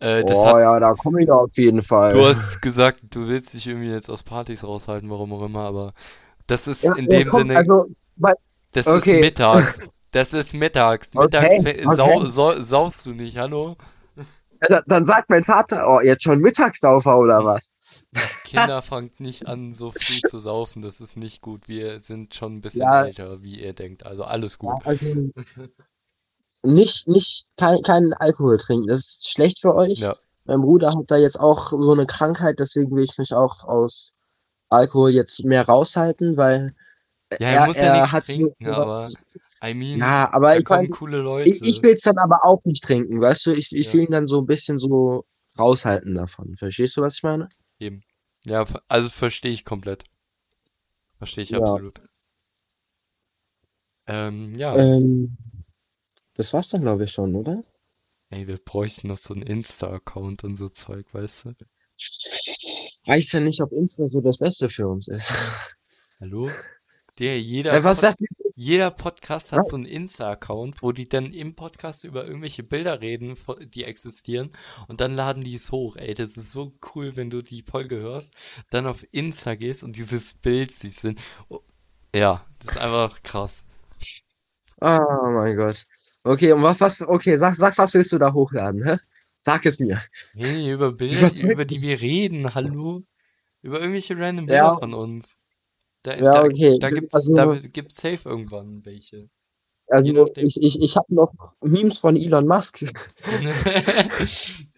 Äh, 0.00 0.24
das 0.24 0.44
oh 0.44 0.44
hat, 0.44 0.58
ja, 0.58 0.78
da 0.80 0.94
komme 0.94 1.20
ich 1.22 1.26
da 1.28 1.34
auf 1.36 1.56
jeden 1.56 1.82
du 2.10 2.22
Fall. 2.22 2.26
hast 2.26 2.60
gesagt, 2.62 3.00
du 3.10 3.28
willst 3.28 3.54
dich 3.54 3.66
irgendwie 3.66 3.90
jetzt 3.90 4.08
aus 4.10 4.22
Partys 4.22 4.64
raushalten, 4.64 5.10
warum 5.10 5.32
auch 5.32 5.44
immer, 5.44 5.60
aber 5.62 5.94
das 6.48 6.66
ist 6.68 6.88
Ja, 6.88 6.96
in 6.96 7.08
ja, 7.08 7.10
dem 7.10 7.30
komm, 7.30 7.30
Sinne, 7.30 7.54
also, 7.54 7.86
weil, 8.16 8.34
das 8.72 8.92
ist 8.92 9.12
okay, 9.12 9.12
mittags. 9.12 9.80
Das 10.10 10.32
ist 10.34 10.52
mittags. 10.54 11.14
Mittags 11.14 11.56
okay, 11.56 11.62
fe- 11.62 11.88
sau, 11.88 12.24
okay. 12.24 12.26
sau, 12.26 12.60
saufst 12.60 13.06
du 13.06 13.12
nicht, 13.14 13.38
hallo? 13.38 13.76
Ja, 14.62 14.68
da- 14.68 14.82
Dann 14.86 15.04
sagt 15.04 15.28
mein 15.30 15.44
Vater, 15.44 15.86
oh, 15.88 16.00
jetzt 16.00 16.22
schon 16.22 16.38
Mittagstaufer 16.40 17.18
oder 17.18 17.44
was? 17.44 17.72
Kinder 18.44 18.80
fangt 18.82 19.20
nicht 19.20 19.46
an, 19.46 19.74
so 19.74 19.90
früh 19.90 20.20
zu 20.22 20.38
saufen. 20.40 20.82
Das 20.82 21.00
ist 21.00 21.16
nicht 21.16 21.40
gut. 21.42 21.68
Wir 21.68 22.00
sind 22.00 22.34
schon 22.34 22.56
ein 22.56 22.60
bisschen 22.60 22.82
Ja, 22.82 23.04
älter, 23.06 23.42
wie 23.42 23.60
ihr 23.60 23.72
denkt. 23.72 24.06
Also 24.06 24.24
alles 24.24 24.58
ja, 24.60 24.74
gut. 24.74 24.86
also 24.86 25.30
nicht, 26.62 27.08
nicht, 27.08 27.46
kein, 27.56 27.82
keinen 27.82 28.12
Alkohol 28.14 28.56
trinken, 28.58 28.86
das 28.86 29.00
ist 29.00 29.30
schlecht 29.30 29.60
für 29.60 29.74
euch. 29.74 29.98
Ja, 29.98 30.14
Mein 30.44 30.60
Bruder 30.60 30.90
hat 30.90 31.10
da 31.10 31.16
jetzt 31.16 31.38
auch 31.40 31.70
so 31.70 31.92
eine 31.92 32.06
Krankheit, 32.06 32.58
deswegen 32.58 32.94
will 32.94 33.04
ich 33.04 33.18
mich 33.18 33.32
auch 33.32 33.64
aus 33.64 34.12
Alkohol 34.70 35.10
jetzt 35.10 35.44
mehr 35.44 35.66
raushalten, 35.66 36.36
weil 36.36 36.72
ja, 37.40 37.48
er 37.48 37.60
er, 37.60 37.66
muss 37.66 37.76
ja 37.76 37.82
er 37.84 37.92
nichts 38.00 38.12
hat 38.12 38.26
trinken, 38.26 38.66
aber 38.68 39.10
I 39.62 39.74
mean, 39.74 40.00
ja, 40.00 40.32
aber 40.32 40.58
ich 40.58 40.68
meine, 40.68 40.88
coole 40.88 41.18
ich, 41.44 41.56
ich 41.56 41.60
Leute. 41.60 41.82
will 41.82 41.92
es 41.94 42.02
dann 42.02 42.18
aber 42.18 42.44
auch 42.44 42.62
nicht 42.64 42.82
trinken, 42.84 43.20
weißt 43.20 43.46
du? 43.46 43.52
Ich, 43.52 43.72
ich 43.72 43.86
Ja, 43.86 43.92
will 43.92 44.04
ihn 44.04 44.10
dann 44.10 44.26
so 44.26 44.40
ein 44.40 44.46
bisschen 44.46 44.78
so 44.78 45.24
raushalten 45.58 46.14
davon. 46.14 46.56
Verstehst 46.56 46.96
du, 46.96 47.02
was 47.02 47.16
ich 47.16 47.22
meine? 47.22 47.48
eben. 47.78 48.02
Ja, 48.46 48.64
also 48.88 49.08
verstehe 49.10 49.52
ich 49.52 49.64
komplett. 49.64 50.04
Verstehe 51.16 51.44
ich 51.44 51.52
Ja. 51.52 51.58
absolut. 51.58 52.02
Ähm, 54.06 54.54
ja. 54.56 54.74
Ähm, 54.76 55.36
das 56.34 56.52
war's 56.52 56.68
dann, 56.68 56.82
glaube 56.82 57.04
ich, 57.04 57.12
schon, 57.12 57.34
oder? 57.34 57.64
Ey, 58.30 58.48
wir 58.48 58.56
bräuchten 58.58 59.06
noch 59.06 59.16
so 59.16 59.32
einen 59.32 59.44
Insta-Account 59.44 60.42
und 60.42 60.56
so 60.56 60.68
Zeug, 60.68 61.06
weißt 61.14 61.44
du? 61.44 61.54
Weiß 63.06 63.32
ja 63.32 63.40
nicht, 63.40 63.60
ob 63.60 63.72
Insta 63.72 64.06
so 64.06 64.20
das 64.20 64.38
Beste 64.38 64.68
für 64.70 64.88
uns 64.88 65.08
ist. 65.08 65.32
Hallo? 66.20 66.48
Der, 67.22 67.40
jeder 67.40 67.72
Äh, 67.72 67.84
was, 67.84 68.02
was? 68.02 68.16
Jeder 68.56 68.90
Podcast 68.90 69.52
hat 69.52 69.68
so 69.68 69.76
einen 69.76 69.84
Insta-Account, 69.84 70.82
wo 70.82 70.90
die 70.90 71.08
dann 71.08 71.32
im 71.32 71.54
Podcast 71.54 72.02
über 72.02 72.26
irgendwelche 72.26 72.64
Bilder 72.64 73.00
reden, 73.00 73.36
die 73.72 73.84
existieren, 73.84 74.50
und 74.88 75.00
dann 75.00 75.14
laden 75.14 75.44
die 75.44 75.54
es 75.54 75.70
hoch. 75.70 75.94
Ey, 75.94 76.14
das 76.14 76.36
ist 76.36 76.50
so 76.50 76.72
cool, 76.94 77.14
wenn 77.14 77.30
du 77.30 77.40
die 77.40 77.62
Folge 77.62 77.96
hörst, 77.96 78.34
dann 78.70 78.88
auf 78.88 79.06
Insta 79.12 79.54
gehst 79.54 79.84
und 79.84 79.96
dieses 79.96 80.34
Bild 80.34 80.72
siehst. 80.72 81.06
Oh, 81.48 81.60
Ja, 82.12 82.44
das 82.58 82.74
ist 82.74 82.80
einfach 82.80 83.22
krass. 83.22 83.62
Oh 84.80 85.30
mein 85.30 85.56
Gott. 85.56 85.86
Okay, 86.24 86.50
und 86.52 86.62
was, 86.64 86.80
was, 86.80 87.00
okay, 87.02 87.38
sag, 87.38 87.54
sag, 87.54 87.78
was 87.78 87.94
willst 87.94 88.10
du 88.10 88.18
da 88.18 88.32
hochladen, 88.32 88.82
hä? 88.84 88.96
Sag 89.38 89.64
es 89.64 89.78
mir. 89.78 90.02
Hey, 90.34 90.72
über 90.72 90.90
Bilder, 90.96 91.30
über 91.48 91.64
die 91.64 91.80
wir 91.82 92.00
reden, 92.00 92.52
hallo? 92.54 93.04
Über 93.62 93.78
irgendwelche 93.78 94.18
random 94.18 94.48
Bilder 94.48 94.72
Ja, 94.72 94.74
von 94.76 94.92
uns. 94.92 95.36
Da, 96.02 96.16
ja, 96.16 96.22
da, 96.22 96.44
okay. 96.44 96.78
da 96.78 96.90
gibt's, 96.90 97.14
Also, 97.14 97.32
da 97.32 97.54
gibt's 97.58 98.00
safe 98.00 98.28
irgendwann 98.28 98.84
welche. 98.84 99.28
Also 99.88 100.26
ich, 100.36 100.56
ich, 100.60 100.80
ich 100.80 100.96
habe 100.96 101.14
noch 101.14 101.32
Memes 101.60 101.98
von 101.98 102.16
Elon 102.16 102.46
Musk. 102.46 102.82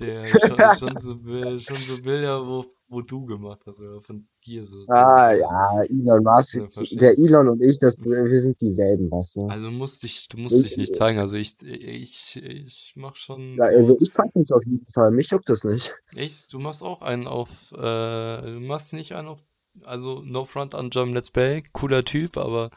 Ja, 0.00 0.26
schon, 0.26 0.58
schon 0.78 0.98
so, 0.98 1.58
schon 1.60 1.82
so 1.82 2.02
Bilder, 2.02 2.44
wo, 2.46 2.64
wo 2.88 3.00
du 3.00 3.24
gemacht 3.24 3.60
hast, 3.66 3.80
oder 3.80 4.00
von 4.00 4.26
dir 4.44 4.64
so. 4.64 4.84
Ah 4.88 5.32
ja, 5.32 5.82
Elon 5.84 6.24
Musk. 6.24 6.56
Ja. 6.56 6.66
Der 6.98 7.18
Elon 7.18 7.48
und 7.48 7.64
ich, 7.64 7.78
das, 7.78 7.98
wir 8.02 8.40
sind 8.40 8.60
dieselben, 8.60 9.10
weißt 9.10 9.36
du? 9.36 9.46
Also 9.46 9.70
musst 9.70 10.02
dich, 10.02 10.26
du 10.28 10.38
musst 10.38 10.64
dich 10.64 10.76
nicht 10.76 10.96
zeigen. 10.96 11.18
Also 11.20 11.36
ich, 11.36 11.62
ich, 11.62 12.36
ich 12.42 12.94
mach 12.96 13.14
schon 13.14 13.56
Ja, 13.56 13.66
so. 13.66 13.76
also 13.76 13.96
ich 14.00 14.10
zeig 14.10 14.34
mich 14.34 14.52
auf 14.52 14.64
jeden 14.64 14.86
Fall. 14.90 15.10
Mich 15.12 15.30
juckt 15.30 15.48
das 15.48 15.64
nicht. 15.64 15.94
Echt? 16.16 16.52
Du 16.52 16.58
machst 16.58 16.82
auch 16.82 17.02
einen 17.02 17.28
auf, 17.28 17.70
äh, 17.72 17.76
du 17.76 18.60
machst 18.60 18.92
nicht 18.92 19.12
einen 19.12 19.28
auf, 19.28 19.38
also 19.82 20.22
no 20.24 20.44
front 20.44 20.74
an 20.74 20.90
Jump 20.90 21.14
Let's 21.14 21.30
Play, 21.30 21.62
cooler 21.72 22.04
Typ, 22.04 22.36
aber 22.36 22.70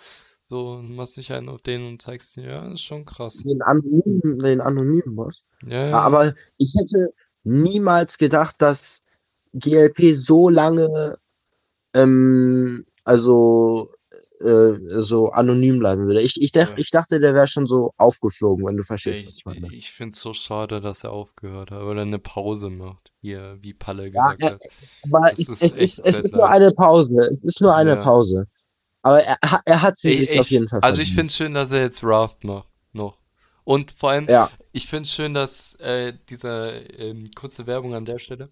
so, 0.50 0.82
du 0.82 0.94
machst 0.94 1.18
nicht 1.18 1.32
einen 1.32 1.50
auf 1.50 1.62
den 1.62 1.86
und 1.86 2.02
zeigst 2.02 2.38
ihn, 2.38 2.46
ja, 2.46 2.72
ist 2.72 2.82
schon 2.82 3.06
krass. 3.06 3.44
Den 3.44 3.62
anonymen, 3.62 4.40
den 4.40 4.62
anonymen 4.62 5.16
Boss. 5.16 5.46
Ja, 5.66 5.90
Ja, 5.90 6.00
aber 6.00 6.34
ich 6.58 6.74
hätte 6.78 7.14
niemals 7.44 8.18
gedacht, 8.18 8.56
dass 8.62 9.04
GLP 9.54 10.16
so 10.16 10.48
lange, 10.50 11.18
ähm, 11.94 12.86
also, 13.04 13.94
äh, 14.42 15.02
so 15.02 15.30
anonym 15.32 15.80
bleiben 15.80 16.06
würde. 16.06 16.22
Ich, 16.22 16.40
ich, 16.42 16.52
dach, 16.52 16.70
Ja. 16.72 16.78
ich 16.78 16.92
dachte, 16.92 17.20
der 17.20 17.34
wäre 17.34 17.48
schon 17.48 17.66
so 17.66 17.94
aufgeflogen, 17.98 18.66
wenn 18.68 18.78
du 18.78 18.84
verstehst, 18.84 19.26
was 19.26 19.34
ich, 19.34 19.40
ich 19.40 19.46
meine. 19.46 19.74
ich 19.74 19.92
find's 19.92 20.22
so 20.22 20.34
schade, 20.34 20.80
dass 20.82 21.04
er 21.04 21.12
aufgehört 21.12 21.72
hat, 21.72 21.82
oder 21.82 22.02
eine 22.04 22.20
Pause 22.20 22.70
macht, 22.70 23.12
wie, 23.22 23.34
er- 23.34 23.62
wie 23.64 23.74
Palle 23.74 24.12
Ja, 24.12 24.34
gesagt 24.34 24.42
äh, 24.42 24.46
hat. 24.52 24.62
aber 25.04 25.32
es, 25.34 25.40
ist 25.40 25.62
es, 25.62 25.78
ist, 25.78 26.00
es 26.00 26.20
ist 26.20 26.34
nur 26.34 26.50
eine 26.50 26.72
Pause. 26.72 27.30
Es 27.34 27.44
ist 27.44 27.62
nur 27.62 27.76
eine 27.76 27.96
Ja. 27.96 28.02
Pause. 28.04 28.48
Aber 29.04 29.24
er, 29.24 29.38
er 29.66 29.82
hat 29.82 29.98
sie 29.98 30.12
Ich, 30.12 30.20
sich 30.20 30.40
auf 30.40 30.46
ich, 30.46 30.52
jeden 30.52 30.68
Fall 30.68 30.80
also 30.82 30.98
ich 31.02 31.10
verdient. 31.10 31.20
find's 31.20 31.38
schön, 31.38 31.54
dass 31.54 31.72
er 31.72 31.82
jetzt 31.82 32.04
Raft 32.04 32.44
macht, 32.44 32.68
noch. 32.94 33.22
Und 33.64 33.92
vor 33.92 34.12
allem, 34.12 34.28
Ja, 34.30 34.50
Ich 34.72 34.88
finde 34.88 35.04
es 35.04 35.14
schön, 35.14 35.34
dass 35.34 35.76
äh, 35.76 36.14
diese 36.30 36.70
ähm, 36.98 37.32
kurze 37.36 37.66
Werbung 37.68 37.94
an 37.96 38.06
der 38.06 38.20
Stelle. 38.20 38.50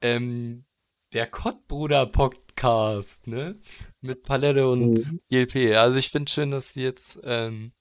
Ähm, 0.00 0.64
der 1.12 1.26
Kottbruder 1.26 2.06
Podcast, 2.06 3.26
ne? 3.26 3.58
Mit 4.02 4.22
Palette 4.22 4.68
und 4.68 4.94
Mhm. 4.94 5.20
GLP. 5.30 5.76
Also 5.76 5.98
ich 5.98 6.08
finde 6.10 6.30
schön, 6.30 6.50
dass 6.50 6.72
sie 6.72 6.82
jetzt 6.82 7.20
ähm, 7.22 7.72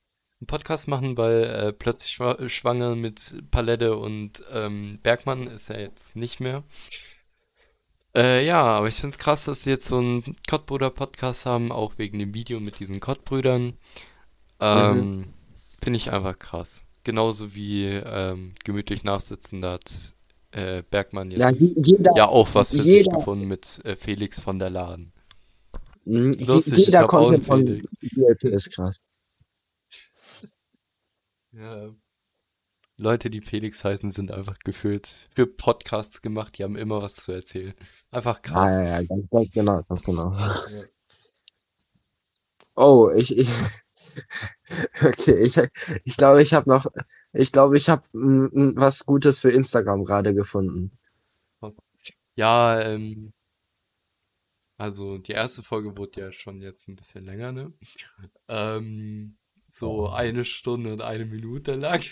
einen 0.42 0.48
Podcast 0.48 0.88
machen, 0.88 1.18
weil 1.18 1.44
äh, 1.44 1.74
plötzlich 1.74 2.12
schwa 2.12 2.38
schwanger 2.50 2.96
mit 2.96 3.42
Palette 3.52 3.96
und 3.98 4.42
ähm, 4.54 5.00
Bergmann 5.02 5.48
ist 5.48 5.70
er 5.70 5.80
jetzt 5.82 6.16
nicht 6.16 6.40
mehr. 6.40 6.64
Äh, 8.16 8.46
ja, 8.46 8.62
aber 8.64 8.88
ich 8.88 8.96
finde 8.96 9.16
es 9.16 9.20
krass, 9.20 9.46
dass 9.46 9.64
sie 9.64 9.70
jetzt 9.70 9.88
so 9.88 10.00
einen 10.00 10.36
Kottbruder 10.50 10.90
Podcast 10.90 11.46
haben, 11.46 11.72
auch 11.72 11.94
wegen 11.98 12.20
dem 12.20 12.34
Video 12.34 12.60
mit 12.60 12.80
diesen 12.80 13.00
Kottbrüdern. 13.00 13.74
Ähm, 14.60 15.28
finde 15.82 15.98
ich 15.98 16.12
einfach 16.12 16.38
krass. 16.38 16.86
Genauso 17.04 17.54
wie 17.56 17.86
ähm, 17.86 18.54
gemütlich 18.66 19.04
nachsitzen, 19.04 19.62
da 19.62 19.74
hat 19.74 20.12
äh, 20.52 20.84
Bergmann 20.90 21.32
ja, 21.32 21.50
jetzt 21.50 21.62
je- 21.62 21.74
jeder, 21.78 22.12
ja 22.16 22.28
auch 22.28 22.54
was 22.56 22.72
für 22.72 22.78
sich 22.82 22.86
jeder, 23.04 23.16
gefunden 23.18 23.48
mit 23.48 23.80
äh, 23.86 23.96
Felix 23.96 24.40
von 24.40 24.60
der 24.60 24.70
Laden. 24.72 25.14
Je- 26.06 26.46
lustig, 26.46 26.74
ich 26.80 26.86
jeder 26.88 27.08
Content 27.08 27.46
von. 27.46 27.66
GLP 27.66 28.44
ist 28.46 28.72
krass. 28.72 29.02
Ja. 31.52 31.94
Leute, 32.98 33.30
die 33.30 33.42
Felix 33.42 33.84
heißen, 33.84 34.12
sind 34.12 34.32
einfach 34.32 34.60
gefühlt 34.60 35.30
für 35.34 35.48
Podcasts 35.48 36.22
gemacht, 36.22 36.58
die 36.58 36.64
haben 36.66 36.76
immer 36.76 37.02
was 37.02 37.16
zu 37.16 37.32
erzählen. 37.32 37.74
Einfach 38.12 38.38
Ja, 38.38 38.42
krass. 38.42 38.72
ja, 38.72 38.84
ja, 38.84 39.04
ganz, 39.04 39.30
ganz 39.30 39.52
genau, 39.52 39.84
ganz 39.84 40.04
genau. 40.04 40.34
Ja. 40.34 40.56
Oh, 42.76 43.10
ich, 43.16 43.38
ich, 43.38 43.50
okay, 45.04 45.38
ich, 45.40 45.58
ich 46.04 46.18
glaube, 46.18 46.42
ich 46.42 46.54
habe 46.54 46.70
noch, 46.70 46.88
ich 47.34 47.52
glaube, 47.52 47.78
ich 47.78 47.90
habe 47.90 48.04
was 48.14 49.06
Gutes 49.06 49.40
für 49.40 49.52
Instagram 49.52 50.04
gerade 50.04 50.34
gefunden. 50.34 50.92
Ja, 52.36 52.82
ähm, 52.82 53.34
also 54.80 55.18
die 55.18 55.34
erste 55.34 55.62
Folge 55.62 55.98
wurde 55.98 56.22
ja 56.22 56.32
schon 56.32 56.62
jetzt 56.62 56.88
ein 56.88 56.96
bisschen 56.96 57.26
länger, 57.26 57.52
ne? 57.52 57.74
Ähm, 58.48 59.36
so 59.70 60.10
eine 60.10 60.46
Stunde 60.46 60.94
und 60.94 61.02
eine 61.02 61.26
Minute 61.26 61.76
lang. 61.76 62.02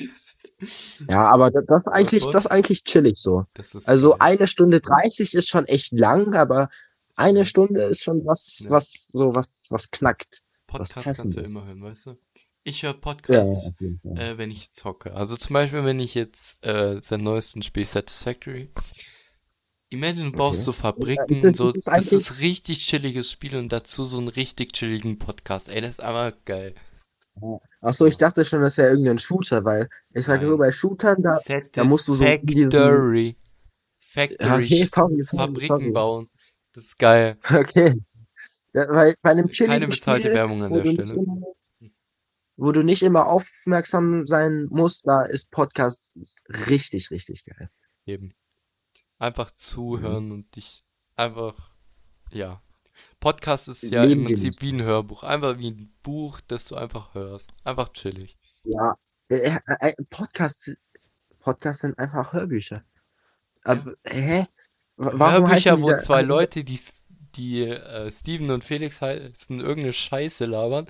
Ja, 1.07 1.29
aber 1.31 1.51
das, 1.51 1.65
das 1.67 1.83
ist 1.85 1.87
eigentlich, 1.93 2.25
das 2.25 2.45
ist 2.45 2.51
eigentlich 2.51 2.83
chillig 2.83 3.19
so. 3.19 3.45
Also 3.85 4.09
geil. 4.11 4.17
eine 4.21 4.47
Stunde 4.47 4.81
30 4.81 5.35
ist 5.35 5.49
schon 5.49 5.65
echt 5.65 5.91
lang, 5.91 6.33
aber 6.33 6.69
eine. 7.15 7.45
Stunde 7.45 7.83
ist 7.83 8.03
schon 8.03 8.25
was, 8.25 8.57
Ja. 8.59 8.71
was, 8.71 8.91
so 9.05 9.35
was, 9.35 9.67
was 9.69 9.91
knackt. 9.91 10.41
Podcast 10.65 11.15
kannst 11.15 11.37
du 11.37 11.41
immer 11.41 11.65
hören, 11.65 11.83
weißt 11.83 12.07
du? 12.07 12.17
Ich 12.63 12.81
höre 12.81 12.91
Ja, 12.91 12.97
Podcasts, 12.97 13.69
ja, 13.79 13.89
Fall. 14.01 14.17
äh, 14.17 14.37
wenn 14.39 14.49
ich 14.49 14.73
zocke. 14.73 15.13
Also 15.13 15.37
zum 15.37 15.53
Beispiel, 15.53 15.85
wenn 15.85 15.99
ich 15.99 16.15
jetzt 16.15 16.57
äh, 16.65 16.99
sein 17.01 17.21
neuesten 17.23 17.61
Spiel 17.61 17.85
Satisfactory. 17.85 18.71
Imagine, 19.89 20.31
du 20.31 20.37
baust 20.37 20.59
Okay. 20.59 20.65
so 20.65 20.71
Ja, 20.71 20.77
Fabriken, 20.77 21.31
ist 21.33 21.43
das, 21.43 21.57
so, 21.57 21.69
ist 21.69 21.87
das 21.87 21.95
das 21.95 22.11
ist 22.11 22.39
richtig 22.39 22.79
chilliges 22.85 23.31
Spiel 23.31 23.55
und 23.55 23.71
dazu 23.71 24.03
so 24.03 24.17
einen 24.17 24.27
richtig 24.27 24.73
chilligen 24.73 25.17
Podcast. 25.17 25.69
Ey, 25.69 25.79
das 25.81 25.91
ist 25.91 26.03
aber 26.03 26.33
geil. 26.45 26.75
ach 27.81 27.93
so, 27.93 28.05
ich 28.05 28.15
Ja. 28.15 28.27
dachte 28.27 28.43
schon, 28.43 28.61
das 28.61 28.77
wäre 28.77 28.89
irgendein 28.89 29.17
Shooter, 29.19 29.63
weil 29.63 29.87
ich 30.13 30.25
sage 30.25 30.45
so, 30.45 30.57
bei 30.57 30.71
Shootern, 30.71 31.21
da, 31.21 31.39
da 31.71 31.83
musst 31.85 32.07
du 32.07 32.15
so 32.15 32.25
ja, 32.25 32.37
Factory, 33.99 34.63
okay, 34.65 34.85
sorry, 34.85 35.23
sorry, 35.23 35.23
Fabriken 35.23 35.67
sorry. 35.67 35.91
bauen. 35.91 36.29
Das 36.73 36.85
ist 36.85 36.99
geil. 36.99 37.37
Okay. 37.49 38.01
Ja, 38.73 38.87
weil 38.89 39.15
bei 39.21 39.31
einem 39.31 39.45
Keine 39.45 39.51
chilligen 39.53 39.89
bezahlte 39.89 40.23
Spiel, 40.23 40.33
Werbung 40.35 40.63
an 40.63 40.73
der 40.73 40.85
Stelle. 40.85 41.13
immer, 41.13 41.41
wo 42.57 42.71
du 42.71 42.83
nicht 42.83 43.03
immer 43.03 43.27
aufmerksam 43.27 44.25
sein 44.25 44.67
musst, 44.69 45.07
da 45.07 45.23
ist 45.23 45.49
Podcast 45.51 46.11
richtig, 46.67 47.09
richtig 47.11 47.45
geil. 47.45 47.69
Eben. 48.05 48.33
Einfach 49.19 49.49
Mhm. 49.51 49.55
zuhören 49.55 50.31
und 50.31 50.55
dich 50.55 50.83
einfach, 51.15 51.55
ja. 52.31 52.61
Podcast 53.19 53.67
ist 53.67 53.83
ja 53.83 54.03
Leben 54.03 54.21
im 54.21 54.25
Prinzip 54.27 54.61
wie 54.61 54.71
ein 54.73 54.81
Hörbuch. 54.83 55.23
Einfach 55.23 55.57
wie 55.57 55.71
ein 55.71 55.93
Buch, 56.03 56.39
das 56.47 56.67
du 56.67 56.75
einfach 56.75 57.13
hörst. 57.15 57.51
Einfach 57.63 57.89
chillig. 57.89 58.37
Ja, 58.63 58.95
äh, 59.29 59.57
äh, 59.79 59.93
Podcast, 60.09 60.75
Podcast 61.39 61.81
sind 61.81 61.97
einfach 61.99 62.33
Hörbücher. 62.33 62.83
Ja. 63.65 63.71
Aber, 63.71 63.93
hä? 64.05 64.47
Wa- 64.97 65.11
Warum 65.15 65.47
Hörbücher, 65.47 65.79
wo 65.81 65.95
zwei 65.97 66.21
Leute, 66.21 66.63
die, 66.63 66.79
die 67.37 67.63
äh, 67.63 68.11
Steven 68.11 68.51
und 68.51 68.63
Felix 68.63 69.01
heißen, 69.01 69.59
irgendeine 69.59 69.93
Scheiße 69.93 70.45
labern, 70.45 70.85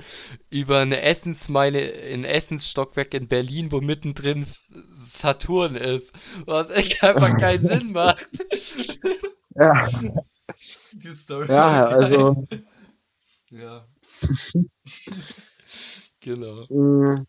über 0.50 0.80
eine 0.80 1.02
Essensmeile 1.02 1.80
in 1.82 2.24
Essensstockwerk 2.26 3.14
in 3.14 3.28
Berlin, 3.28 3.72
wo 3.72 3.82
mittendrin 3.82 4.46
Saturn 4.92 5.76
ist. 5.76 6.14
Was 6.46 6.70
echt 6.72 7.04
einfach 7.04 7.38
keinen 7.38 7.64
Sinn 7.68 7.92
macht. 7.92 8.28
Ja, 9.56 9.88
Die 10.94 11.16
Story 11.16 11.48
ja, 11.48 11.88
also, 11.88 12.46
Ja, 13.50 13.88
genau. 16.20 16.68
mh, 16.70 17.26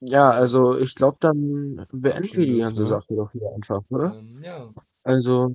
ja, 0.00 0.30
also 0.30 0.76
ich 0.78 0.94
glaube, 0.94 1.18
dann 1.20 1.86
beenden 1.92 2.36
wir 2.36 2.46
die 2.46 2.58
ganze? 2.58 2.86
Sache 2.86 3.14
doch 3.14 3.32
hier 3.32 3.50
einfach, 3.54 3.82
oder? 3.90 4.12
Ähm, 4.12 4.42
ja, 4.42 4.72
Also, 5.04 5.54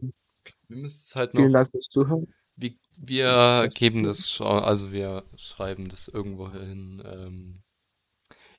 wir 0.67 0.77
müssen 0.77 1.03
es 1.05 1.15
halt 1.15 1.33
vielen 1.33 1.33
noch. 1.33 1.53
Dank 1.53 1.69
fürs 1.69 1.89
Zuhören. 1.89 2.27
Wir, 2.57 2.73
wir 2.97 3.69
geben 3.73 4.03
das, 4.03 4.29
schon- 4.29 4.47
also 4.63 4.91
wir 4.91 5.23
schreiben 5.37 5.87
das 5.89 6.07
irgendwo 6.09 6.51
hin. 6.51 7.01
Ähm, 7.05 7.63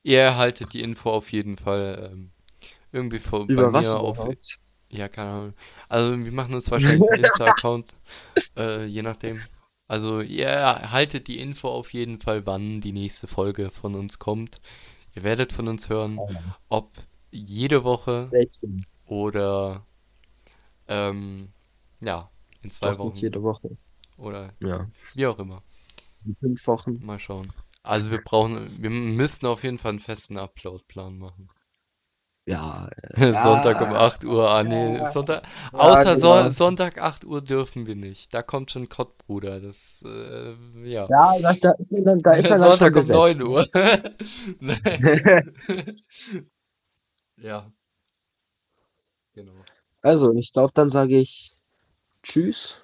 ihr 0.02 0.20
erhaltet 0.20 0.72
die 0.72 0.82
Info 0.82 1.10
auf 1.10 1.32
jeden 1.32 1.56
Fall 1.58 2.10
ähm, 2.12 2.30
irgendwie 2.92 3.20
bei 3.54 3.66
Über 3.66 3.72
was 3.72 3.92
mir 3.92 3.96
auf, 3.98 4.28
überhaupt? 4.28 4.58
ja, 4.90 5.08
keine 5.08 5.30
Ahnung. 5.30 5.54
Also 5.88 6.24
wir 6.24 6.32
machen 6.32 6.54
uns 6.54 6.70
wahrscheinlich 6.70 7.10
einen 7.10 7.20
Insta-Account, 7.20 7.94
äh, 8.58 8.84
je 8.86 9.02
nachdem. 9.02 9.48
Also 9.88 10.20
ihr 10.22 10.48
erhaltet 10.48 11.28
die 11.28 11.40
Info 11.40 11.68
auf 11.70 11.92
jeden 11.94 12.20
Fall, 12.20 12.46
wann 12.46 12.80
die 12.80 12.92
nächste 12.92 13.26
Folge 13.28 13.70
von 13.70 13.94
uns 13.94 14.18
kommt. 14.20 14.60
Ihr 15.14 15.24
werdet 15.24 15.52
von 15.52 15.68
uns 15.68 15.88
hören, 15.90 16.24
ob 16.68 16.90
jede 17.32 17.84
Woche 17.84 18.32
oder 19.08 19.84
ähm, 20.88 21.48
ja, 22.00 22.30
in 22.62 22.70
zwei 22.70 22.98
Wochen 22.98 23.18
jede 23.20 23.42
Woche. 23.42 23.76
Oder 24.16 24.52
Ja, 24.60 24.88
wie 25.14 25.26
auch 25.26 25.38
immer. 25.38 25.62
in 26.24 26.36
fünf 26.36 26.66
Wochen. 26.66 27.04
Mal 27.04 27.18
schauen. 27.18 27.52
Also 27.82 28.10
wir 28.10 28.22
brauchen, 28.22 28.58
wir 28.82 28.90
müssten 28.90 29.46
auf 29.46 29.62
jeden 29.62 29.78
Fall 29.78 29.90
einen 29.90 30.00
festen 30.00 30.38
Upload-Plan 30.38 31.18
machen. 31.18 31.48
Ja, 32.48 32.88
Sonntag 33.16 33.80
um 33.80 33.90
ja, 33.90 33.98
8 34.00 34.24
Uhr. 34.24 34.48
Ah, 34.48 34.62
nee, 34.62 35.00
Sonntag. 35.12 35.42
ja, 35.72 35.78
Außer 35.78 36.14
genau. 36.14 36.50
Sonntag 36.50 36.98
8 36.98 37.24
Uhr 37.24 37.42
dürfen 37.42 37.86
wir 37.86 37.96
nicht. 37.96 38.32
Da 38.34 38.42
kommt 38.42 38.70
schon 38.70 38.88
Kottbruder. 38.88 39.60
Das, 39.60 40.04
äh, 40.06 40.54
ja. 40.84 41.08
Ja, 41.08 41.32
da, 41.42 41.52
da 41.60 41.70
ist 41.72 41.90
man 41.90 42.04
dann, 42.04 42.18
da 42.20 42.34
ist 42.34 42.48
man 42.48 42.60
Sonntag 42.60 42.88
um 42.88 42.94
gesetzt. 42.94 43.18
9 43.18 43.42
Uhr. 43.42 43.66
Ja, 47.36 47.70
genau. 49.34 49.54
Also, 50.02 50.32
ich 50.34 50.52
glaube, 50.52 50.72
dann 50.74 50.90
sage 50.90 51.16
ich 51.18 51.58
Tschüss, 52.22 52.82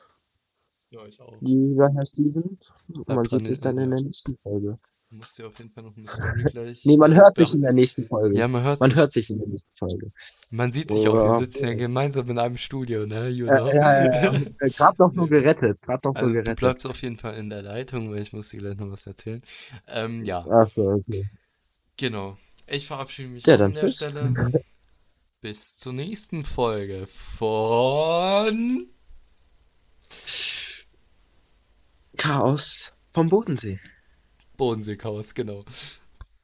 Ja, 0.93 1.07
ich 1.07 1.19
auch. 1.21 1.41
lieber 1.41 1.89
Herr 1.95 2.05
Steven. 2.05 2.59
Man 3.07 3.25
sieht 3.27 3.45
sich 3.45 3.59
dann 3.61 3.79
in 3.79 3.91
ja. 3.91 3.97
der 3.97 4.05
nächsten 4.05 4.37
Folge. 4.43 4.79
muss 5.11 5.35
dir 5.35 5.47
auf 5.47 5.59
jeden 5.59 5.71
Fall 5.71 5.85
noch 5.85 5.97
eine 5.97 6.07
Story 6.07 6.43
gleich. 6.45 6.85
Nee, 6.85 6.97
man 6.99 7.15
hört 7.15 7.37
sich 7.37 7.53
in 7.55 7.63
der 7.63 7.73
nächsten 7.73 8.07
Folge. 8.07 8.39
Ja, 8.39 8.47
man 8.49 8.63
hört 8.63 8.81
Man 8.81 8.91
sich. 8.91 8.99
hört 8.99 9.13
sich 9.13 9.31
in 9.31 9.39
der 9.39 9.49
nächsten 9.49 9.75
Folge. 9.77 10.13
Man 10.51 10.71
sieht 10.73 10.91
sich 10.91 11.09
auch, 11.09 11.15
wir 11.15 11.25
Ja. 11.25 11.39
sitzen 11.39 11.65
ja 11.65 11.75
gemeinsam 11.75 12.29
in 12.31 12.39
einem 12.39 12.57
Studio, 12.59 13.07
ne? 13.07 13.29
You 13.29 13.47
Ja, 13.47 13.59
know? 13.59 13.67
ja, 13.73 14.05
ja, 14.05 14.33
ja. 14.33 14.33
Gerade 14.69 14.97
noch 15.03 15.15
so 15.15 15.27
gerettet. 15.27 15.81
Gerade 15.83 16.09
noch 16.09 16.15
so 16.15 16.27
Also 16.27 16.29
du 16.29 16.35
gerettet. 16.35 16.59
bleibst 16.61 16.87
auf 16.87 17.01
jeden 17.03 17.17
Fall 17.17 17.35
in 17.37 17.49
der 17.51 17.63
Leitung, 17.63 18.11
weil 18.11 18.21
ich 18.23 18.33
muss 18.33 18.51
dir 18.51 18.59
gleich 18.59 18.77
noch 18.77 18.91
was 18.91 19.07
erzählen. 19.07 19.41
Ähm, 19.87 20.25
ja, 20.25 20.47
Achso, 20.47 20.95
okay. 20.95 21.29
genau. 21.97 22.37
Ich 22.67 22.87
verabschiede 22.87 23.29
mich 23.29 23.47
Ja, 23.47 23.57
an 23.57 23.75
der 23.75 23.89
tschüss. 23.89 23.97
Stelle. 23.97 24.63
Bis 25.43 25.79
zur 25.79 25.93
nächsten 25.93 26.45
Folge 26.45 27.07
von 27.09 28.87
Chaos 32.17 32.93
vom 33.11 33.29
Bodensee. 33.29 33.81
Bodenseechaos, 34.57 35.35
genau. 35.35 35.65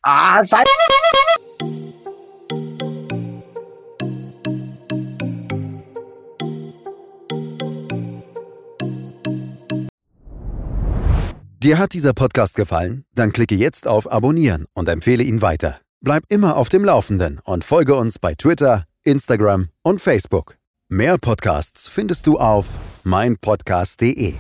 Ah, 0.03 0.43
sei 0.43 0.65
Dir 11.63 11.79
hat 11.79 11.93
dieser 11.93 12.13
Podcast 12.13 12.55
gefallen? 12.55 13.05
Dann 13.15 13.33
klicke 13.33 13.57
jetzt 13.57 13.89
auf 13.89 14.11
Abonnieren 14.11 14.67
und 14.75 14.89
empfehle 14.89 15.25
ihn 15.25 15.43
weiter. 15.43 15.81
Bleib 16.01 16.23
immer 16.29 16.57
auf 16.57 16.69
dem 16.69 16.85
Laufenden 16.85 17.41
und 17.43 17.65
folge 17.65 17.97
uns 17.97 18.21
bei 18.21 18.35
Twitter, 18.35 18.87
Instagram 19.03 19.69
und 19.83 20.01
Facebook. 20.01 20.57
Mehr 20.89 21.19
Podcasts 21.19 21.89
findest 21.89 22.27
du 22.29 22.39
auf 22.39 22.79
meinpodcast.de. 23.03 24.37